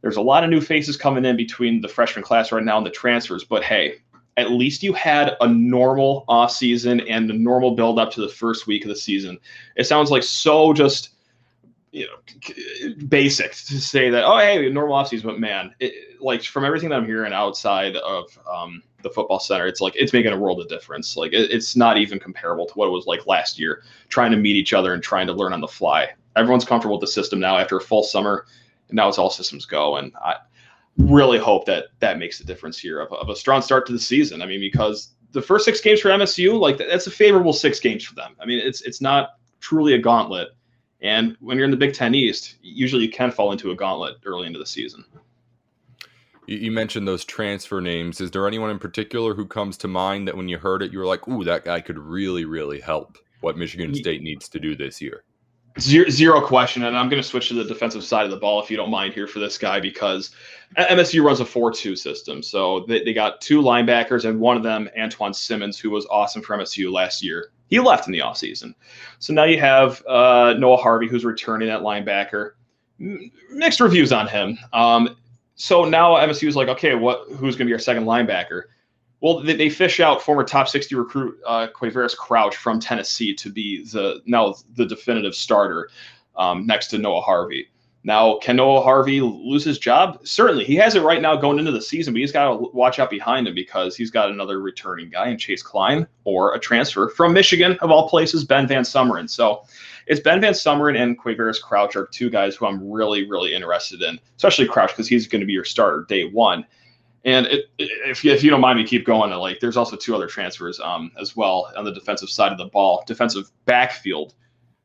there's 0.03 0.17
a 0.17 0.23
lot 0.23 0.45
of 0.45 0.51
new 0.51 0.61
faces 0.61 0.97
coming 0.97 1.25
in 1.25 1.37
between 1.37 1.81
the 1.81 1.89
freshman 1.89 2.23
class 2.23 2.53
right 2.53 2.63
now 2.63 2.77
and 2.77 2.87
the 2.87 2.91
transfers, 2.91 3.43
but 3.43 3.65
hey, 3.65 3.97
at 4.37 4.53
least 4.53 4.85
you 4.85 4.93
had 4.93 5.37
a 5.41 5.49
normal 5.49 6.25
off 6.29 6.53
season 6.53 7.01
and 7.01 7.29
a 7.29 7.35
normal 7.35 7.75
build 7.75 7.99
up 7.99 8.13
to 8.13 8.21
the 8.21 8.29
first 8.29 8.69
week 8.69 8.85
of 8.85 8.89
the 8.89 8.97
season. 8.97 9.37
It 9.75 9.85
sounds 9.85 10.13
like 10.13 10.23
so 10.23 10.73
just 10.73 11.18
you 11.99 12.07
know 12.07 12.95
basic 13.09 13.53
to 13.53 13.81
say 13.81 14.11
that 14.11 14.25
oh 14.25 14.39
hey 14.39 14.69
normal 14.71 14.97
offseason 14.97 15.25
but 15.25 15.41
man. 15.41 15.75
It, 15.81 16.21
like 16.21 16.43
from 16.43 16.65
everything 16.65 16.89
that 16.89 16.97
i'm 16.97 17.07
hearing 17.07 17.33
outside 17.33 17.95
of 17.97 18.37
um, 18.53 18.83
the 19.03 19.11
football 19.11 19.39
center 19.39 19.67
it's 19.67 19.81
like 19.81 19.95
it's 19.97 20.13
making 20.13 20.33
a 20.33 20.37
world 20.37 20.61
of 20.61 20.69
difference. 20.69 21.17
Like 21.17 21.33
it, 21.33 21.51
it's 21.51 21.77
not 21.77 21.99
even 21.99 22.19
comparable 22.19 22.67
to 22.67 22.75
what 22.75 22.89
it 22.89 22.91
was 22.91 23.07
like 23.07 23.27
last 23.27 23.59
year 23.59 23.83
trying 24.09 24.31
to 24.33 24.37
meet 24.37 24.57
each 24.57 24.73
other 24.73 24.95
and 24.95 25.03
trying 25.03 25.27
to 25.29 25.33
learn 25.33 25.53
on 25.53 25.61
the 25.61 25.69
fly. 25.69 26.09
Everyone's 26.37 26.65
comfortable 26.65 26.97
with 26.97 27.03
the 27.03 27.13
system 27.13 27.41
now. 27.41 27.59
After 27.59 27.77
a 27.77 27.81
full 27.81 28.03
summer 28.03 28.47
and 28.89 28.97
now 28.97 29.09
it's 29.09 29.19
all 29.19 29.31
systems 29.31 29.67
go 29.67 29.97
and 29.97 30.13
i 30.25 30.37
really 30.97 31.39
hope 31.39 31.65
that 31.67 31.87
that 32.01 32.19
makes 32.19 32.41
a 32.41 32.45
difference 32.45 32.77
here 32.79 33.01
of, 33.01 33.13
of 33.13 33.29
a 33.29 33.37
strong 33.37 33.63
start 33.63 33.87
to 33.87 33.93
the 33.93 33.99
season. 34.01 34.43
I 34.43 34.47
mean 34.47 34.61
because 34.61 35.15
the 35.31 35.43
first 35.43 35.65
six 35.65 35.81
games 35.81 36.01
for 36.01 36.09
msu 36.09 36.59
like 36.59 36.79
that's 36.79 37.07
a 37.07 37.11
favorable 37.11 37.53
six 37.53 37.79
games 37.79 38.05
for 38.05 38.15
them. 38.15 38.35
I 38.41 38.47
mean 38.47 38.59
it's 38.59 38.83
it's 38.83 39.01
not 39.01 39.37
truly 39.61 39.95
a 39.95 39.99
gauntlet 39.99 40.49
and 41.01 41.37
when 41.41 41.57
you're 41.57 41.65
in 41.65 41.71
the 41.71 41.77
Big 41.77 41.95
Ten 41.95 42.15
East, 42.15 42.57
usually 42.63 43.05
you 43.05 43.11
can 43.11 43.31
fall 43.31 43.53
into 43.53 43.71
a 43.71 43.75
gauntlet 43.75 44.17
early 44.25 44.47
into 44.47 44.59
the 44.59 44.67
season. 44.67 45.05
You 46.47 46.73
mentioned 46.73 47.07
those 47.07 47.27
transfer 47.27 47.81
names. 47.81 48.23
Is 48.23 48.31
there 48.31 48.49
anyone 48.49 48.71
in 48.71 48.79
particular 48.79 49.35
who 49.35 49.45
comes 49.45 49.77
to 49.79 49.89
mind 49.89 50.27
that 50.27 50.37
when 50.37 50.49
you 50.49 50.57
heard 50.57 50.83
it, 50.83 50.93
you 50.93 50.99
were 50.99 51.05
like, 51.05 51.29
"Ooh, 51.29 51.45
that 51.45 51.65
guy 51.65 51.81
could 51.81 51.99
really, 51.99 52.47
really 52.47 52.81
help 52.81 53.19
what 53.41 53.59
Michigan 53.59 53.95
State 53.95 54.23
needs 54.23 54.49
to 54.49 54.59
do 54.59 54.75
this 54.75 55.01
year"? 55.01 55.25
Zero, 55.79 56.09
zero 56.09 56.41
question. 56.41 56.85
And 56.85 56.97
I'm 56.97 57.09
going 57.09 57.23
to 57.23 57.29
switch 57.29 57.49
to 57.49 57.55
the 57.55 57.65
defensive 57.65 58.03
side 58.03 58.25
of 58.25 58.31
the 58.31 58.39
ball 58.39 58.63
if 58.63 58.71
you 58.71 58.77
don't 58.77 58.91
mind 58.91 59.15
here 59.15 59.27
for 59.27 59.39
this 59.39 59.59
guy 59.59 59.79
because 59.79 60.31
MSU 60.77 61.23
runs 61.23 61.41
a 61.41 61.45
4 61.45 61.71
2 61.71 61.95
system. 61.95 62.43
So 62.43 62.87
they, 62.89 63.05
they 63.05 63.13
got 63.13 63.41
two 63.41 63.61
linebackers, 63.61 64.25
and 64.25 64.41
one 64.41 64.57
of 64.57 64.63
them, 64.63 64.89
Antjuan 64.99 65.35
Simmons, 65.35 65.79
who 65.79 65.91
was 65.91 66.07
awesome 66.11 66.43
for 66.43 66.57
MSU 66.57 66.91
last 66.91 67.23
year. 67.23 67.53
He 67.69 67.81
left 67.81 68.07
in 68.07 68.13
the 68.13 68.21
offseason. 68.21 68.75
So 69.19 69.33
now 69.33 69.45
you 69.45 69.61
have 69.61 70.05
uh, 70.07 70.55
Noah 70.59 70.77
Harvey, 70.77 71.09
who's 71.09 71.25
returning 71.25 71.69
at 71.69 71.81
linebacker. 71.81 72.53
M- 73.01 73.31
mixed 73.51 73.81
reviews 73.81 74.13
on 74.13 74.27
him. 74.27 74.59
Um, 74.73 75.17
so 75.55 75.85
now 75.85 76.15
MSU 76.15 76.49
is 76.49 76.57
like, 76.57 76.69
okay, 76.69 76.95
what? 76.95 77.29
Who's 77.29 77.57
going 77.57 77.67
to 77.67 77.71
be 77.71 77.73
our 77.73 77.79
second 77.79 78.05
linebacker? 78.05 78.63
Well, 79.21 79.41
they, 79.41 79.57
they 79.57 79.69
fish 79.69 80.01
out 80.01 80.23
former 80.23 80.45
top 80.45 80.69
60 80.69 80.95
recruit 80.95 81.39
uh, 81.45 81.67
Quavaris 81.75 82.17
Crouch 82.17 82.57
from 82.57 82.79
Tennessee 82.79 83.35
to 83.35 83.51
be 83.51 83.85
the 83.85 84.23
now 84.27 84.55
the 84.77 84.87
definitive 84.87 85.35
starter 85.35 85.91
um, 86.37 86.67
next 86.67 86.89
to 86.89 86.99
Noah 86.99 87.21
Harvey. 87.21 87.69
Now, 88.09 88.39
can 88.39 88.57
Noah 88.57 88.81
Harvey 88.81 89.21
lose 89.21 89.63
his 89.65 89.79
job? 89.79 90.27
Certainly. 90.27 90.65
He 90.65 90.77
has 90.77 90.95
it 90.95 91.03
right 91.03 91.21
now 91.21 91.37
going 91.37 91.59
into 91.59 91.73
the 91.73 91.83
season, 91.83 92.15
but 92.15 92.21
he's 92.21 92.33
got 92.33 92.49
to 92.49 92.71
watch 92.73 92.99
out 92.99 93.11
behind 93.11 93.47
him 93.47 93.55
because 93.55 93.95
he's 93.95 94.11
got 94.11 94.31
another 94.31 94.63
returning 94.63 95.11
guy 95.11 95.29
in 95.29 95.37
Chase 95.37 95.63
Kline 95.63 96.07
or 96.25 96.55
a 96.55 96.59
transfer 96.59 97.11
from 97.11 97.35
Michigan, 97.35 97.77
of 97.83 97.91
all 97.91 98.09
places, 98.09 98.45
Ben 98.45 98.67
VanSumeren. 98.67 99.29
So 99.29 99.63
it's 100.07 100.21
Ben 100.21 100.41
VanSumeren 100.41 100.99
and 100.99 101.21
Quavaris 101.21 101.61
Crouch 101.61 101.97
are 101.97 102.07
two 102.07 102.31
guys 102.31 102.57
who 102.57 102.65
I'm 102.65 102.91
really, 102.91 103.29
really 103.29 103.53
interested 103.53 104.01
in, 104.01 104.19
especially 104.39 104.67
Crouch 104.67 104.93
because 104.93 105.07
he's 105.07 105.29
going 105.29 105.41
to 105.41 105.47
be 105.47 105.53
your 105.53 105.67
starter 105.67 106.07
day 106.09 106.25
one. 106.31 106.65
And 107.27 107.45
it, 107.49 107.67
if, 107.77 108.25
you, 108.25 108.33
if 108.33 108.43
you 108.43 108.49
don't 108.49 108.63
mind 108.63 108.79
me 108.79 108.87
keep 108.87 109.05
going, 109.05 109.31
like 109.33 109.61
there's 109.61 109.77
also 109.77 109.97
two 109.97 110.15
other 110.15 110.29
transfers 110.29 110.81
um, 110.81 111.13
as 111.21 111.37
well 111.37 111.71
on 111.77 111.85
the 111.85 111.93
defensive 111.93 112.31
side 112.31 112.53
of 112.53 112.57
the 112.57 112.69
ball, 112.69 113.05
defensive 113.07 113.51
backfield. 113.67 114.33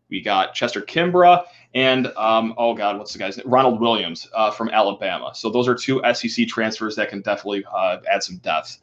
We 0.10 0.20
got 0.20 0.54
Chester 0.54 0.82
Kimbrough 0.82 1.46
and 1.74 2.08
um, 2.18 2.54
oh 2.58 2.74
god, 2.74 2.98
what's 2.98 3.14
the 3.14 3.20
guy's 3.20 3.38
name? 3.38 3.50
Ronald 3.50 3.80
Williams 3.80 4.30
uh, 4.36 4.52
from 4.52 4.70
Alabama. 4.70 5.32
So 5.34 5.50
those 5.50 5.68
are 5.68 5.76
two 5.76 6.02
SEC 6.14 6.48
transfers 6.48 6.96
that 6.96 7.10
can 7.10 7.22
definitely 7.22 7.66
uh, 7.74 7.98
add 8.10 8.24
some 8.24 8.38
depth, 8.38 8.80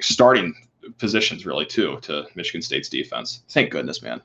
starting 0.00 0.54
positions 0.98 1.44
really 1.44 1.66
too 1.66 1.98
to 2.02 2.26
Michigan 2.34 2.62
State's 2.62 2.88
defense. 2.88 3.42
Thank 3.48 3.70
goodness, 3.70 4.02
man. 4.02 4.22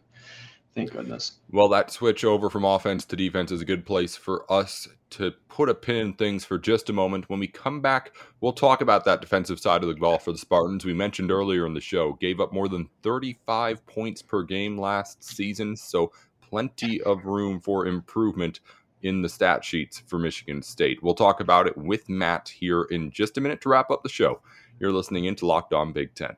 Thank 0.75 0.91
goodness. 0.91 1.33
Well, 1.51 1.69
that 1.69 1.89
switch 1.89 2.25
over 2.25 2.49
from 2.49 2.65
offense 2.65 3.05
to 3.05 3.15
defense 3.15 3.49
is 3.49 3.61
a 3.61 3.65
good 3.65 3.85
place 3.85 4.17
for 4.17 4.51
us 4.51 4.89
to 5.11 5.31
put 5.47 5.69
a 5.69 5.73
pin 5.73 5.95
in 5.95 6.13
things 6.13 6.43
for 6.43 6.59
just 6.59 6.89
a 6.89 6.93
moment. 6.93 7.29
When 7.29 7.39
we 7.39 7.47
come 7.47 7.79
back, 7.79 8.11
we'll 8.41 8.51
talk 8.51 8.81
about 8.81 9.05
that 9.05 9.21
defensive 9.21 9.57
side 9.57 9.83
of 9.83 9.87
the 9.87 9.95
ball 9.95 10.19
for 10.19 10.33
the 10.33 10.37
Spartans. 10.37 10.83
We 10.83 10.93
mentioned 10.93 11.31
earlier 11.31 11.65
in 11.65 11.73
the 11.73 11.79
show, 11.79 12.13
gave 12.19 12.41
up 12.41 12.51
more 12.51 12.67
than 12.67 12.89
35 13.03 13.85
points 13.87 14.21
per 14.21 14.43
game 14.43 14.77
last 14.77 15.23
season. 15.23 15.77
So 15.77 16.11
plenty 16.49 17.01
of 17.01 17.25
room 17.25 17.59
for 17.59 17.85
improvement 17.85 18.59
in 19.01 19.21
the 19.21 19.29
stat 19.29 19.63
sheets 19.63 20.01
for 20.07 20.17
Michigan 20.17 20.61
State. 20.61 21.01
We'll 21.03 21.13
talk 21.13 21.39
about 21.39 21.67
it 21.67 21.77
with 21.77 22.09
Matt 22.09 22.49
here 22.49 22.83
in 22.83 23.11
just 23.11 23.37
a 23.37 23.41
minute 23.41 23.61
to 23.61 23.69
wrap 23.69 23.91
up 23.91 24.03
the 24.03 24.09
show. 24.09 24.41
You're 24.79 24.91
listening 24.91 25.25
into 25.25 25.45
Locked 25.45 25.73
On 25.73 25.93
Big 25.93 26.13
Ten. 26.15 26.35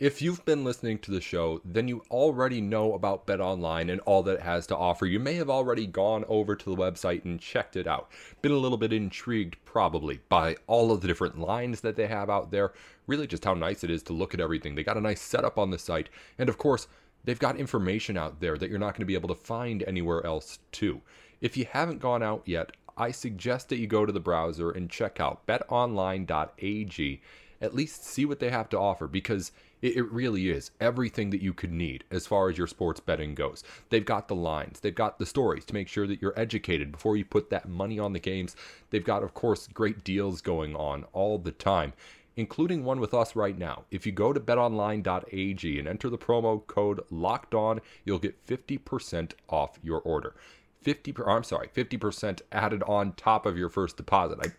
If 0.00 0.22
you've 0.22 0.42
been 0.46 0.64
listening 0.64 0.98
to 1.00 1.10
the 1.10 1.20
show, 1.20 1.60
then 1.62 1.86
you 1.86 2.02
already 2.10 2.62
know 2.62 2.94
about 2.94 3.26
Bet 3.26 3.38
Online 3.38 3.90
and 3.90 4.00
all 4.00 4.22
that 4.22 4.36
it 4.36 4.40
has 4.40 4.66
to 4.68 4.76
offer. 4.76 5.04
You 5.04 5.20
may 5.20 5.34
have 5.34 5.50
already 5.50 5.86
gone 5.86 6.24
over 6.26 6.56
to 6.56 6.70
the 6.70 6.74
website 6.74 7.26
and 7.26 7.38
checked 7.38 7.76
it 7.76 7.86
out. 7.86 8.10
Been 8.40 8.52
a 8.52 8.56
little 8.56 8.78
bit 8.78 8.94
intrigued, 8.94 9.62
probably, 9.66 10.20
by 10.30 10.56
all 10.66 10.90
of 10.90 11.02
the 11.02 11.06
different 11.06 11.38
lines 11.38 11.82
that 11.82 11.96
they 11.96 12.06
have 12.06 12.30
out 12.30 12.50
there. 12.50 12.72
Really, 13.06 13.26
just 13.26 13.44
how 13.44 13.52
nice 13.52 13.84
it 13.84 13.90
is 13.90 14.02
to 14.04 14.14
look 14.14 14.32
at 14.32 14.40
everything. 14.40 14.74
They 14.74 14.84
got 14.84 14.96
a 14.96 15.02
nice 15.02 15.20
setup 15.20 15.58
on 15.58 15.70
the 15.70 15.78
site. 15.78 16.08
And 16.38 16.48
of 16.48 16.56
course, 16.56 16.88
they've 17.24 17.38
got 17.38 17.56
information 17.56 18.16
out 18.16 18.40
there 18.40 18.56
that 18.56 18.70
you're 18.70 18.78
not 18.78 18.94
going 18.94 19.00
to 19.00 19.06
be 19.06 19.14
able 19.14 19.28
to 19.28 19.34
find 19.34 19.82
anywhere 19.84 20.24
else, 20.24 20.58
too. 20.72 21.00
If 21.40 21.56
you 21.56 21.66
haven't 21.70 22.00
gone 22.00 22.22
out 22.22 22.42
yet, 22.44 22.72
I 22.96 23.10
suggest 23.12 23.68
that 23.68 23.78
you 23.78 23.86
go 23.86 24.04
to 24.04 24.12
the 24.12 24.20
browser 24.20 24.70
and 24.70 24.90
check 24.90 25.20
out 25.20 25.46
betonline.ag. 25.46 27.22
At 27.62 27.74
least 27.74 28.04
see 28.04 28.24
what 28.24 28.40
they 28.40 28.50
have 28.50 28.68
to 28.70 28.78
offer 28.78 29.06
because 29.06 29.52
it, 29.82 30.12
really 30.12 30.50
is 30.50 30.70
everything 30.80 31.30
that 31.30 31.42
you 31.42 31.54
could 31.54 31.72
need 31.72 32.04
as 32.10 32.26
far 32.26 32.48
as 32.48 32.58
your 32.58 32.66
sports 32.66 33.00
betting 33.00 33.34
goes. 33.34 33.64
They've 33.88 34.04
got 34.04 34.28
the 34.28 34.34
lines, 34.34 34.80
they've 34.80 34.94
got 34.94 35.18
the 35.18 35.26
stories 35.26 35.64
to 35.66 35.74
make 35.74 35.88
sure 35.88 36.06
that 36.06 36.20
you're 36.20 36.38
educated 36.38 36.92
before 36.92 37.16
you 37.16 37.24
put 37.24 37.50
that 37.50 37.68
money 37.68 37.98
on 37.98 38.12
the 38.12 38.18
games. 38.18 38.56
They've 38.90 39.04
got, 39.04 39.22
of 39.22 39.34
course, 39.34 39.66
great 39.68 40.04
deals 40.04 40.40
going 40.40 40.76
on 40.76 41.04
all 41.12 41.38
the 41.38 41.52
time, 41.52 41.94
including 42.36 42.84
one 42.84 43.00
with 43.00 43.14
us 43.14 43.36
right 43.36 43.56
now. 43.58 43.84
If 43.90 44.06
you 44.06 44.12
go 44.12 44.32
to 44.32 44.40
betonline.ag 44.40 45.78
and 45.78 45.88
enter 45.88 46.10
the 46.10 46.18
promo 46.18 46.66
code 46.66 47.00
locked 47.10 47.54
on, 47.54 47.80
you'll 48.04 48.18
get 48.18 48.46
50% 48.46 49.32
off 49.48 49.78
your 49.82 50.00
order. 50.00 50.34
50 50.82 51.12
per, 51.12 51.28
I'm 51.28 51.44
sorry, 51.44 51.68
50% 51.68 52.40
added 52.52 52.82
on 52.84 53.12
top 53.12 53.44
of 53.46 53.58
your 53.58 53.68
first 53.68 53.96
deposit. 53.96 54.38
I 54.42 54.52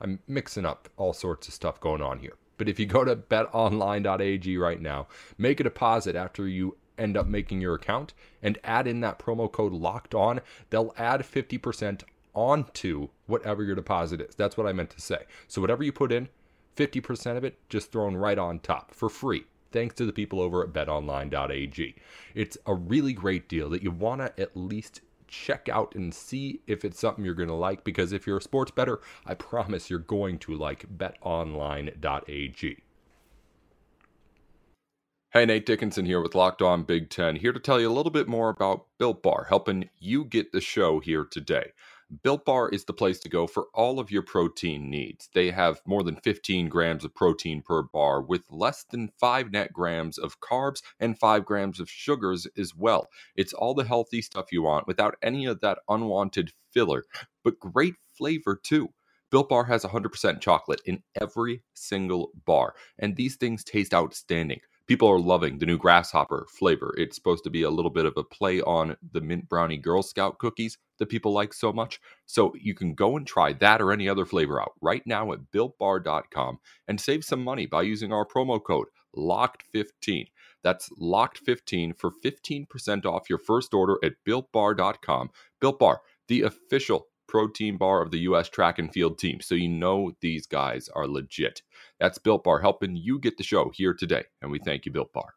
I'm 0.00 0.20
mixing 0.26 0.64
up 0.64 0.88
all 0.96 1.12
sorts 1.12 1.48
of 1.48 1.54
stuff 1.54 1.80
going 1.80 2.00
on 2.00 2.20
here. 2.20 2.36
But 2.56 2.68
if 2.68 2.78
you 2.78 2.86
go 2.86 3.04
to 3.04 3.16
betonline.ag 3.16 4.56
right 4.56 4.80
now, 4.80 5.06
make 5.38 5.60
a 5.60 5.64
deposit 5.64 6.16
after 6.16 6.48
you 6.48 6.76
end 6.98 7.16
up 7.16 7.26
making 7.26 7.60
your 7.60 7.74
account 7.74 8.12
and 8.42 8.58
add 8.64 8.86
in 8.86 9.00
that 9.00 9.18
promo 9.18 9.50
code 9.50 9.72
locked 9.72 10.14
on, 10.14 10.40
they'll 10.68 10.94
add 10.96 11.20
50% 11.20 12.02
onto 12.34 13.08
whatever 13.26 13.62
your 13.62 13.74
deposit 13.74 14.20
is. 14.20 14.34
That's 14.34 14.56
what 14.56 14.66
I 14.66 14.72
meant 14.72 14.90
to 14.90 15.00
say. 15.00 15.24
So 15.48 15.60
whatever 15.60 15.82
you 15.82 15.92
put 15.92 16.12
in, 16.12 16.28
50% 16.76 17.36
of 17.36 17.44
it 17.44 17.58
just 17.68 17.92
thrown 17.92 18.16
right 18.16 18.38
on 18.38 18.60
top 18.60 18.94
for 18.94 19.08
free. 19.08 19.44
Thanks 19.72 19.94
to 19.96 20.06
the 20.06 20.12
people 20.12 20.40
over 20.40 20.62
at 20.64 20.72
betonline.ag. 20.72 21.94
It's 22.34 22.58
a 22.66 22.74
really 22.74 23.12
great 23.12 23.48
deal 23.48 23.70
that 23.70 23.82
you 23.82 23.90
want 23.90 24.20
to 24.20 24.40
at 24.40 24.56
least 24.56 25.00
check 25.28 25.68
out 25.68 25.94
and 25.94 26.12
see 26.12 26.60
if 26.66 26.84
it's 26.84 26.98
something 26.98 27.24
you're 27.24 27.34
going 27.34 27.48
to 27.48 27.54
like 27.54 27.84
because 27.84 28.12
if 28.12 28.26
you're 28.26 28.38
a 28.38 28.42
sports 28.42 28.72
better, 28.72 29.00
I 29.24 29.34
promise 29.34 29.88
you're 29.88 30.00
going 30.00 30.38
to 30.40 30.54
like 30.56 30.86
betonline.ag. 30.98 32.82
Hey, 35.32 35.46
Nate 35.46 35.64
Dickinson 35.64 36.06
here 36.06 36.20
with 36.20 36.34
Locked 36.34 36.60
On 36.60 36.82
Big 36.82 37.08
Ten, 37.08 37.36
here 37.36 37.52
to 37.52 37.60
tell 37.60 37.80
you 37.80 37.88
a 37.88 37.94
little 37.94 38.10
bit 38.10 38.26
more 38.26 38.48
about 38.48 38.86
Built 38.98 39.22
Bar, 39.22 39.46
helping 39.48 39.88
you 40.00 40.24
get 40.24 40.50
the 40.50 40.60
show 40.60 40.98
here 40.98 41.24
today. 41.24 41.70
Built 42.24 42.44
Bar 42.44 42.68
is 42.70 42.84
the 42.84 42.92
place 42.92 43.20
to 43.20 43.28
go 43.28 43.46
for 43.46 43.68
all 43.72 44.00
of 44.00 44.10
your 44.10 44.22
protein 44.22 44.90
needs. 44.90 45.28
They 45.32 45.52
have 45.52 45.80
more 45.86 46.02
than 46.02 46.16
15 46.16 46.68
grams 46.68 47.04
of 47.04 47.14
protein 47.14 47.62
per 47.62 47.84
bar 47.84 48.20
with 48.20 48.50
less 48.50 48.82
than 48.82 49.12
5 49.20 49.52
net 49.52 49.72
grams 49.72 50.18
of 50.18 50.40
carbs 50.40 50.82
and 50.98 51.16
5 51.16 51.44
grams 51.44 51.78
of 51.78 51.88
sugars 51.88 52.48
as 52.58 52.74
well. 52.74 53.08
It's 53.36 53.52
all 53.52 53.74
the 53.74 53.84
healthy 53.84 54.22
stuff 54.22 54.50
you 54.50 54.62
want 54.62 54.88
without 54.88 55.14
any 55.22 55.46
of 55.46 55.60
that 55.60 55.78
unwanted 55.88 56.52
filler, 56.72 57.04
but 57.44 57.60
great 57.60 57.94
flavor 58.18 58.58
too. 58.60 58.88
Built 59.30 59.48
Bar 59.48 59.64
has 59.66 59.84
100% 59.84 60.40
chocolate 60.40 60.82
in 60.84 61.04
every 61.20 61.62
single 61.74 62.32
bar, 62.44 62.74
and 62.98 63.14
these 63.14 63.36
things 63.36 63.62
taste 63.62 63.94
outstanding 63.94 64.58
people 64.90 65.08
are 65.08 65.20
loving 65.20 65.56
the 65.56 65.66
new 65.66 65.78
grasshopper 65.78 66.48
flavor. 66.50 66.92
It's 66.98 67.14
supposed 67.14 67.44
to 67.44 67.50
be 67.50 67.62
a 67.62 67.70
little 67.70 67.92
bit 67.92 68.06
of 68.06 68.14
a 68.16 68.24
play 68.24 68.60
on 68.60 68.96
the 69.12 69.20
mint 69.20 69.48
brownie 69.48 69.76
Girl 69.76 70.02
Scout 70.02 70.40
cookies 70.40 70.78
that 70.98 71.08
people 71.08 71.32
like 71.32 71.54
so 71.54 71.72
much. 71.72 72.00
So 72.26 72.52
you 72.60 72.74
can 72.74 72.94
go 72.94 73.16
and 73.16 73.24
try 73.24 73.52
that 73.52 73.80
or 73.80 73.92
any 73.92 74.08
other 74.08 74.26
flavor 74.26 74.60
out 74.60 74.72
right 74.82 75.06
now 75.06 75.30
at 75.30 75.52
builtbar.com 75.54 76.58
and 76.88 77.00
save 77.00 77.24
some 77.24 77.44
money 77.44 77.66
by 77.66 77.82
using 77.82 78.12
our 78.12 78.26
promo 78.26 78.60
code 78.60 78.88
LOCKED15. 79.16 80.26
That's 80.64 80.90
LOCKED15 81.00 81.96
for 81.96 82.10
15% 82.24 83.06
off 83.06 83.30
your 83.30 83.38
first 83.38 83.72
order 83.72 83.96
at 84.02 84.14
builtbar.com. 84.26 85.30
Built 85.60 85.78
Bar, 85.78 86.00
the 86.26 86.42
official 86.42 87.06
protein 87.28 87.76
bar 87.76 88.02
of 88.02 88.10
the 88.10 88.18
U.S. 88.20 88.48
track 88.48 88.80
and 88.80 88.92
field 88.92 89.16
team. 89.20 89.40
So 89.40 89.54
you 89.54 89.68
know 89.68 90.10
these 90.20 90.46
guys 90.46 90.88
are 90.96 91.06
legit. 91.06 91.62
That's 92.00 92.18
Built 92.18 92.42
Bar 92.42 92.60
helping 92.60 92.96
you 92.96 93.18
get 93.18 93.36
the 93.36 93.44
show 93.44 93.70
here 93.72 93.94
today. 93.94 94.24
And 94.42 94.50
we 94.50 94.58
thank 94.58 94.86
you, 94.86 94.92
Built 94.92 95.12
Bar. 95.12 95.34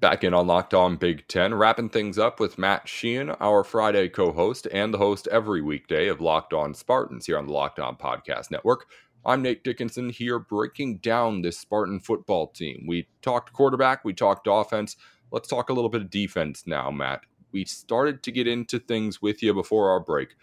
Back 0.00 0.22
in 0.22 0.34
on 0.34 0.46
Locked 0.46 0.74
On 0.74 0.96
Big 0.96 1.26
Ten, 1.28 1.54
wrapping 1.54 1.88
things 1.88 2.18
up 2.18 2.38
with 2.38 2.58
Matt 2.58 2.88
Sheehan, 2.88 3.30
our 3.40 3.64
Friday 3.64 4.08
co 4.08 4.32
host 4.32 4.68
and 4.72 4.92
the 4.92 4.98
host 4.98 5.28
every 5.30 5.62
weekday 5.62 6.08
of 6.08 6.20
Locked 6.20 6.52
On 6.52 6.74
Spartans 6.74 7.26
here 7.26 7.38
on 7.38 7.46
the 7.46 7.52
Locked 7.52 7.80
On 7.80 7.96
Podcast 7.96 8.50
Network. 8.50 8.86
I'm 9.24 9.42
Nate 9.42 9.64
Dickinson 9.64 10.10
here 10.10 10.38
breaking 10.38 10.98
down 10.98 11.42
this 11.42 11.58
Spartan 11.58 12.00
football 12.00 12.48
team. 12.48 12.84
We 12.86 13.08
talked 13.22 13.52
quarterback, 13.52 14.04
we 14.04 14.12
talked 14.12 14.48
offense. 14.50 14.96
Let's 15.30 15.48
talk 15.48 15.70
a 15.70 15.72
little 15.72 15.88
bit 15.88 16.02
of 16.02 16.10
defense 16.10 16.64
now, 16.66 16.90
Matt 16.90 17.22
we 17.52 17.64
started 17.64 18.22
to 18.22 18.32
get 18.32 18.48
into 18.48 18.78
things 18.78 19.22
with 19.22 19.42
you 19.42 19.54
before 19.54 19.90
our 19.90 20.00
break. 20.00 20.34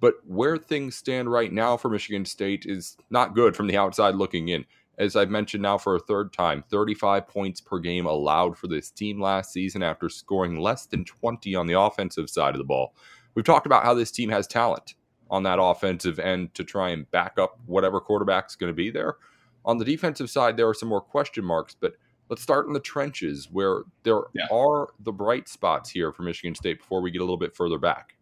But 0.00 0.14
where 0.26 0.56
things 0.58 0.96
stand 0.96 1.30
right 1.30 1.52
now 1.52 1.76
for 1.76 1.88
Michigan 1.88 2.24
State 2.24 2.64
is 2.66 2.96
not 3.10 3.34
good 3.34 3.56
from 3.56 3.66
the 3.66 3.76
outside 3.76 4.14
looking 4.14 4.48
in. 4.48 4.64
As 4.98 5.14
I've 5.14 5.30
mentioned 5.30 5.62
now 5.62 5.76
for 5.78 5.96
a 5.96 6.00
third 6.00 6.32
time, 6.32 6.64
35 6.70 7.28
points 7.28 7.60
per 7.60 7.78
game 7.78 8.06
allowed 8.06 8.56
for 8.56 8.66
this 8.66 8.90
team 8.90 9.20
last 9.20 9.52
season 9.52 9.82
after 9.82 10.08
scoring 10.08 10.58
less 10.58 10.86
than 10.86 11.04
20 11.04 11.54
on 11.54 11.66
the 11.66 11.78
offensive 11.78 12.30
side 12.30 12.54
of 12.54 12.58
the 12.58 12.64
ball. 12.64 12.94
We've 13.34 13.44
talked 13.44 13.66
about 13.66 13.84
how 13.84 13.92
this 13.92 14.10
team 14.10 14.30
has 14.30 14.46
talent 14.46 14.94
on 15.30 15.42
that 15.42 15.60
offensive 15.60 16.18
end 16.18 16.54
to 16.54 16.64
try 16.64 16.90
and 16.90 17.10
back 17.10 17.38
up 17.38 17.58
whatever 17.66 18.00
quarterback's 18.00 18.56
going 18.56 18.70
to 18.72 18.76
be 18.76 18.90
there. 18.90 19.16
On 19.64 19.78
the 19.78 19.84
defensive 19.84 20.30
side, 20.30 20.56
there 20.56 20.68
are 20.68 20.74
some 20.74 20.88
more 20.88 21.00
question 21.00 21.44
marks, 21.44 21.76
but 21.78 21.94
let's 22.30 22.42
start 22.42 22.66
in 22.66 22.72
the 22.72 22.80
trenches 22.80 23.48
where 23.50 23.82
there 24.02 24.22
yeah. 24.34 24.46
are 24.50 24.88
the 25.00 25.12
bright 25.12 25.48
spots 25.48 25.90
here 25.90 26.12
for 26.12 26.22
Michigan 26.22 26.54
State 26.54 26.78
before 26.78 27.02
we 27.02 27.10
get 27.10 27.20
a 27.20 27.24
little 27.24 27.36
bit 27.36 27.54
further 27.54 27.78
back. 27.78 28.15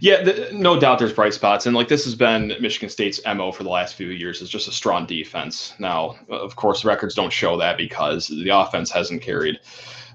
Yeah, 0.00 0.48
no 0.52 0.78
doubt 0.78 0.98
there's 0.98 1.12
bright 1.12 1.34
spots. 1.34 1.66
And 1.66 1.76
like 1.76 1.88
this 1.88 2.04
has 2.04 2.14
been 2.14 2.54
Michigan 2.60 2.88
State's 2.88 3.20
MO 3.26 3.52
for 3.52 3.62
the 3.62 3.70
last 3.70 3.94
few 3.94 4.08
years 4.08 4.40
is 4.40 4.48
just 4.48 4.68
a 4.68 4.72
strong 4.72 5.06
defense. 5.06 5.74
Now, 5.78 6.16
of 6.28 6.56
course, 6.56 6.84
records 6.84 7.14
don't 7.14 7.32
show 7.32 7.56
that 7.58 7.76
because 7.76 8.28
the 8.28 8.50
offense 8.50 8.90
hasn't 8.90 9.22
carried 9.22 9.58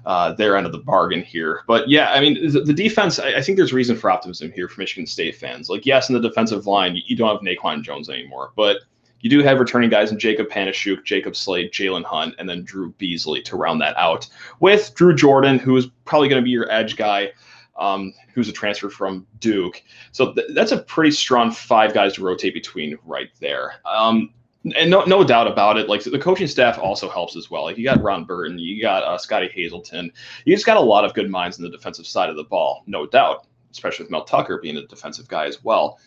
uh, 0.06 0.32
their 0.34 0.56
end 0.56 0.66
of 0.66 0.72
the 0.72 0.78
bargain 0.78 1.22
here. 1.22 1.62
But 1.66 1.88
yeah, 1.88 2.12
I 2.12 2.20
mean, 2.20 2.52
the, 2.52 2.60
the 2.60 2.72
defense, 2.72 3.18
I, 3.18 3.34
I, 3.34 3.42
think 3.42 3.56
there's 3.56 3.72
reason 3.72 3.96
for 3.96 4.08
optimism 4.08 4.52
here 4.52 4.68
for 4.68 4.80
Michigan 4.80 5.04
State 5.04 5.34
fans. 5.34 5.68
Like, 5.68 5.84
yes, 5.84 6.08
in 6.08 6.14
the 6.14 6.20
defensive 6.20 6.66
line, 6.66 6.96
you, 7.06 7.16
don't 7.16 7.28
have 7.28 7.40
Naquan 7.40 7.82
Jones 7.82 8.08
anymore, 8.08 8.52
but 8.54 8.82
you 9.20 9.28
do 9.28 9.42
have 9.42 9.58
returning 9.58 9.90
guys 9.90 10.12
in 10.12 10.18
Jacob 10.20 10.46
Panasiuk, 10.46 11.04
Jacob 11.04 11.34
Slade, 11.34 11.72
Jalen 11.72 12.04
Hunt, 12.04 12.36
and 12.38 12.48
then 12.48 12.62
Drew 12.62 12.92
Beasley 12.92 13.42
to 13.42 13.56
round 13.56 13.80
that 13.80 13.96
out 13.96 14.28
with 14.60 14.94
Drew 14.94 15.12
Jordan, 15.12 15.58
who 15.58 15.76
is 15.76 15.88
probably 16.04 16.28
going 16.28 16.40
to 16.40 16.44
be 16.44 16.50
your 16.50 16.70
edge 16.70 16.96
guy. 16.96 17.32
Um, 17.78 18.14
who's 18.32 18.48
a 18.48 18.52
transfer 18.52 18.88
from 18.88 19.26
Duke. 19.38 19.82
So 20.12 20.32
th- 20.32 20.48
that's 20.54 20.72
a 20.72 20.78
pretty 20.78 21.10
strong 21.10 21.50
five 21.50 21.92
guys 21.92 22.14
to 22.14 22.22
rotate 22.22 22.54
between 22.54 22.96
right 23.04 23.28
there. 23.38 23.74
Um, 23.84 24.30
and 24.74 24.90
no, 24.90 25.04
no 25.04 25.22
doubt 25.22 25.46
about 25.46 25.76
it. 25.76 25.88
Like 25.88 26.02
the 26.02 26.18
coaching 26.18 26.46
staff 26.46 26.78
also 26.78 27.08
helps 27.08 27.36
as 27.36 27.50
well. 27.50 27.64
Like 27.64 27.76
you 27.76 27.84
got 27.84 28.02
Ron 28.02 28.24
Burton, 28.24 28.58
you 28.58 28.80
got 28.80 29.02
uh, 29.02 29.18
Scottie 29.18 29.50
Hazelton. 29.52 30.10
You 30.44 30.54
just 30.54 30.66
got 30.66 30.76
a 30.76 30.80
lot 30.80 31.04
of 31.04 31.14
good 31.14 31.30
minds 31.30 31.58
in 31.58 31.64
the 31.64 31.70
defensive 31.70 32.06
side 32.06 32.30
of 32.30 32.36
the 32.36 32.44
ball, 32.44 32.82
no 32.86 33.06
doubt. 33.06 33.46
Especially 33.70 34.04
with 34.04 34.10
Mel 34.10 34.24
Tucker 34.24 34.58
being 34.62 34.78
a 34.78 34.86
defensive 34.86 35.28
guy 35.28 35.44
as 35.44 35.62
well. 35.62 35.98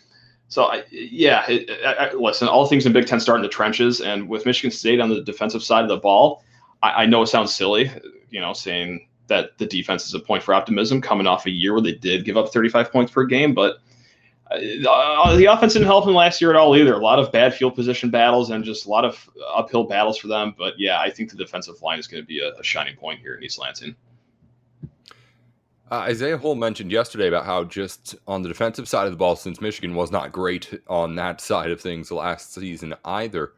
So 0.47 0.63
I, 0.63 0.83
yeah, 0.89 1.45
it, 1.47 1.69
I, 1.85 2.07
I, 2.07 2.13
listen. 2.13 2.47
All 2.47 2.65
things 2.65 2.87
in 2.87 2.93
Big 2.93 3.05
Ten 3.05 3.19
start 3.19 3.37
in 3.37 3.43
the 3.43 3.49
trenches, 3.49 4.01
and 4.01 4.27
with 4.27 4.47
Michigan 4.47 4.71
State 4.71 4.99
on 4.99 5.09
the 5.09 5.21
defensive 5.21 5.61
side 5.61 5.83
of 5.83 5.89
the 5.89 5.97
ball, 5.97 6.43
I 6.81 7.05
know 7.05 7.21
it 7.21 7.27
sounds 7.27 7.53
silly, 7.53 7.91
you 8.29 8.39
know, 8.39 8.53
saying 8.53 9.08
that 9.29 9.57
the 9.57 9.65
defense 9.65 10.05
is 10.05 10.13
a 10.13 10.19
point 10.19 10.43
for 10.43 10.53
optimism 10.53 11.01
coming 11.01 11.25
off 11.25 11.45
a 11.45 11.51
year 11.51 11.73
where 11.73 11.81
they 11.81 11.93
did 11.93 12.25
give 12.25 12.37
up 12.37 12.49
35 12.49 12.91
points 12.91 13.11
per 13.11 13.25
game, 13.25 13.53
but 13.53 13.77
uh, 14.51 15.35
the 15.35 15.45
offense 15.45 15.73
didn't 15.73 15.87
help 15.87 16.05
them 16.05 16.15
last 16.15 16.41
year 16.41 16.49
at 16.49 16.55
all 16.55 16.75
either. 16.75 16.93
A 16.93 16.97
lot 16.97 17.19
of 17.19 17.31
bad 17.31 17.53
field 17.53 17.75
position 17.75 18.09
battles 18.09 18.49
and 18.49 18.63
just 18.63 18.85
a 18.85 18.89
lot 18.89 19.05
of 19.05 19.29
uphill 19.55 19.83
battles 19.83 20.17
for 20.17 20.27
them. 20.27 20.55
But 20.57 20.73
yeah, 20.79 20.99
I 20.99 21.09
think 21.09 21.29
the 21.29 21.37
defensive 21.37 21.81
line 21.81 21.99
is 21.99 22.07
going 22.07 22.23
to 22.23 22.27
be 22.27 22.39
a, 22.39 22.53
a 22.53 22.63
shining 22.63 22.95
point 22.95 23.19
here 23.19 23.35
in 23.35 23.43
East 23.43 23.59
Lansing. 23.59 23.95
Uh, 25.91 25.95
Isaiah 25.95 26.37
Hole 26.37 26.55
mentioned 26.55 26.91
yesterday 26.91 27.27
about 27.27 27.45
how 27.45 27.63
just 27.63 28.15
on 28.27 28.43
the 28.43 28.47
defensive 28.47 28.87
side 28.87 29.05
of 29.05 29.11
the 29.11 29.17
ball, 29.17 29.35
since 29.35 29.59
Michigan 29.59 29.95
was 29.95 30.11
not 30.11 30.31
great 30.31 30.81
on 30.87 31.15
that 31.15 31.41
side 31.41 31.71
of 31.71 31.81
things 31.81 32.11
last 32.11 32.53
season 32.53 32.93
either, 33.05 33.53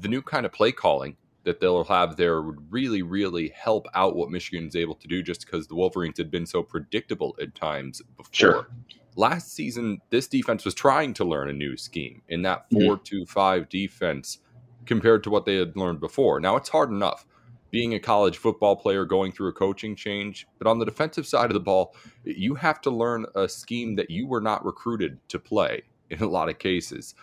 the 0.00 0.08
new 0.08 0.20
kind 0.20 0.44
of 0.44 0.52
play 0.52 0.70
calling 0.70 1.16
that 1.44 1.60
they'll 1.60 1.84
have 1.84 2.16
there 2.16 2.42
would 2.42 2.72
really, 2.72 3.02
really 3.02 3.52
help 3.54 3.86
out 3.94 4.16
what 4.16 4.30
Michigan's 4.30 4.76
able 4.76 4.94
to 4.96 5.08
do 5.08 5.22
just 5.22 5.44
because 5.44 5.66
the 5.66 5.74
Wolverines 5.74 6.18
had 6.18 6.30
been 6.30 6.46
so 6.46 6.62
predictable 6.62 7.36
at 7.40 7.54
times 7.54 8.00
before. 8.16 8.32
Sure. 8.32 8.68
Last 9.16 9.52
season, 9.52 10.00
this 10.10 10.26
defense 10.26 10.64
was 10.64 10.74
trying 10.74 11.14
to 11.14 11.24
learn 11.24 11.50
a 11.50 11.52
new 11.52 11.76
scheme 11.76 12.22
in 12.28 12.42
that 12.42 12.66
hmm. 12.70 12.86
4 12.86 12.98
2 12.98 13.26
5 13.26 13.68
defense 13.68 14.38
compared 14.86 15.22
to 15.24 15.30
what 15.30 15.44
they 15.44 15.56
had 15.56 15.76
learned 15.76 16.00
before. 16.00 16.40
Now, 16.40 16.56
it's 16.56 16.68
hard 16.68 16.90
enough 16.90 17.26
being 17.70 17.94
a 17.94 17.98
college 17.98 18.36
football 18.36 18.76
player 18.76 19.04
going 19.04 19.32
through 19.32 19.48
a 19.48 19.52
coaching 19.52 19.96
change, 19.96 20.46
but 20.58 20.66
on 20.66 20.78
the 20.78 20.84
defensive 20.84 21.26
side 21.26 21.46
of 21.46 21.54
the 21.54 21.60
ball, 21.60 21.94
you 22.24 22.54
have 22.54 22.80
to 22.82 22.90
learn 22.90 23.24
a 23.34 23.48
scheme 23.48 23.96
that 23.96 24.10
you 24.10 24.26
were 24.26 24.42
not 24.42 24.64
recruited 24.64 25.18
to 25.28 25.38
play 25.38 25.82
in 26.10 26.20
a 26.20 26.28
lot 26.28 26.50
of 26.50 26.58
cases 26.58 27.14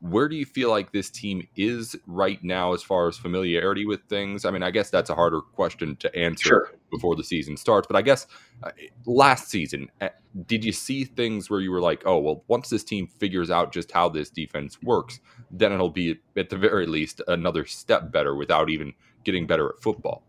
where 0.00 0.28
do 0.28 0.36
you 0.36 0.46
feel 0.46 0.70
like 0.70 0.92
this 0.92 1.10
team 1.10 1.46
is 1.56 1.96
right 2.06 2.42
now 2.42 2.72
as 2.72 2.82
far 2.82 3.08
as 3.08 3.16
familiarity 3.16 3.84
with 3.84 4.02
things? 4.08 4.44
I 4.44 4.50
mean, 4.50 4.62
I 4.62 4.70
guess 4.70 4.90
that's 4.90 5.10
a 5.10 5.14
harder 5.14 5.40
question 5.40 5.96
to 5.96 6.14
answer 6.16 6.48
sure. 6.48 6.72
before 6.90 7.16
the 7.16 7.24
season 7.24 7.56
starts, 7.56 7.86
but 7.86 7.96
I 7.96 8.02
guess 8.02 8.26
uh, 8.62 8.70
last 9.06 9.48
season, 9.48 9.90
uh, 10.00 10.08
did 10.46 10.64
you 10.64 10.72
see 10.72 11.04
things 11.04 11.50
where 11.50 11.60
you 11.60 11.70
were 11.70 11.80
like, 11.80 12.02
oh, 12.06 12.18
well, 12.18 12.44
once 12.48 12.70
this 12.70 12.84
team 12.84 13.06
figures 13.06 13.50
out 13.50 13.72
just 13.72 13.92
how 13.92 14.08
this 14.08 14.30
defense 14.30 14.80
works, 14.82 15.20
then 15.50 15.72
it'll 15.72 15.90
be 15.90 16.16
at 16.36 16.48
the 16.48 16.56
very 16.56 16.86
least 16.86 17.20
another 17.28 17.66
step 17.66 18.10
better 18.10 18.34
without 18.34 18.70
even 18.70 18.94
getting 19.24 19.46
better 19.46 19.68
at 19.68 19.82
football? 19.82 20.22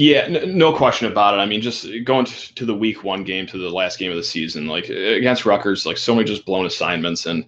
Yeah, 0.00 0.28
no 0.28 0.72
question 0.72 1.10
about 1.10 1.34
it. 1.34 1.38
I 1.38 1.46
mean, 1.46 1.60
just 1.60 1.84
going 2.04 2.24
to 2.24 2.64
the 2.64 2.74
week 2.74 3.02
one 3.02 3.24
game 3.24 3.48
to 3.48 3.58
the 3.58 3.68
last 3.68 3.98
game 3.98 4.12
of 4.12 4.16
the 4.16 4.22
season, 4.22 4.68
like 4.68 4.88
against 4.88 5.44
Rutgers, 5.44 5.86
like 5.86 5.98
so 5.98 6.14
many 6.14 6.24
just 6.24 6.46
blown 6.46 6.66
assignments. 6.66 7.26
And 7.26 7.44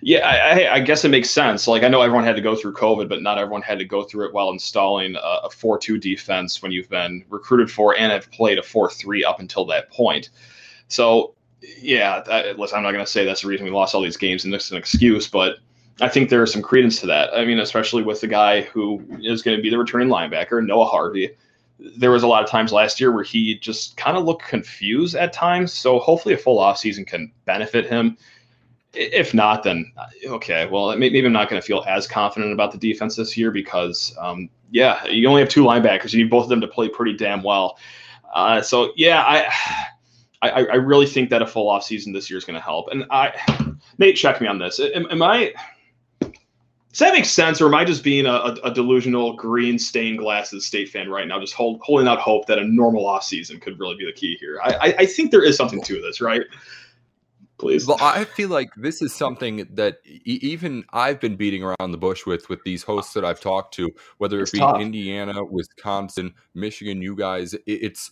yeah, 0.00 0.28
I, 0.28 0.74
I, 0.74 0.80
guess 0.80 1.04
it 1.04 1.10
makes 1.10 1.30
sense. 1.30 1.68
Like 1.68 1.84
I 1.84 1.88
know 1.88 2.02
everyone 2.02 2.24
had 2.24 2.34
to 2.34 2.42
go 2.42 2.56
through 2.56 2.72
COVID, 2.72 3.08
but 3.08 3.22
not 3.22 3.38
everyone 3.38 3.62
had 3.62 3.78
to 3.78 3.84
go 3.84 4.02
through 4.02 4.26
it 4.26 4.34
while 4.34 4.50
installing 4.50 5.14
a, 5.22 5.48
4 5.48 5.78
2 5.78 5.96
defense 5.96 6.60
when 6.60 6.72
you've 6.72 6.88
been 6.88 7.24
recruited 7.28 7.70
for 7.70 7.96
and 7.96 8.10
have 8.10 8.28
played 8.32 8.58
a 8.58 8.64
4 8.64 8.90
3 8.90 9.22
up 9.24 9.38
until 9.38 9.64
that 9.66 9.88
point. 9.92 10.30
So 10.88 11.34
yeah, 11.80 12.24
I, 12.26 12.50
listen, 12.50 12.78
I'm 12.78 12.82
not 12.82 12.90
going 12.90 13.04
to 13.04 13.10
say 13.10 13.24
that's 13.24 13.42
the 13.42 13.48
reason 13.48 13.64
we 13.64 13.70
lost 13.70 13.94
all 13.94 14.02
these 14.02 14.16
games 14.16 14.44
and 14.44 14.52
this 14.52 14.64
is 14.64 14.72
an 14.72 14.78
excuse, 14.78 15.28
but 15.28 15.58
I 16.00 16.08
think 16.08 16.30
there 16.30 16.42
is 16.42 16.52
some 16.52 16.62
credence 16.62 16.98
to 17.02 17.06
that. 17.06 17.32
I 17.32 17.44
mean, 17.44 17.60
especially 17.60 18.02
with 18.02 18.20
the 18.20 18.26
guy 18.26 18.62
who 18.62 19.00
is 19.22 19.40
going 19.42 19.56
to 19.56 19.62
be 19.62 19.70
the 19.70 19.78
returning 19.78 20.08
linebacker, 20.08 20.66
Noah 20.66 20.86
Harvey 20.86 21.30
there 21.96 22.10
was 22.10 22.22
a 22.22 22.26
lot 22.26 22.42
of 22.42 22.50
times 22.50 22.72
last 22.72 23.00
year 23.00 23.12
where 23.12 23.24
he 23.24 23.58
just 23.58 23.96
kind 23.96 24.16
of 24.16 24.24
looked 24.24 24.44
confused 24.44 25.14
at 25.14 25.32
times. 25.32 25.72
So 25.72 25.98
hopefully 25.98 26.34
a 26.34 26.38
full 26.38 26.58
off 26.58 26.78
season 26.78 27.04
can 27.04 27.32
benefit 27.44 27.86
him. 27.86 28.16
If 28.94 29.32
not, 29.32 29.62
then 29.62 29.90
okay. 30.26 30.66
Well, 30.66 30.96
maybe 30.96 31.24
I'm 31.24 31.32
not 31.32 31.48
going 31.48 31.60
to 31.60 31.66
feel 31.66 31.82
as 31.88 32.06
confident 32.06 32.52
about 32.52 32.72
the 32.72 32.78
defense 32.78 33.16
this 33.16 33.36
year 33.36 33.50
because, 33.50 34.14
um, 34.18 34.50
yeah, 34.70 35.06
you 35.06 35.26
only 35.28 35.40
have 35.40 35.48
two 35.48 35.64
linebackers. 35.64 36.12
You 36.12 36.22
need 36.22 36.30
both 36.30 36.44
of 36.44 36.50
them 36.50 36.60
to 36.60 36.68
play 36.68 36.88
pretty 36.88 37.16
damn 37.16 37.42
well. 37.42 37.78
Uh, 38.34 38.60
so 38.60 38.92
yeah, 38.96 39.22
I, 39.22 39.52
I, 40.42 40.50
I 40.50 40.74
really 40.74 41.06
think 41.06 41.30
that 41.30 41.40
a 41.40 41.46
full 41.46 41.70
off 41.70 41.84
season 41.84 42.12
this 42.12 42.28
year 42.28 42.36
is 42.36 42.44
going 42.44 42.54
to 42.54 42.60
help. 42.60 42.88
And 42.90 43.04
I, 43.10 43.32
Nate, 43.98 44.16
check 44.16 44.40
me 44.40 44.46
on 44.46 44.58
this. 44.58 44.78
Am, 44.78 45.06
am 45.10 45.22
I? 45.22 45.54
Does 46.92 46.98
that 46.98 47.14
make 47.14 47.24
sense, 47.24 47.62
or 47.62 47.68
am 47.68 47.74
I 47.74 47.86
just 47.86 48.04
being 48.04 48.26
a, 48.26 48.54
a, 48.62 48.72
delusional 48.72 49.34
green 49.34 49.78
stained 49.78 50.18
glasses 50.18 50.66
state 50.66 50.90
fan 50.90 51.08
right 51.08 51.26
now, 51.26 51.40
just 51.40 51.54
hold, 51.54 51.80
holding 51.80 52.06
out 52.06 52.18
hope 52.18 52.46
that 52.48 52.58
a 52.58 52.64
normal 52.64 53.06
off 53.06 53.24
season 53.24 53.58
could 53.58 53.80
really 53.80 53.96
be 53.96 54.04
the 54.04 54.12
key 54.12 54.36
here? 54.38 54.60
I, 54.62 54.74
I, 54.74 54.94
I 54.98 55.06
think 55.06 55.30
there 55.30 55.42
is 55.42 55.56
something 55.56 55.82
to 55.84 56.02
this, 56.02 56.20
right? 56.20 56.42
Please. 57.56 57.86
Well, 57.86 57.96
I 58.00 58.24
feel 58.24 58.50
like 58.50 58.68
this 58.76 59.00
is 59.00 59.14
something 59.14 59.66
that 59.72 60.00
even 60.04 60.84
I've 60.92 61.18
been 61.18 61.36
beating 61.36 61.62
around 61.62 61.92
the 61.92 61.96
bush 61.96 62.26
with 62.26 62.48
with 62.48 62.62
these 62.64 62.82
hosts 62.82 63.14
that 63.14 63.24
I've 63.24 63.40
talked 63.40 63.72
to, 63.74 63.88
whether 64.18 64.40
it 64.40 64.42
it's 64.42 64.50
be 64.50 64.58
tough. 64.58 64.80
Indiana, 64.80 65.44
Wisconsin, 65.44 66.34
Michigan, 66.54 67.00
you 67.00 67.14
guys. 67.14 67.54
It's 67.66 68.10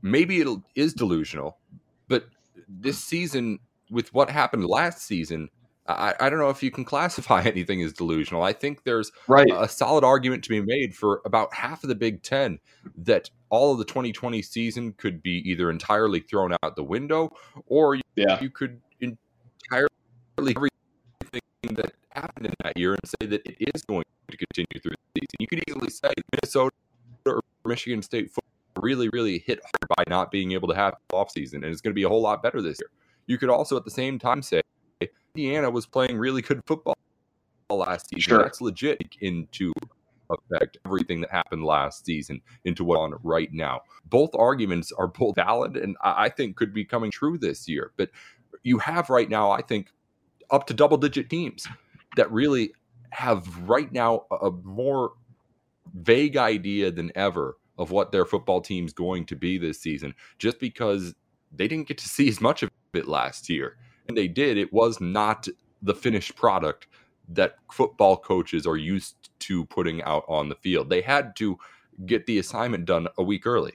maybe 0.00 0.40
it 0.40 0.48
is 0.76 0.94
delusional, 0.94 1.58
but 2.06 2.26
this 2.68 3.02
season 3.02 3.58
with 3.90 4.14
what 4.14 4.30
happened 4.30 4.64
last 4.64 5.02
season 5.02 5.48
I, 5.88 6.14
I 6.20 6.28
don't 6.28 6.38
know 6.38 6.50
if 6.50 6.62
you 6.62 6.70
can 6.70 6.84
classify 6.84 7.42
anything 7.44 7.82
as 7.82 7.92
delusional. 7.92 8.42
I 8.42 8.52
think 8.52 8.84
there's 8.84 9.10
right. 9.26 9.48
a 9.54 9.68
solid 9.68 10.04
argument 10.04 10.44
to 10.44 10.50
be 10.50 10.60
made 10.60 10.94
for 10.94 11.22
about 11.24 11.52
half 11.54 11.82
of 11.82 11.88
the 11.88 11.94
Big 11.94 12.22
Ten 12.22 12.58
that 12.96 13.30
all 13.50 13.72
of 13.72 13.78
the 13.78 13.84
2020 13.84 14.42
season 14.42 14.92
could 14.92 15.22
be 15.22 15.42
either 15.50 15.70
entirely 15.70 16.20
thrown 16.20 16.54
out 16.62 16.76
the 16.76 16.84
window 16.84 17.30
or 17.66 17.94
you, 17.94 18.02
yeah. 18.16 18.38
you 18.40 18.50
could 18.50 18.80
entirely 19.00 19.88
everything 20.38 21.74
that 21.74 21.92
happened 22.10 22.46
in 22.46 22.54
that 22.62 22.76
year 22.76 22.92
and 22.92 23.00
say 23.20 23.26
that 23.26 23.44
it 23.46 23.70
is 23.74 23.82
going 23.82 24.04
to 24.30 24.36
continue 24.36 24.80
through 24.82 24.92
the 24.92 25.20
season. 25.20 25.36
You 25.38 25.46
could 25.46 25.64
easily 25.68 25.90
say 25.90 26.12
Minnesota 26.32 26.74
or 27.26 27.40
Michigan 27.64 28.02
State 28.02 28.30
really, 28.80 29.08
really 29.08 29.38
hit 29.38 29.60
hard 29.60 29.88
by 29.96 30.04
not 30.08 30.30
being 30.30 30.52
able 30.52 30.68
to 30.68 30.74
have 30.74 30.94
off 31.12 31.30
season, 31.30 31.64
and 31.64 31.72
it's 31.72 31.80
going 31.80 31.92
to 31.92 31.94
be 31.94 32.04
a 32.04 32.08
whole 32.08 32.22
lot 32.22 32.42
better 32.42 32.62
this 32.62 32.78
year. 32.80 32.90
You 33.26 33.38
could 33.38 33.50
also 33.50 33.76
at 33.76 33.84
the 33.84 33.90
same 33.90 34.18
time 34.18 34.42
say 34.42 34.62
Indiana 35.34 35.70
was 35.70 35.86
playing 35.86 36.18
really 36.18 36.42
good 36.42 36.60
football 36.66 36.96
last 37.70 38.08
season. 38.08 38.20
Sure. 38.20 38.42
That's 38.42 38.60
legit 38.60 39.02
into 39.20 39.72
affect 40.30 40.76
everything 40.84 41.20
that 41.22 41.30
happened 41.30 41.64
last 41.64 42.04
season 42.04 42.40
into 42.64 42.84
what 42.84 42.98
on 42.98 43.14
right 43.22 43.52
now. 43.52 43.80
Both 44.04 44.30
arguments 44.34 44.92
are 44.92 45.08
both 45.08 45.36
valid 45.36 45.76
and 45.76 45.96
I 46.02 46.28
think 46.28 46.56
could 46.56 46.74
be 46.74 46.84
coming 46.84 47.10
true 47.10 47.38
this 47.38 47.68
year. 47.68 47.92
But 47.96 48.10
you 48.62 48.78
have 48.78 49.10
right 49.10 49.28
now, 49.28 49.50
I 49.50 49.62
think, 49.62 49.90
up 50.50 50.66
to 50.66 50.74
double 50.74 50.96
digit 50.96 51.30
teams 51.30 51.66
that 52.16 52.30
really 52.30 52.72
have 53.10 53.68
right 53.68 53.90
now 53.92 54.26
a 54.30 54.50
more 54.50 55.12
vague 55.94 56.36
idea 56.36 56.90
than 56.90 57.10
ever 57.14 57.56
of 57.78 57.90
what 57.90 58.12
their 58.12 58.24
football 58.24 58.60
team's 58.60 58.92
going 58.92 59.24
to 59.26 59.36
be 59.36 59.56
this 59.56 59.80
season, 59.80 60.14
just 60.38 60.58
because 60.58 61.14
they 61.54 61.68
didn't 61.68 61.88
get 61.88 61.98
to 61.98 62.08
see 62.08 62.28
as 62.28 62.40
much 62.40 62.62
of 62.62 62.70
it 62.92 63.06
last 63.06 63.48
year 63.48 63.76
they 64.16 64.28
did, 64.28 64.56
it 64.56 64.72
was 64.72 65.00
not 65.00 65.46
the 65.82 65.94
finished 65.94 66.34
product 66.36 66.86
that 67.30 67.56
football 67.70 68.16
coaches 68.16 68.66
are 68.66 68.76
used 68.76 69.30
to 69.40 69.66
putting 69.66 70.02
out 70.02 70.24
on 70.28 70.48
the 70.48 70.54
field. 70.56 70.88
They 70.88 71.02
had 71.02 71.36
to 71.36 71.58
get 72.06 72.26
the 72.26 72.38
assignment 72.38 72.86
done 72.86 73.08
a 73.18 73.22
week 73.22 73.46
early. 73.46 73.74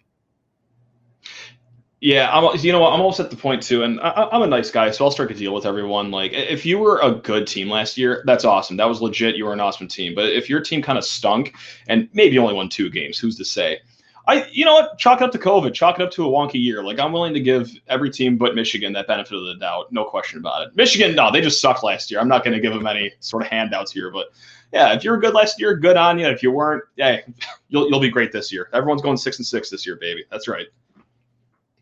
Yeah, 2.01 2.29
I'm, 2.37 2.57
you 2.59 2.73
know 2.73 2.81
what? 2.81 2.91
I'm 2.91 2.99
almost 2.99 3.21
at 3.21 3.29
the 3.29 3.37
point 3.37 3.63
too, 3.63 3.83
and 3.83 3.97
I, 4.01 4.27
am 4.33 4.41
a 4.41 4.47
nice 4.47 4.69
guy, 4.71 4.91
so 4.91 5.05
I'll 5.05 5.11
start 5.11 5.29
to 5.29 5.35
deal 5.35 5.53
with 5.53 5.65
everyone. 5.65 6.11
Like, 6.11 6.33
if 6.33 6.65
you 6.65 6.77
were 6.77 6.99
a 6.99 7.11
good 7.11 7.47
team 7.47 7.69
last 7.69 7.97
year, 7.97 8.23
that's 8.25 8.43
awesome. 8.43 8.75
That 8.75 8.89
was 8.89 9.01
legit. 9.01 9.37
You 9.37 9.45
were 9.45 9.53
an 9.53 9.61
awesome 9.61 9.87
team. 9.87 10.13
But 10.13 10.25
if 10.25 10.49
your 10.49 10.59
team 10.59 10.81
kind 10.81 10.97
of 10.97 11.05
stunk 11.05 11.55
and 11.87 12.09
maybe 12.11 12.37
only 12.37 12.55
won 12.55 12.67
two 12.67 12.89
games, 12.89 13.17
who's 13.17 13.37
to 13.37 13.45
say? 13.45 13.79
I, 14.25 14.47
you 14.51 14.63
know 14.63 14.73
what? 14.73 14.97
Chalk 14.97 15.21
it 15.21 15.25
up 15.25 15.31
to 15.33 15.37
COVID. 15.37 15.73
Chalk 15.73 15.99
it 15.99 16.03
up 16.03 16.11
to 16.11 16.25
a 16.25 16.29
wonky 16.29 16.61
year. 16.63 16.81
Like 16.81 16.99
I'm 16.99 17.11
willing 17.11 17.33
to 17.33 17.41
give 17.41 17.71
every 17.87 18.09
team 18.09 18.37
but 18.37 18.55
Michigan 18.55 18.93
that 18.93 19.07
benefit 19.07 19.37
of 19.37 19.45
the 19.45 19.55
doubt. 19.55 19.91
No 19.91 20.05
question 20.05 20.39
about 20.39 20.67
it. 20.67 20.75
Michigan, 20.75 21.15
no, 21.15 21.31
they 21.31 21.41
just 21.41 21.59
sucked 21.59 21.83
last 21.83 22.09
year. 22.09 22.19
I'm 22.21 22.29
not 22.29 22.43
going 22.43 22.53
to 22.53 22.61
give 22.61 22.73
them 22.73 22.87
any 22.87 23.11
sort 23.19 23.43
of 23.43 23.49
handouts 23.49 23.91
here, 23.91 24.11
but 24.11 24.27
yeah, 24.71 24.93
if 24.93 25.03
you 25.03 25.11
were 25.11 25.17
good 25.17 25.33
last 25.33 25.59
year, 25.59 25.75
good 25.75 25.97
on 25.97 26.17
you. 26.17 26.27
If 26.27 26.41
you 26.41 26.51
weren't, 26.51 26.83
yeah, 26.95 27.19
you'll 27.67 27.89
you'll 27.89 27.99
be 27.99 28.09
great 28.09 28.31
this 28.31 28.51
year. 28.51 28.69
Everyone's 28.73 29.01
going 29.01 29.17
six 29.17 29.37
and 29.37 29.45
six 29.45 29.69
this 29.69 29.85
year, 29.85 29.97
baby. 29.97 30.23
That's 30.31 30.47
right. 30.47 30.67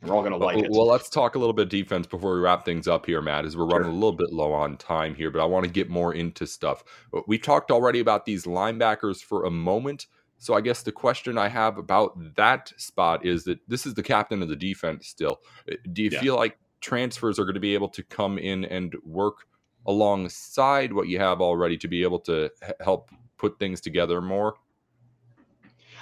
We're 0.02 0.16
all 0.16 0.22
going 0.22 0.32
to 0.32 0.44
like 0.44 0.56
well, 0.56 0.66
it. 0.66 0.72
Well, 0.72 0.88
let's 0.88 1.10
talk 1.10 1.36
a 1.36 1.40
little 1.40 1.54
bit 1.54 1.70
defense 1.70 2.08
before 2.08 2.34
we 2.34 2.40
wrap 2.40 2.66
things 2.66 2.88
up 2.88 3.06
here, 3.06 3.22
Matt, 3.22 3.46
as 3.46 3.56
we're 3.56 3.66
running 3.66 3.84
sure. 3.84 3.92
a 3.92 3.94
little 3.94 4.12
bit 4.14 4.34
low 4.34 4.52
on 4.52 4.78
time 4.78 5.14
here, 5.14 5.30
but 5.30 5.42
I 5.42 5.46
want 5.46 5.64
to 5.66 5.72
get 5.72 5.90
more 5.90 6.16
into 6.16 6.48
stuff. 6.48 6.84
We 7.28 7.38
talked 7.38 7.70
already 7.70 8.00
about 8.00 8.26
these 8.26 8.46
linebackers 8.46 9.22
for 9.22 9.46
a 9.46 9.52
moment. 9.52 10.08
So 10.42 10.56
I 10.56 10.62
guess 10.62 10.82
the 10.82 10.92
question 10.92 11.38
I 11.38 11.48
have 11.50 11.78
about 11.78 12.18
that 12.36 12.74
spot 12.76 13.24
is 13.24 13.44
that 13.44 13.60
this 13.68 13.86
is 13.86 13.94
the 13.94 14.02
captain 14.02 14.42
of 14.42 14.50
the 14.50 14.56
defense 14.56 15.08
still. 15.08 15.40
Uh, 15.72 15.76
do 15.94 16.02
you 16.02 16.10
yeah. 16.12 16.20
feel 16.20 16.36
like 16.36 16.58
transfers 16.82 17.38
are 17.38 17.44
going 17.44 17.54
to 17.54 17.60
be 17.60 17.76
able 17.76 17.90
to 17.90 18.02
come 18.02 18.40
in 18.40 18.66
and 18.66 18.96
work 19.06 19.46
alongside 19.86 20.94
what 20.94 21.08
you 21.08 21.20
have 21.20 21.42
already 21.42 21.78
to 21.78 21.88
be 21.88 22.02
able 22.02 22.20
to 22.22 22.50
help 22.80 23.12
put 23.38 23.60
things 23.60 23.82
together 23.82 24.20
more? 24.20 24.56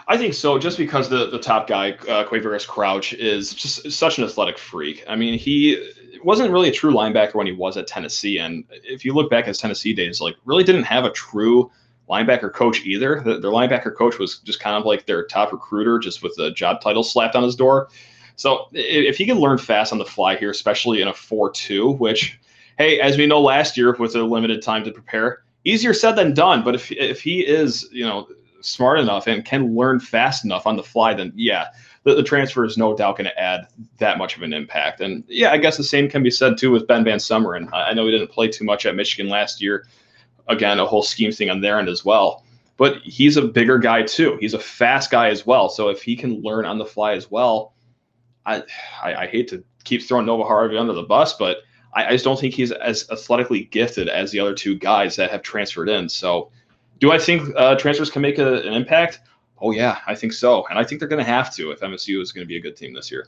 I 0.08 0.15
think 0.17 0.34
so, 0.34 0.58
just 0.58 0.78
because 0.78 1.10
the 1.10 1.30
the 1.30 1.39
top 1.39 1.67
guy, 1.67 1.91
uh, 2.08 2.25
Quavaris 2.25 2.65
Crouch, 2.65 3.12
is 3.12 3.54
just 3.54 3.91
such 3.91 4.19
an 4.19 4.23
athletic 4.23 4.58
freak. 4.58 5.04
I 5.10 5.17
mean, 5.17 5.38
he 5.38 5.91
wasn't 6.23 6.49
really 6.52 6.69
a 6.69 6.71
true 6.71 6.93
linebacker 6.93 7.36
when 7.36 7.45
he 7.45 7.52
was 7.52 7.75
at 7.75 7.88
Tennessee, 7.88 8.39
and 8.39 8.63
if 8.69 9.04
you 9.04 9.13
look 9.13 9.30
back 9.30 9.41
at 9.43 9.49
his 9.49 9.58
Tennessee 9.58 9.93
days, 9.93 10.21
like 10.21 10.36
really 10.45 10.63
didn't 10.63 10.86
have 10.86 11.04
a 11.04 11.12
true 11.12 11.69
linebacker 12.10 12.52
coach 12.52 12.86
either. 12.86 13.22
The, 13.22 13.39
their 13.39 13.52
linebacker 13.52 13.95
coach 13.95 14.17
was 14.17 14.39
just 14.39 14.60
kind 14.60 14.76
of 14.76 14.86
like 14.86 15.06
their 15.06 15.26
top 15.26 15.52
recruiter, 15.52 16.00
just 16.00 16.24
with 16.24 16.36
the 16.36 16.52
job 16.52 16.82
title 16.82 17.04
slapped 17.04 17.36
on 17.36 17.43
his 17.43 17.56
door. 17.56 17.89
So 18.36 18.67
if 18.72 19.17
he 19.17 19.26
can 19.26 19.38
learn 19.38 19.58
fast 19.58 19.91
on 19.91 20.00
the 20.00 20.06
fly 20.06 20.38
here, 20.38 20.50
especially 20.50 21.02
in 21.02 21.10
a 21.10 21.13
4 21.13 21.52
2, 21.52 21.91
which, 21.93 22.39
hey, 22.78 23.00
as 23.00 23.17
we 23.17 23.28
know 23.28 23.41
last 23.41 23.78
year 23.78 23.93
with 24.00 24.15
a 24.15 24.24
limited 24.24 24.62
time 24.62 24.84
to 24.86 24.91
prepare, 24.91 25.43
easier 25.65 25.93
said 25.93 26.13
than 26.13 26.34
done. 26.34 26.63
But 26.63 26.76
if, 26.76 26.91
if 26.91 27.22
he 27.22 27.45
is, 27.45 27.89
you 27.91 28.06
know, 28.06 28.28
smart 28.62 29.00
enough 29.00 29.28
and 29.28 29.43
can 29.45 29.76
learn 29.76 30.00
fast 30.00 30.45
enough 30.45 30.65
on 30.65 30.78
the 30.78 30.84
fly, 30.84 31.13
then 31.13 31.34
yeah, 31.36 31.67
the, 32.04 32.15
the 32.15 32.24
transfer 32.24 32.63
is 32.63 32.78
no 32.78 32.95
doubt 32.95 33.17
going 33.17 33.30
to 33.30 33.39
add 33.39 33.67
that 33.98 34.17
much 34.17 34.38
of 34.38 34.41
an 34.41 34.54
impact. 34.54 35.02
And 35.02 35.24
yeah, 35.28 35.52
I 35.52 35.58
guess 35.58 35.78
the 35.78 35.84
same 35.84 36.10
can 36.10 36.24
be 36.24 36.32
said 36.32 36.58
too 36.58 36.72
with 36.72 36.88
Ben 36.88 37.04
VanSumeren. 37.04 37.69
I 37.74 37.93
know 37.93 38.06
he 38.06 38.12
didn't 38.12 38.32
play 38.32 38.48
too 38.48 38.63
much 38.63 38.86
at 38.86 38.95
Michigan 38.95 39.30
last 39.30 39.62
year 39.62 39.86
again, 40.47 40.80
a 40.80 40.86
whole 40.86 41.04
scheme 41.04 41.32
thing 41.32 41.49
on 41.49 41.62
their 41.62 41.80
end 41.80 41.89
as 41.89 42.04
well. 42.06 42.43
but 42.78 43.02
he's 43.04 43.36
a 43.36 43.41
bigger 43.41 43.78
guy 43.78 44.02
too. 44.04 44.38
He's 44.39 44.54
a 44.54 44.60
fast 44.60 45.12
guy 45.12 45.28
as 45.30 45.45
well. 45.45 45.67
So 45.69 45.89
if 45.89 46.02
he 46.02 46.15
can 46.15 46.41
learn 46.41 46.65
on 46.65 46.78
the 46.78 46.86
fly 46.86 47.13
as 47.13 47.30
well, 47.30 47.73
I 48.45 48.63
I, 49.04 49.13
I 49.23 49.28
hate 49.28 49.49
to 49.49 49.63
keep 49.84 50.02
throwing 50.02 50.25
Noah 50.25 50.45
Harvey 50.45 50.78
under 50.78 50.93
the 50.93 51.04
bus, 51.04 51.34
but 51.34 51.58
I, 51.93 52.06
I 52.06 52.12
just 52.12 52.23
don't 52.23 52.39
think 52.39 52.54
he's 52.54 52.71
as 52.71 53.06
athletically 53.12 53.65
gifted 53.65 54.08
as 54.08 54.32
the 54.32 54.39
other 54.39 54.54
two 54.54 54.78
guys 54.78 55.15
that 55.17 55.30
have 55.32 55.41
transferred 55.41 55.89
in. 55.89 56.08
So, 56.08 56.52
do 56.99 57.12
I 57.12 57.19
think 57.19 57.54
uh, 57.56 57.75
transfers 57.75 58.10
can 58.10 58.21
make 58.21 58.38
a, 58.39 58.62
an 58.62 58.73
impact? 58.73 59.19
Oh 59.62 59.71
yeah, 59.71 59.99
I 60.08 60.15
think 60.15 60.32
so, 60.34 60.65
and 60.69 60.80
I 60.80 60.84
think 60.84 60.99
they're 60.99 61.10
going 61.10 61.23
to 61.25 61.32
have 61.32 61.54
to 61.56 61.71
if 61.71 61.82
MSU 61.82 62.21
is 62.21 62.32
going 62.32 62.45
to 62.45 62.47
be 62.47 62.58
a 62.58 62.62
good 62.62 62.78
team 62.78 62.93
this 62.93 63.12
year. 63.12 63.28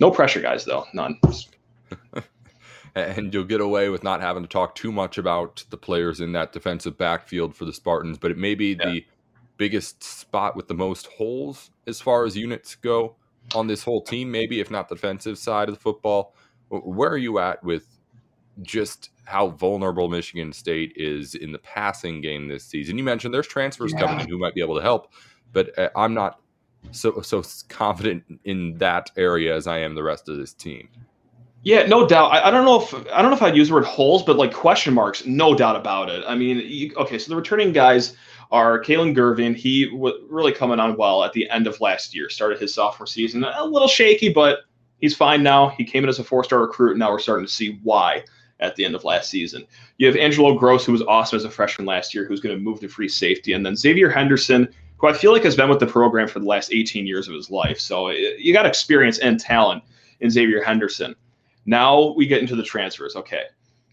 No 0.00 0.10
pressure, 0.10 0.40
guys, 0.40 0.64
though, 0.64 0.86
none. 0.92 1.18
and 2.94 3.34
you'll 3.34 3.44
get 3.44 3.60
away 3.60 3.88
with 3.88 4.04
not 4.04 4.20
having 4.20 4.42
to 4.42 4.48
talk 4.48 4.74
too 4.74 4.92
much 4.92 5.18
about 5.18 5.64
the 5.70 5.76
players 5.76 6.20
in 6.20 6.32
that 6.32 6.52
defensive 6.52 6.96
backfield 6.96 7.54
for 7.54 7.64
the 7.64 7.72
Spartans, 7.72 8.18
but 8.18 8.30
it 8.30 8.38
may 8.38 8.54
be 8.54 8.76
yeah. 8.78 8.90
the 8.90 9.06
biggest 9.56 10.02
spot 10.02 10.56
with 10.56 10.68
the 10.68 10.74
most 10.74 11.06
holes 11.06 11.70
as 11.86 12.00
far 12.00 12.24
as 12.24 12.36
units 12.36 12.74
go 12.76 13.16
on 13.54 13.66
this 13.66 13.82
whole 13.82 14.02
team, 14.02 14.30
maybe 14.30 14.60
if 14.60 14.70
not 14.70 14.88
the 14.88 14.94
defensive 14.94 15.38
side 15.38 15.68
of 15.68 15.74
the 15.74 15.80
football. 15.80 16.34
Where 16.68 17.10
are 17.10 17.18
you 17.18 17.38
at 17.38 17.62
with 17.62 17.86
just 18.62 19.10
how 19.24 19.48
vulnerable 19.48 20.08
Michigan 20.08 20.52
State 20.52 20.92
is 20.96 21.34
in 21.34 21.52
the 21.52 21.58
passing 21.58 22.20
game 22.20 22.48
this 22.48 22.64
season? 22.64 22.96
You 22.96 23.04
mentioned 23.04 23.34
there's 23.34 23.46
transfers 23.46 23.92
yeah. 23.92 24.00
coming 24.00 24.20
in 24.20 24.28
who 24.28 24.38
might 24.38 24.54
be 24.54 24.60
able 24.60 24.76
to 24.76 24.82
help, 24.82 25.12
but 25.52 25.76
uh, 25.78 25.90
I'm 25.96 26.14
not 26.14 26.40
so 26.90 27.20
so 27.22 27.42
confident 27.68 28.24
in 28.44 28.78
that 28.78 29.10
area 29.16 29.54
as 29.54 29.66
I 29.66 29.78
am 29.78 29.94
the 29.94 30.02
rest 30.02 30.28
of 30.28 30.36
this 30.36 30.52
team. 30.52 30.88
Yeah, 31.64 31.86
no 31.86 32.06
doubt. 32.06 32.30
I, 32.30 32.48
I, 32.48 32.50
don't 32.50 32.66
know 32.66 32.80
if 32.80 32.94
I 33.10 33.22
don't 33.22 33.30
know 33.30 33.36
if 33.36 33.42
I'd 33.42 33.56
use 33.56 33.68
the 33.68 33.74
word 33.74 33.86
holes, 33.86 34.22
but 34.22 34.36
like 34.36 34.52
question 34.52 34.92
marks, 34.92 35.24
no 35.24 35.54
doubt 35.54 35.76
about 35.76 36.10
it. 36.10 36.22
I 36.26 36.34
mean, 36.34 36.58
you, 36.58 36.94
okay, 36.96 37.18
so 37.18 37.30
the 37.30 37.36
returning 37.36 37.72
guys 37.72 38.16
are 38.50 38.78
Kalon 38.78 39.14
Gervin. 39.14 39.56
He 39.56 39.88
was 39.88 40.12
really 40.28 40.52
coming 40.52 40.78
on 40.78 40.96
well 40.98 41.24
at 41.24 41.32
the 41.32 41.48
end 41.48 41.66
of 41.66 41.80
last 41.80 42.14
year. 42.14 42.28
Started 42.28 42.60
his 42.60 42.74
sophomore 42.74 43.06
season 43.06 43.44
a 43.44 43.64
little 43.64 43.88
shaky, 43.88 44.28
but 44.28 44.60
he's 44.98 45.16
fine 45.16 45.42
now. 45.42 45.70
He 45.70 45.84
came 45.84 46.02
in 46.02 46.10
as 46.10 46.18
a 46.18 46.24
four-star 46.24 46.60
recruit, 46.60 46.90
and 46.90 46.98
now 46.98 47.10
we're 47.10 47.18
starting 47.18 47.46
to 47.46 47.52
see 47.52 47.80
why 47.82 48.24
at 48.60 48.76
the 48.76 48.84
end 48.84 48.94
of 48.94 49.04
last 49.04 49.30
season. 49.30 49.66
You 49.96 50.06
have 50.06 50.16
Angelo 50.16 50.58
Grose, 50.58 50.84
who 50.84 50.92
was 50.92 51.02
awesome 51.02 51.38
as 51.38 51.44
a 51.44 51.50
freshman 51.50 51.86
last 51.86 52.14
year, 52.14 52.26
who's 52.26 52.40
going 52.40 52.56
to 52.56 52.62
move 52.62 52.80
to 52.80 52.88
free 52.88 53.08
safety, 53.08 53.54
and 53.54 53.64
then 53.64 53.74
Xavier 53.74 54.10
Henderson, 54.10 54.68
who 54.98 55.08
I 55.08 55.14
feel 55.14 55.32
like 55.32 55.44
has 55.44 55.56
been 55.56 55.70
with 55.70 55.80
the 55.80 55.86
program 55.86 56.28
for 56.28 56.40
the 56.40 56.46
last 56.46 56.72
18 56.72 57.06
years 57.06 57.26
of 57.26 57.34
his 57.34 57.50
life. 57.50 57.80
So 57.80 58.08
uh, 58.08 58.12
you 58.12 58.52
got 58.52 58.66
experience 58.66 59.18
and 59.18 59.40
talent 59.40 59.82
in 60.20 60.30
Xavier 60.30 60.62
Henderson. 60.62 61.16
Now 61.66 62.12
we 62.16 62.26
get 62.26 62.40
into 62.40 62.56
the 62.56 62.62
transfers. 62.62 63.16
Okay. 63.16 63.44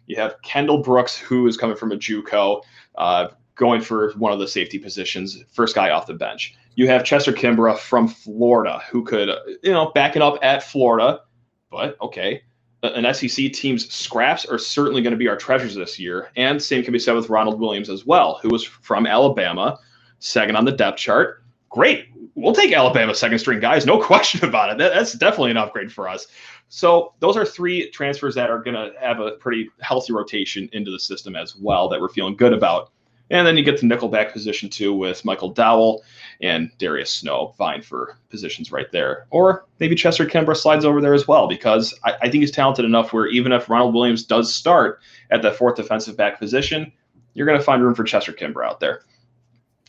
You 0.07 0.15
have 0.17 0.41
Kendall 0.41 0.79
Brooks, 0.79 1.17
who 1.17 1.47
is 1.47 1.57
coming 1.57 1.75
from 1.75 1.91
a 1.91 1.95
JUCO, 1.95 2.62
uh, 2.95 3.27
going 3.55 3.81
for 3.81 4.12
one 4.13 4.31
of 4.34 4.39
the 4.39 4.47
safety 4.47 4.79
positions, 4.79 5.43
first 5.51 5.75
guy 5.75 5.91
off 5.91 6.07
the 6.07 6.13
bench. 6.13 6.55
You 6.75 6.88
have 6.88 7.03
Chester 7.03 7.31
Kimbrough 7.31 7.77
from 7.77 8.07
Florida, 8.07 8.81
who 8.89 9.03
could, 9.03 9.29
you 9.62 9.71
know, 9.71 9.91
back 9.91 10.15
it 10.15 10.21
up 10.21 10.39
at 10.41 10.63
Florida, 10.63 11.21
but 11.69 11.97
okay. 12.01 12.41
An 12.84 13.13
SEC 13.13 13.53
team's 13.53 13.93
scraps 13.93 14.45
are 14.45 14.57
certainly 14.57 15.03
going 15.03 15.12
to 15.12 15.17
be 15.17 15.27
our 15.27 15.38
treasures 15.38 15.75
this 15.75 15.99
year. 15.99 16.31
And 16.36 16.60
same 16.60 16.84
can 16.84 16.91
be 16.91 16.97
said 16.99 17.13
with 17.13 17.29
Ronald 17.29 17.60
Williams 17.60 17.89
as 17.89 18.05
well, 18.05 18.39
who 18.41 18.49
was 18.49 18.63
from 18.63 19.05
Alabama, 19.05 19.77
second 20.17 20.55
on 20.55 20.65
the 20.65 20.71
depth 20.71 20.97
chart. 20.97 21.43
Great. 21.69 22.07
We'll 22.34 22.55
take 22.55 22.73
Alabama 22.73 23.13
second 23.13 23.38
string 23.38 23.60
guys, 23.60 23.86
no 23.86 23.99
question 24.03 24.43
about 24.47 24.71
it. 24.71 24.77
That, 24.79 24.93
that's 24.93 25.13
definitely 25.13 25.51
an 25.51 25.57
upgrade 25.57 25.91
for 25.91 26.10
us. 26.10 26.25
So 26.73 27.13
those 27.19 27.36
are 27.36 27.43
three 27.43 27.89
transfers 27.89 28.34
that 28.36 28.49
are 28.49 28.63
going 28.63 28.75
to 28.75 28.93
have 28.97 29.19
a 29.19 29.31
pretty 29.31 29.69
healthy 29.81 30.13
rotation 30.13 30.69
into 30.71 30.89
the 30.89 30.99
system 30.99 31.36
as 31.36 31.53
well 31.53 31.89
that 31.89 31.99
we're 31.99 32.07
feeling 32.07 32.38
good 32.38 32.53
about. 32.53 32.93
And 33.29 33.45
then 33.45 33.57
you 33.57 33.63
get 33.63 33.81
the 33.81 33.88
nickelback 33.88 34.31
position 34.31 34.69
too 34.69 34.93
with 34.93 35.25
Michael 35.25 35.49
Dowell 35.49 36.01
and 36.39 36.71
Darius 36.77 37.12
Snow 37.12 37.53
vying 37.57 37.81
for 37.81 38.17
positions 38.29 38.71
right 38.71 38.89
there. 38.89 39.27
Or 39.31 39.65
maybe 39.81 39.95
Chester 39.95 40.25
Kimbrough 40.25 40.55
slides 40.55 40.86
over 40.86 41.01
there 41.01 41.13
as 41.13 41.27
well 41.27 41.45
because 41.45 41.93
I, 42.05 42.13
I, 42.21 42.29
think 42.29 42.36
he's 42.36 42.51
talented 42.51 42.86
enough 42.86 43.12
where 43.12 43.27
even 43.27 43.51
if 43.51 43.69
Ronald 43.69 43.93
Williams 43.93 44.23
does 44.23 44.55
start 44.55 45.01
at 45.29 45.41
that 45.41 45.57
fourth 45.57 45.75
defensive 45.75 46.15
back 46.15 46.39
position, 46.39 46.89
you're 47.34 47.47
going 47.47 47.60
to 47.60 47.63
find 47.63 47.84
room 47.84 47.95
for 47.95 48.05
Chester 48.05 48.31
Kimbrough 48.31 48.65
out 48.65 48.79
there. 48.79 49.01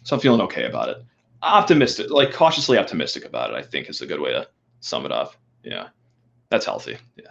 So 0.03 0.17
I'm 0.17 0.21
feeling 0.21 0.41
okay 0.41 0.65
about 0.65 0.89
it. 0.89 0.97
Optimistic, 1.43 2.11
like 2.11 2.33
cautiously 2.33 2.77
optimistic 2.77 3.25
about 3.25 3.51
it, 3.51 3.57
I 3.57 3.63
think 3.63 3.89
is 3.89 4.01
a 4.01 4.07
good 4.07 4.21
way 4.21 4.33
to 4.33 4.49
sum 4.81 5.07
it 5.07 5.13
up. 5.13 5.37
Yeah 5.63 5.91
that's 6.53 6.67
healthy. 6.67 6.99
Yeah. 7.17 7.31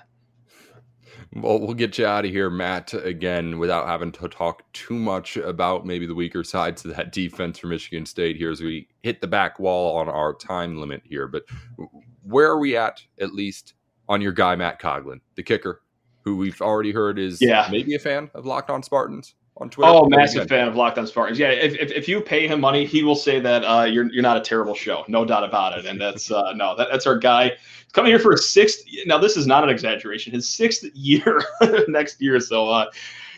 Well, 1.36 1.60
we'll 1.60 1.75
get 1.75 1.99
you 1.99 2.07
out 2.07 2.25
of 2.25 2.31
here, 2.31 2.49
Matt, 2.49 2.91
again, 2.95 3.60
without 3.60 3.88
having 3.88 4.12
to 4.13 4.27
talk 4.27 4.63
too 4.73 4.95
much 4.95 5.38
about 5.38 5.86
maybe 5.86 6.07
the 6.07 6.15
weaker 6.15 6.43
sides 6.43 6.84
of 6.84 6.95
that 6.95 7.12
defense 7.13 7.60
for 7.60 7.67
Michigan 7.67 8.07
State 8.07 8.36
here 8.36 8.49
as 8.49 8.62
we 8.62 8.88
hit 9.03 9.21
the 9.21 9.27
back 9.27 9.60
wall 9.60 9.95
on 9.95 10.10
our 10.10 10.34
time 10.34 10.77
limit 10.77 11.03
here. 11.05 11.27
But 11.27 11.43
where 12.23 12.47
are 12.47 12.60
we 12.60 12.75
at, 12.75 13.03
at 13.19 13.36
least, 13.36 13.75
on 14.10 14.21
your 14.21 14.31
guy, 14.31 14.55
Matt 14.55 14.81
Coghlin, 14.81 15.21
the 15.36 15.43
kicker, 15.43 15.84
who 16.23 16.36
we've 16.36 16.60
already 16.60 16.91
heard 16.91 17.19
is 17.19 17.39
yeah. 17.39 17.67
maybe 17.69 17.93
a 17.93 17.99
fan 17.99 18.31
of 18.34 18.47
Locked 18.47 18.71
On 18.71 18.81
Spartans? 18.81 19.36
On 19.57 19.69
Twitter. 19.69 19.91
Oh, 19.91 20.07
massive 20.07 20.47
fan 20.47 20.67
of 20.67 20.75
Locked 20.75 20.97
On 20.97 21.05
Spartans. 21.05 21.37
Yeah, 21.37 21.49
if, 21.49 21.75
if, 21.75 21.91
if, 21.91 22.07
you 22.07 22.21
pay 22.21 22.47
him 22.47 22.59
money, 22.61 22.85
he 22.85 23.03
will 23.03 23.15
say 23.15 23.39
that 23.39 23.63
uh, 23.63 23.83
you're 23.83 24.11
you're 24.11 24.23
not 24.23 24.37
a 24.37 24.41
terrible 24.41 24.73
show, 24.73 25.03
no 25.07 25.25
doubt 25.25 25.43
about 25.43 25.77
it. 25.77 25.85
And 25.85 25.99
that's 25.99 26.31
uh, 26.31 26.53
no, 26.53 26.75
that, 26.75 26.87
that's 26.91 27.05
our 27.05 27.17
guy 27.17 27.53
coming 27.93 28.11
here 28.11 28.19
for 28.19 28.33
a 28.33 28.37
sixth. 28.37 28.83
Now 29.05 29.17
this 29.17 29.37
is 29.37 29.45
not 29.45 29.63
an 29.63 29.69
exaggeration. 29.69 30.33
His 30.33 30.49
sixth 30.49 30.83
year 30.93 31.43
next 31.87 32.21
year. 32.21 32.39
So 32.39 32.69
uh, 32.69 32.91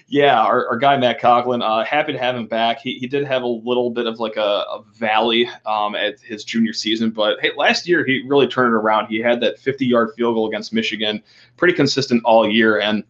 yeah, 0.08 0.42
our, 0.42 0.68
our 0.68 0.78
guy 0.78 0.98
Matt 0.98 1.20
Coghlin, 1.20 1.64
uh, 1.64 1.84
happy 1.84 2.14
to 2.14 2.20
have 2.20 2.36
him 2.36 2.46
back. 2.46 2.80
He, 2.80 3.00
he 3.00 3.08
did 3.08 3.26
have 3.26 3.42
a 3.42 3.48
little 3.48 3.90
bit 3.90 4.06
of 4.06 4.20
like 4.20 4.36
a, 4.36 4.42
a 4.42 4.84
valley 4.94 5.50
um, 5.66 5.96
at 5.96 6.20
his 6.20 6.44
junior 6.44 6.74
season, 6.74 7.10
but 7.10 7.40
hey, 7.42 7.52
last 7.58 7.88
year 7.88 8.06
he 8.06 8.24
really 8.28 8.48
turned 8.48 8.74
it 8.74 8.78
around. 8.78 9.08
He 9.08 9.20
had 9.20 9.40
that 9.42 9.60
50 9.60 9.86
yard 9.86 10.12
field 10.16 10.36
goal 10.36 10.48
against 10.48 10.72
Michigan, 10.72 11.24
pretty 11.58 11.74
consistent 11.74 12.22
all 12.26 12.48
year. 12.48 12.80
And 12.80 13.04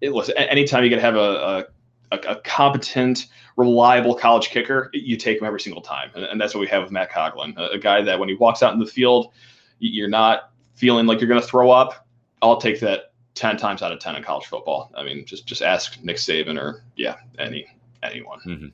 it 0.00 0.14
was 0.14 0.30
anytime 0.34 0.84
you 0.84 0.90
could 0.90 0.98
have 0.98 1.16
a, 1.16 1.18
a 1.18 1.64
a, 2.12 2.18
a, 2.28 2.36
competent, 2.42 3.26
reliable 3.56 4.14
college 4.14 4.48
kicker, 4.50 4.90
you 4.92 5.16
take 5.16 5.38
him 5.38 5.44
every 5.44 5.60
single 5.60 5.82
time. 5.82 6.10
And, 6.14 6.24
and 6.24 6.40
that's 6.40 6.54
what 6.54 6.60
we 6.60 6.66
have 6.68 6.82
with 6.82 6.92
Matt 6.92 7.10
Coghlin, 7.10 7.56
a, 7.56 7.72
a, 7.72 7.78
guy 7.78 8.02
that 8.02 8.18
when 8.18 8.28
he 8.28 8.34
walks 8.34 8.62
out 8.62 8.72
in 8.72 8.78
the 8.78 8.86
field, 8.86 9.32
you're 9.78 10.08
not 10.08 10.50
feeling 10.74 11.06
like 11.06 11.20
you're 11.20 11.28
going 11.28 11.40
to 11.40 11.46
throw 11.46 11.70
up. 11.70 12.06
I'll 12.42 12.60
take 12.60 12.80
that 12.80 13.12
10 13.34 13.56
times 13.56 13.82
out 13.82 13.92
of 13.92 14.00
10 14.00 14.16
in 14.16 14.22
college 14.22 14.46
football. 14.46 14.90
I 14.94 15.04
mean, 15.04 15.24
just 15.24 15.46
just 15.46 15.62
ask 15.62 16.02
Nick 16.02 16.16
Saban 16.16 16.60
or, 16.60 16.82
yeah, 16.96 17.16
any 17.38 17.66
anyone. 18.02 18.40
Mm-hmm. 18.46 18.66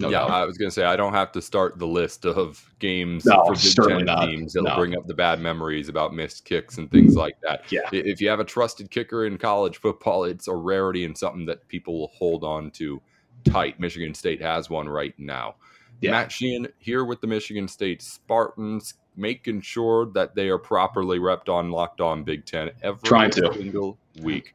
No 0.00 0.10
yeah, 0.10 0.20
doubt. 0.20 0.30
I 0.30 0.44
was 0.44 0.56
going 0.56 0.68
to 0.68 0.74
say 0.74 0.84
I 0.84 0.96
don't 0.96 1.12
have 1.12 1.32
to 1.32 1.42
start 1.42 1.78
the 1.78 1.86
list 1.86 2.24
of 2.24 2.72
games 2.78 3.24
no, 3.24 3.44
for 3.46 3.54
Big 3.54 3.88
Ten 3.88 4.04
not. 4.04 4.26
teams 4.26 4.52
that'll 4.52 4.68
no. 4.68 4.76
bring 4.76 4.96
up 4.96 5.06
the 5.06 5.14
bad 5.14 5.40
memories 5.40 5.88
about 5.88 6.14
missed 6.14 6.44
kicks 6.44 6.78
and 6.78 6.90
things 6.90 7.16
like 7.16 7.36
that. 7.42 7.70
Yeah, 7.72 7.88
if 7.92 8.20
you 8.20 8.28
have 8.28 8.38
a 8.38 8.44
trusted 8.44 8.90
kicker 8.90 9.26
in 9.26 9.38
college 9.38 9.78
football, 9.78 10.24
it's 10.24 10.46
a 10.46 10.54
rarity 10.54 11.04
and 11.04 11.18
something 11.18 11.46
that 11.46 11.66
people 11.68 11.98
will 11.98 12.12
hold 12.14 12.44
on 12.44 12.70
to 12.72 13.02
tight. 13.44 13.80
Michigan 13.80 14.14
State 14.14 14.40
has 14.40 14.70
one 14.70 14.88
right 14.88 15.14
now. 15.18 15.56
Yeah. 16.00 16.12
Matt 16.12 16.30
Sheehan 16.30 16.68
here 16.78 17.04
with 17.04 17.20
the 17.20 17.26
Michigan 17.26 17.66
State 17.66 18.02
Spartans, 18.02 18.94
making 19.16 19.62
sure 19.62 20.06
that 20.12 20.36
they 20.36 20.48
are 20.48 20.58
properly 20.58 21.18
repped 21.18 21.48
on 21.48 21.72
Locked 21.72 22.00
On 22.00 22.22
Big 22.22 22.46
Ten 22.46 22.70
every 22.82 23.02
Trying 23.02 23.32
single 23.32 23.98
to. 24.16 24.22
week. 24.22 24.54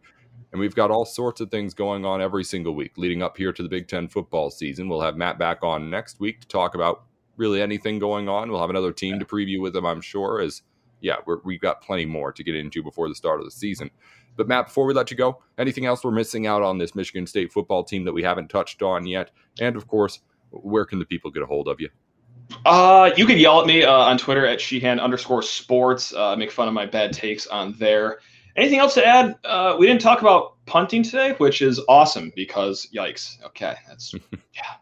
And 0.53 0.59
we've 0.59 0.75
got 0.75 0.91
all 0.91 1.03
sorts 1.03 1.41
of 1.41 1.49
things 1.49 1.73
going 1.73 2.05
on 2.05 2.21
every 2.21 2.43
single 2.43 2.75
week 2.75 2.95
leading 2.95 3.23
up 3.23 3.35
here 3.35 3.51
to 3.51 3.63
the 3.63 3.67
Big 3.67 3.87
Ten 3.87 4.07
football 4.07 4.51
season. 4.51 4.87
We'll 4.87 5.01
have 5.01 5.17
Matt 5.17 5.39
back 5.39 5.63
on 5.63 5.89
next 5.89 6.19
week 6.19 6.41
to 6.41 6.47
talk 6.47 6.75
about 6.75 7.05
really 7.37 7.59
anything 7.59 7.97
going 7.97 8.29
on. 8.29 8.51
We'll 8.51 8.61
have 8.61 8.69
another 8.69 8.93
team 8.93 9.17
to 9.17 9.25
preview 9.25 9.59
with 9.59 9.75
him, 9.75 9.85
I'm 9.85 9.99
sure, 9.99 10.39
as 10.39 10.61
yeah, 11.01 11.15
we 11.43 11.55
have 11.55 11.61
got 11.61 11.81
plenty 11.81 12.05
more 12.05 12.31
to 12.31 12.43
get 12.43 12.55
into 12.55 12.83
before 12.83 13.09
the 13.09 13.15
start 13.15 13.39
of 13.39 13.45
the 13.45 13.51
season. 13.51 13.89
But 14.35 14.47
Matt, 14.47 14.67
before 14.67 14.85
we 14.85 14.93
let 14.93 15.09
you 15.09 15.17
go, 15.17 15.41
anything 15.57 15.87
else 15.87 16.03
we're 16.03 16.11
missing 16.11 16.45
out 16.45 16.61
on 16.61 16.77
this 16.77 16.93
Michigan 16.93 17.25
State 17.25 17.51
football 17.51 17.83
team 17.83 18.05
that 18.05 18.13
we 18.13 18.21
haven't 18.21 18.49
touched 18.49 18.83
on 18.83 19.07
yet? 19.07 19.31
And 19.59 19.75
of 19.75 19.87
course, 19.87 20.19
where 20.51 20.85
can 20.85 20.99
the 20.99 21.05
people 21.05 21.31
get 21.31 21.41
a 21.43 21.47
hold 21.47 21.67
of 21.67 21.81
you? 21.81 21.89
Uh, 22.65 23.11
you 23.17 23.25
can 23.25 23.37
yell 23.37 23.59
at 23.59 23.67
me 23.67 23.83
uh, 23.83 23.91
on 23.91 24.17
Twitter 24.19 24.45
at 24.45 24.61
Sheehan 24.61 24.99
underscore 24.99 25.41
sports. 25.41 26.13
Uh, 26.13 26.35
make 26.35 26.51
fun 26.51 26.67
of 26.67 26.73
my 26.75 26.85
bad 26.85 27.11
takes 27.11 27.47
on 27.47 27.73
there. 27.79 28.19
Anything 28.55 28.79
else 28.79 28.93
to 28.95 29.05
add? 29.05 29.35
Uh, 29.43 29.75
we 29.79 29.87
didn't 29.87 30.01
talk 30.01 30.21
about 30.21 30.55
punting 30.65 31.03
today, 31.03 31.33
which 31.37 31.61
is 31.61 31.81
awesome 31.87 32.31
because 32.35 32.87
yikes. 32.93 33.43
Okay, 33.43 33.75
that's 33.87 34.13
yeah, 34.55 34.75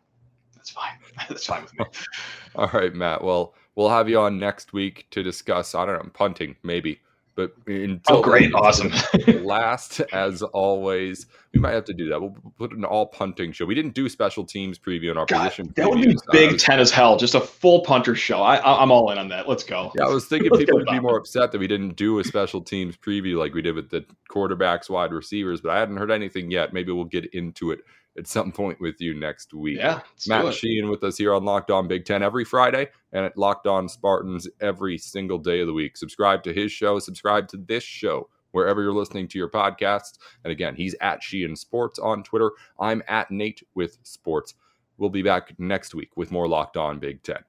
that's 0.56 0.70
fine. 0.70 0.94
that's 1.30 1.46
fine 1.46 1.64
with 1.64 1.80
me. 1.80 1.86
All 2.56 2.70
right, 2.74 2.94
Matt. 2.94 3.24
Well, 3.24 3.54
we'll 3.76 3.90
have 3.90 4.10
you 4.10 4.20
on 4.20 4.38
next 4.38 4.74
week 4.74 5.08
to 5.12 5.24
discuss. 5.24 5.74
I 5.74 5.86
don't 5.86 6.04
know 6.04 6.12
punting, 6.14 6.56
maybe 6.64 7.00
but 7.36 7.54
oh, 7.68 7.72
until 7.72 8.18
oh, 8.18 8.22
great, 8.22 8.54
awesome. 8.54 8.92
last, 9.44 10.00
as 10.12 10.42
always, 10.42 11.28
we 11.54 11.60
might 11.60 11.74
have 11.74 11.86
to 11.86 11.94
do 11.94 12.10
that. 12.10 12.22
We'll 12.22 12.36
put 12.58 12.72
an 12.72 12.84
all 12.84 13.08
punting 13.08 13.52
show. 13.52 13.66
We 13.66 13.76
didn't 13.76 13.94
do 13.94 14.10
special 14.10 14.44
teams 14.44 14.78
preview 14.78 15.12
in 15.12 15.18
our 15.18 15.26
God, 15.26 15.44
position. 15.44 15.74
That 15.76 15.90
would 15.90 16.02
be 16.02 16.16
big 16.32 16.60
ten 16.60 16.80
as 16.80 16.92
hell. 16.92 17.18
Just 17.18 17.36
a 17.36 17.42
full 17.42 17.82
punter 17.82 18.16
show. 18.16 18.42
I, 18.42 18.82
am 18.82 18.92
all 18.92 19.12
in 19.12 19.18
on 19.18 19.30
that. 19.30 19.48
Let's 19.48 19.64
go. 19.64 19.92
Yeah, 19.98 20.06
I 20.06 20.10
was 20.10 20.26
thinking 20.30 20.52
people 20.52 20.78
would 20.78 20.88
be 20.88 21.00
more 21.00 21.18
upset 21.18 21.52
that 21.52 21.60
we 21.60 21.68
didn't 21.68 21.96
do 21.96 22.20
a 22.20 22.24
special 22.24 22.62
teams 22.62 22.98
preview 22.98 23.38
like 23.38 23.54
we 23.54 23.62
did 23.62 23.76
with 23.76 23.90
the 23.90 24.06
quarterbacks, 24.30 24.90
wide 24.90 25.12
receivers, 25.12 25.62
but 25.62 25.72
I 25.72 25.80
hadn't 25.80 25.98
heard 25.98 26.12
anything 26.12 26.52
yet. 26.52 26.74
Maybe 26.74 26.92
we'll 26.92 27.06
get 27.06 27.26
into 27.34 27.72
it 27.72 27.80
at 28.18 28.28
some 28.28 28.51
point 28.51 28.80
with 28.82 28.99
you 28.99 29.14
next 29.14 29.53
week. 29.53 29.78
Yeah, 29.78 30.01
Matt 30.28 30.53
Sheehan 30.53 30.89
with 30.89 31.03
us 31.03 31.18
here 31.18 31.34
on 31.34 31.45
Locked 31.45 31.72
On 31.72 31.88
Big 31.88 32.05
Ten 32.05 32.24
every 32.24 32.45
Friday 32.45 32.89
and 33.14 33.26
at 33.26 33.38
Locked 33.38 33.68
On 33.68 33.88
Spartans 33.88 34.47
every 34.59 34.97
single 34.97 35.38
day 35.38 35.62
of 35.62 35.68
the 35.68 35.74
week. 35.74 35.97
Subscribe 35.97 36.43
to 36.43 36.53
his 36.53 36.72
show, 36.72 36.99
subscribe 36.99 37.47
to 37.49 37.57
this 37.57 37.84
show 37.84 38.30
wherever 38.51 38.82
you're 38.82 38.93
listening 38.93 39.28
to 39.30 39.38
your 39.38 39.49
podcasts. 39.49 40.18
And 40.43 40.51
again, 40.51 40.76
he's 40.76 40.95
at 41.01 41.24
Sheehan 41.24 41.55
Sports 41.55 41.99
on 41.99 42.24
Twitter. 42.24 42.51
I'm 42.80 43.01
at 43.07 43.32
Nate 43.32 43.64
with 43.76 43.97
Sports. 44.03 44.55
We'll 44.97 45.09
be 45.09 45.24
back 45.24 45.57
next 45.57 45.95
week 45.95 46.16
with 46.16 46.32
more 46.32 46.47
Locked 46.47 46.78
On 46.78 46.99
Big 46.99 47.24
Ten. 47.24 47.43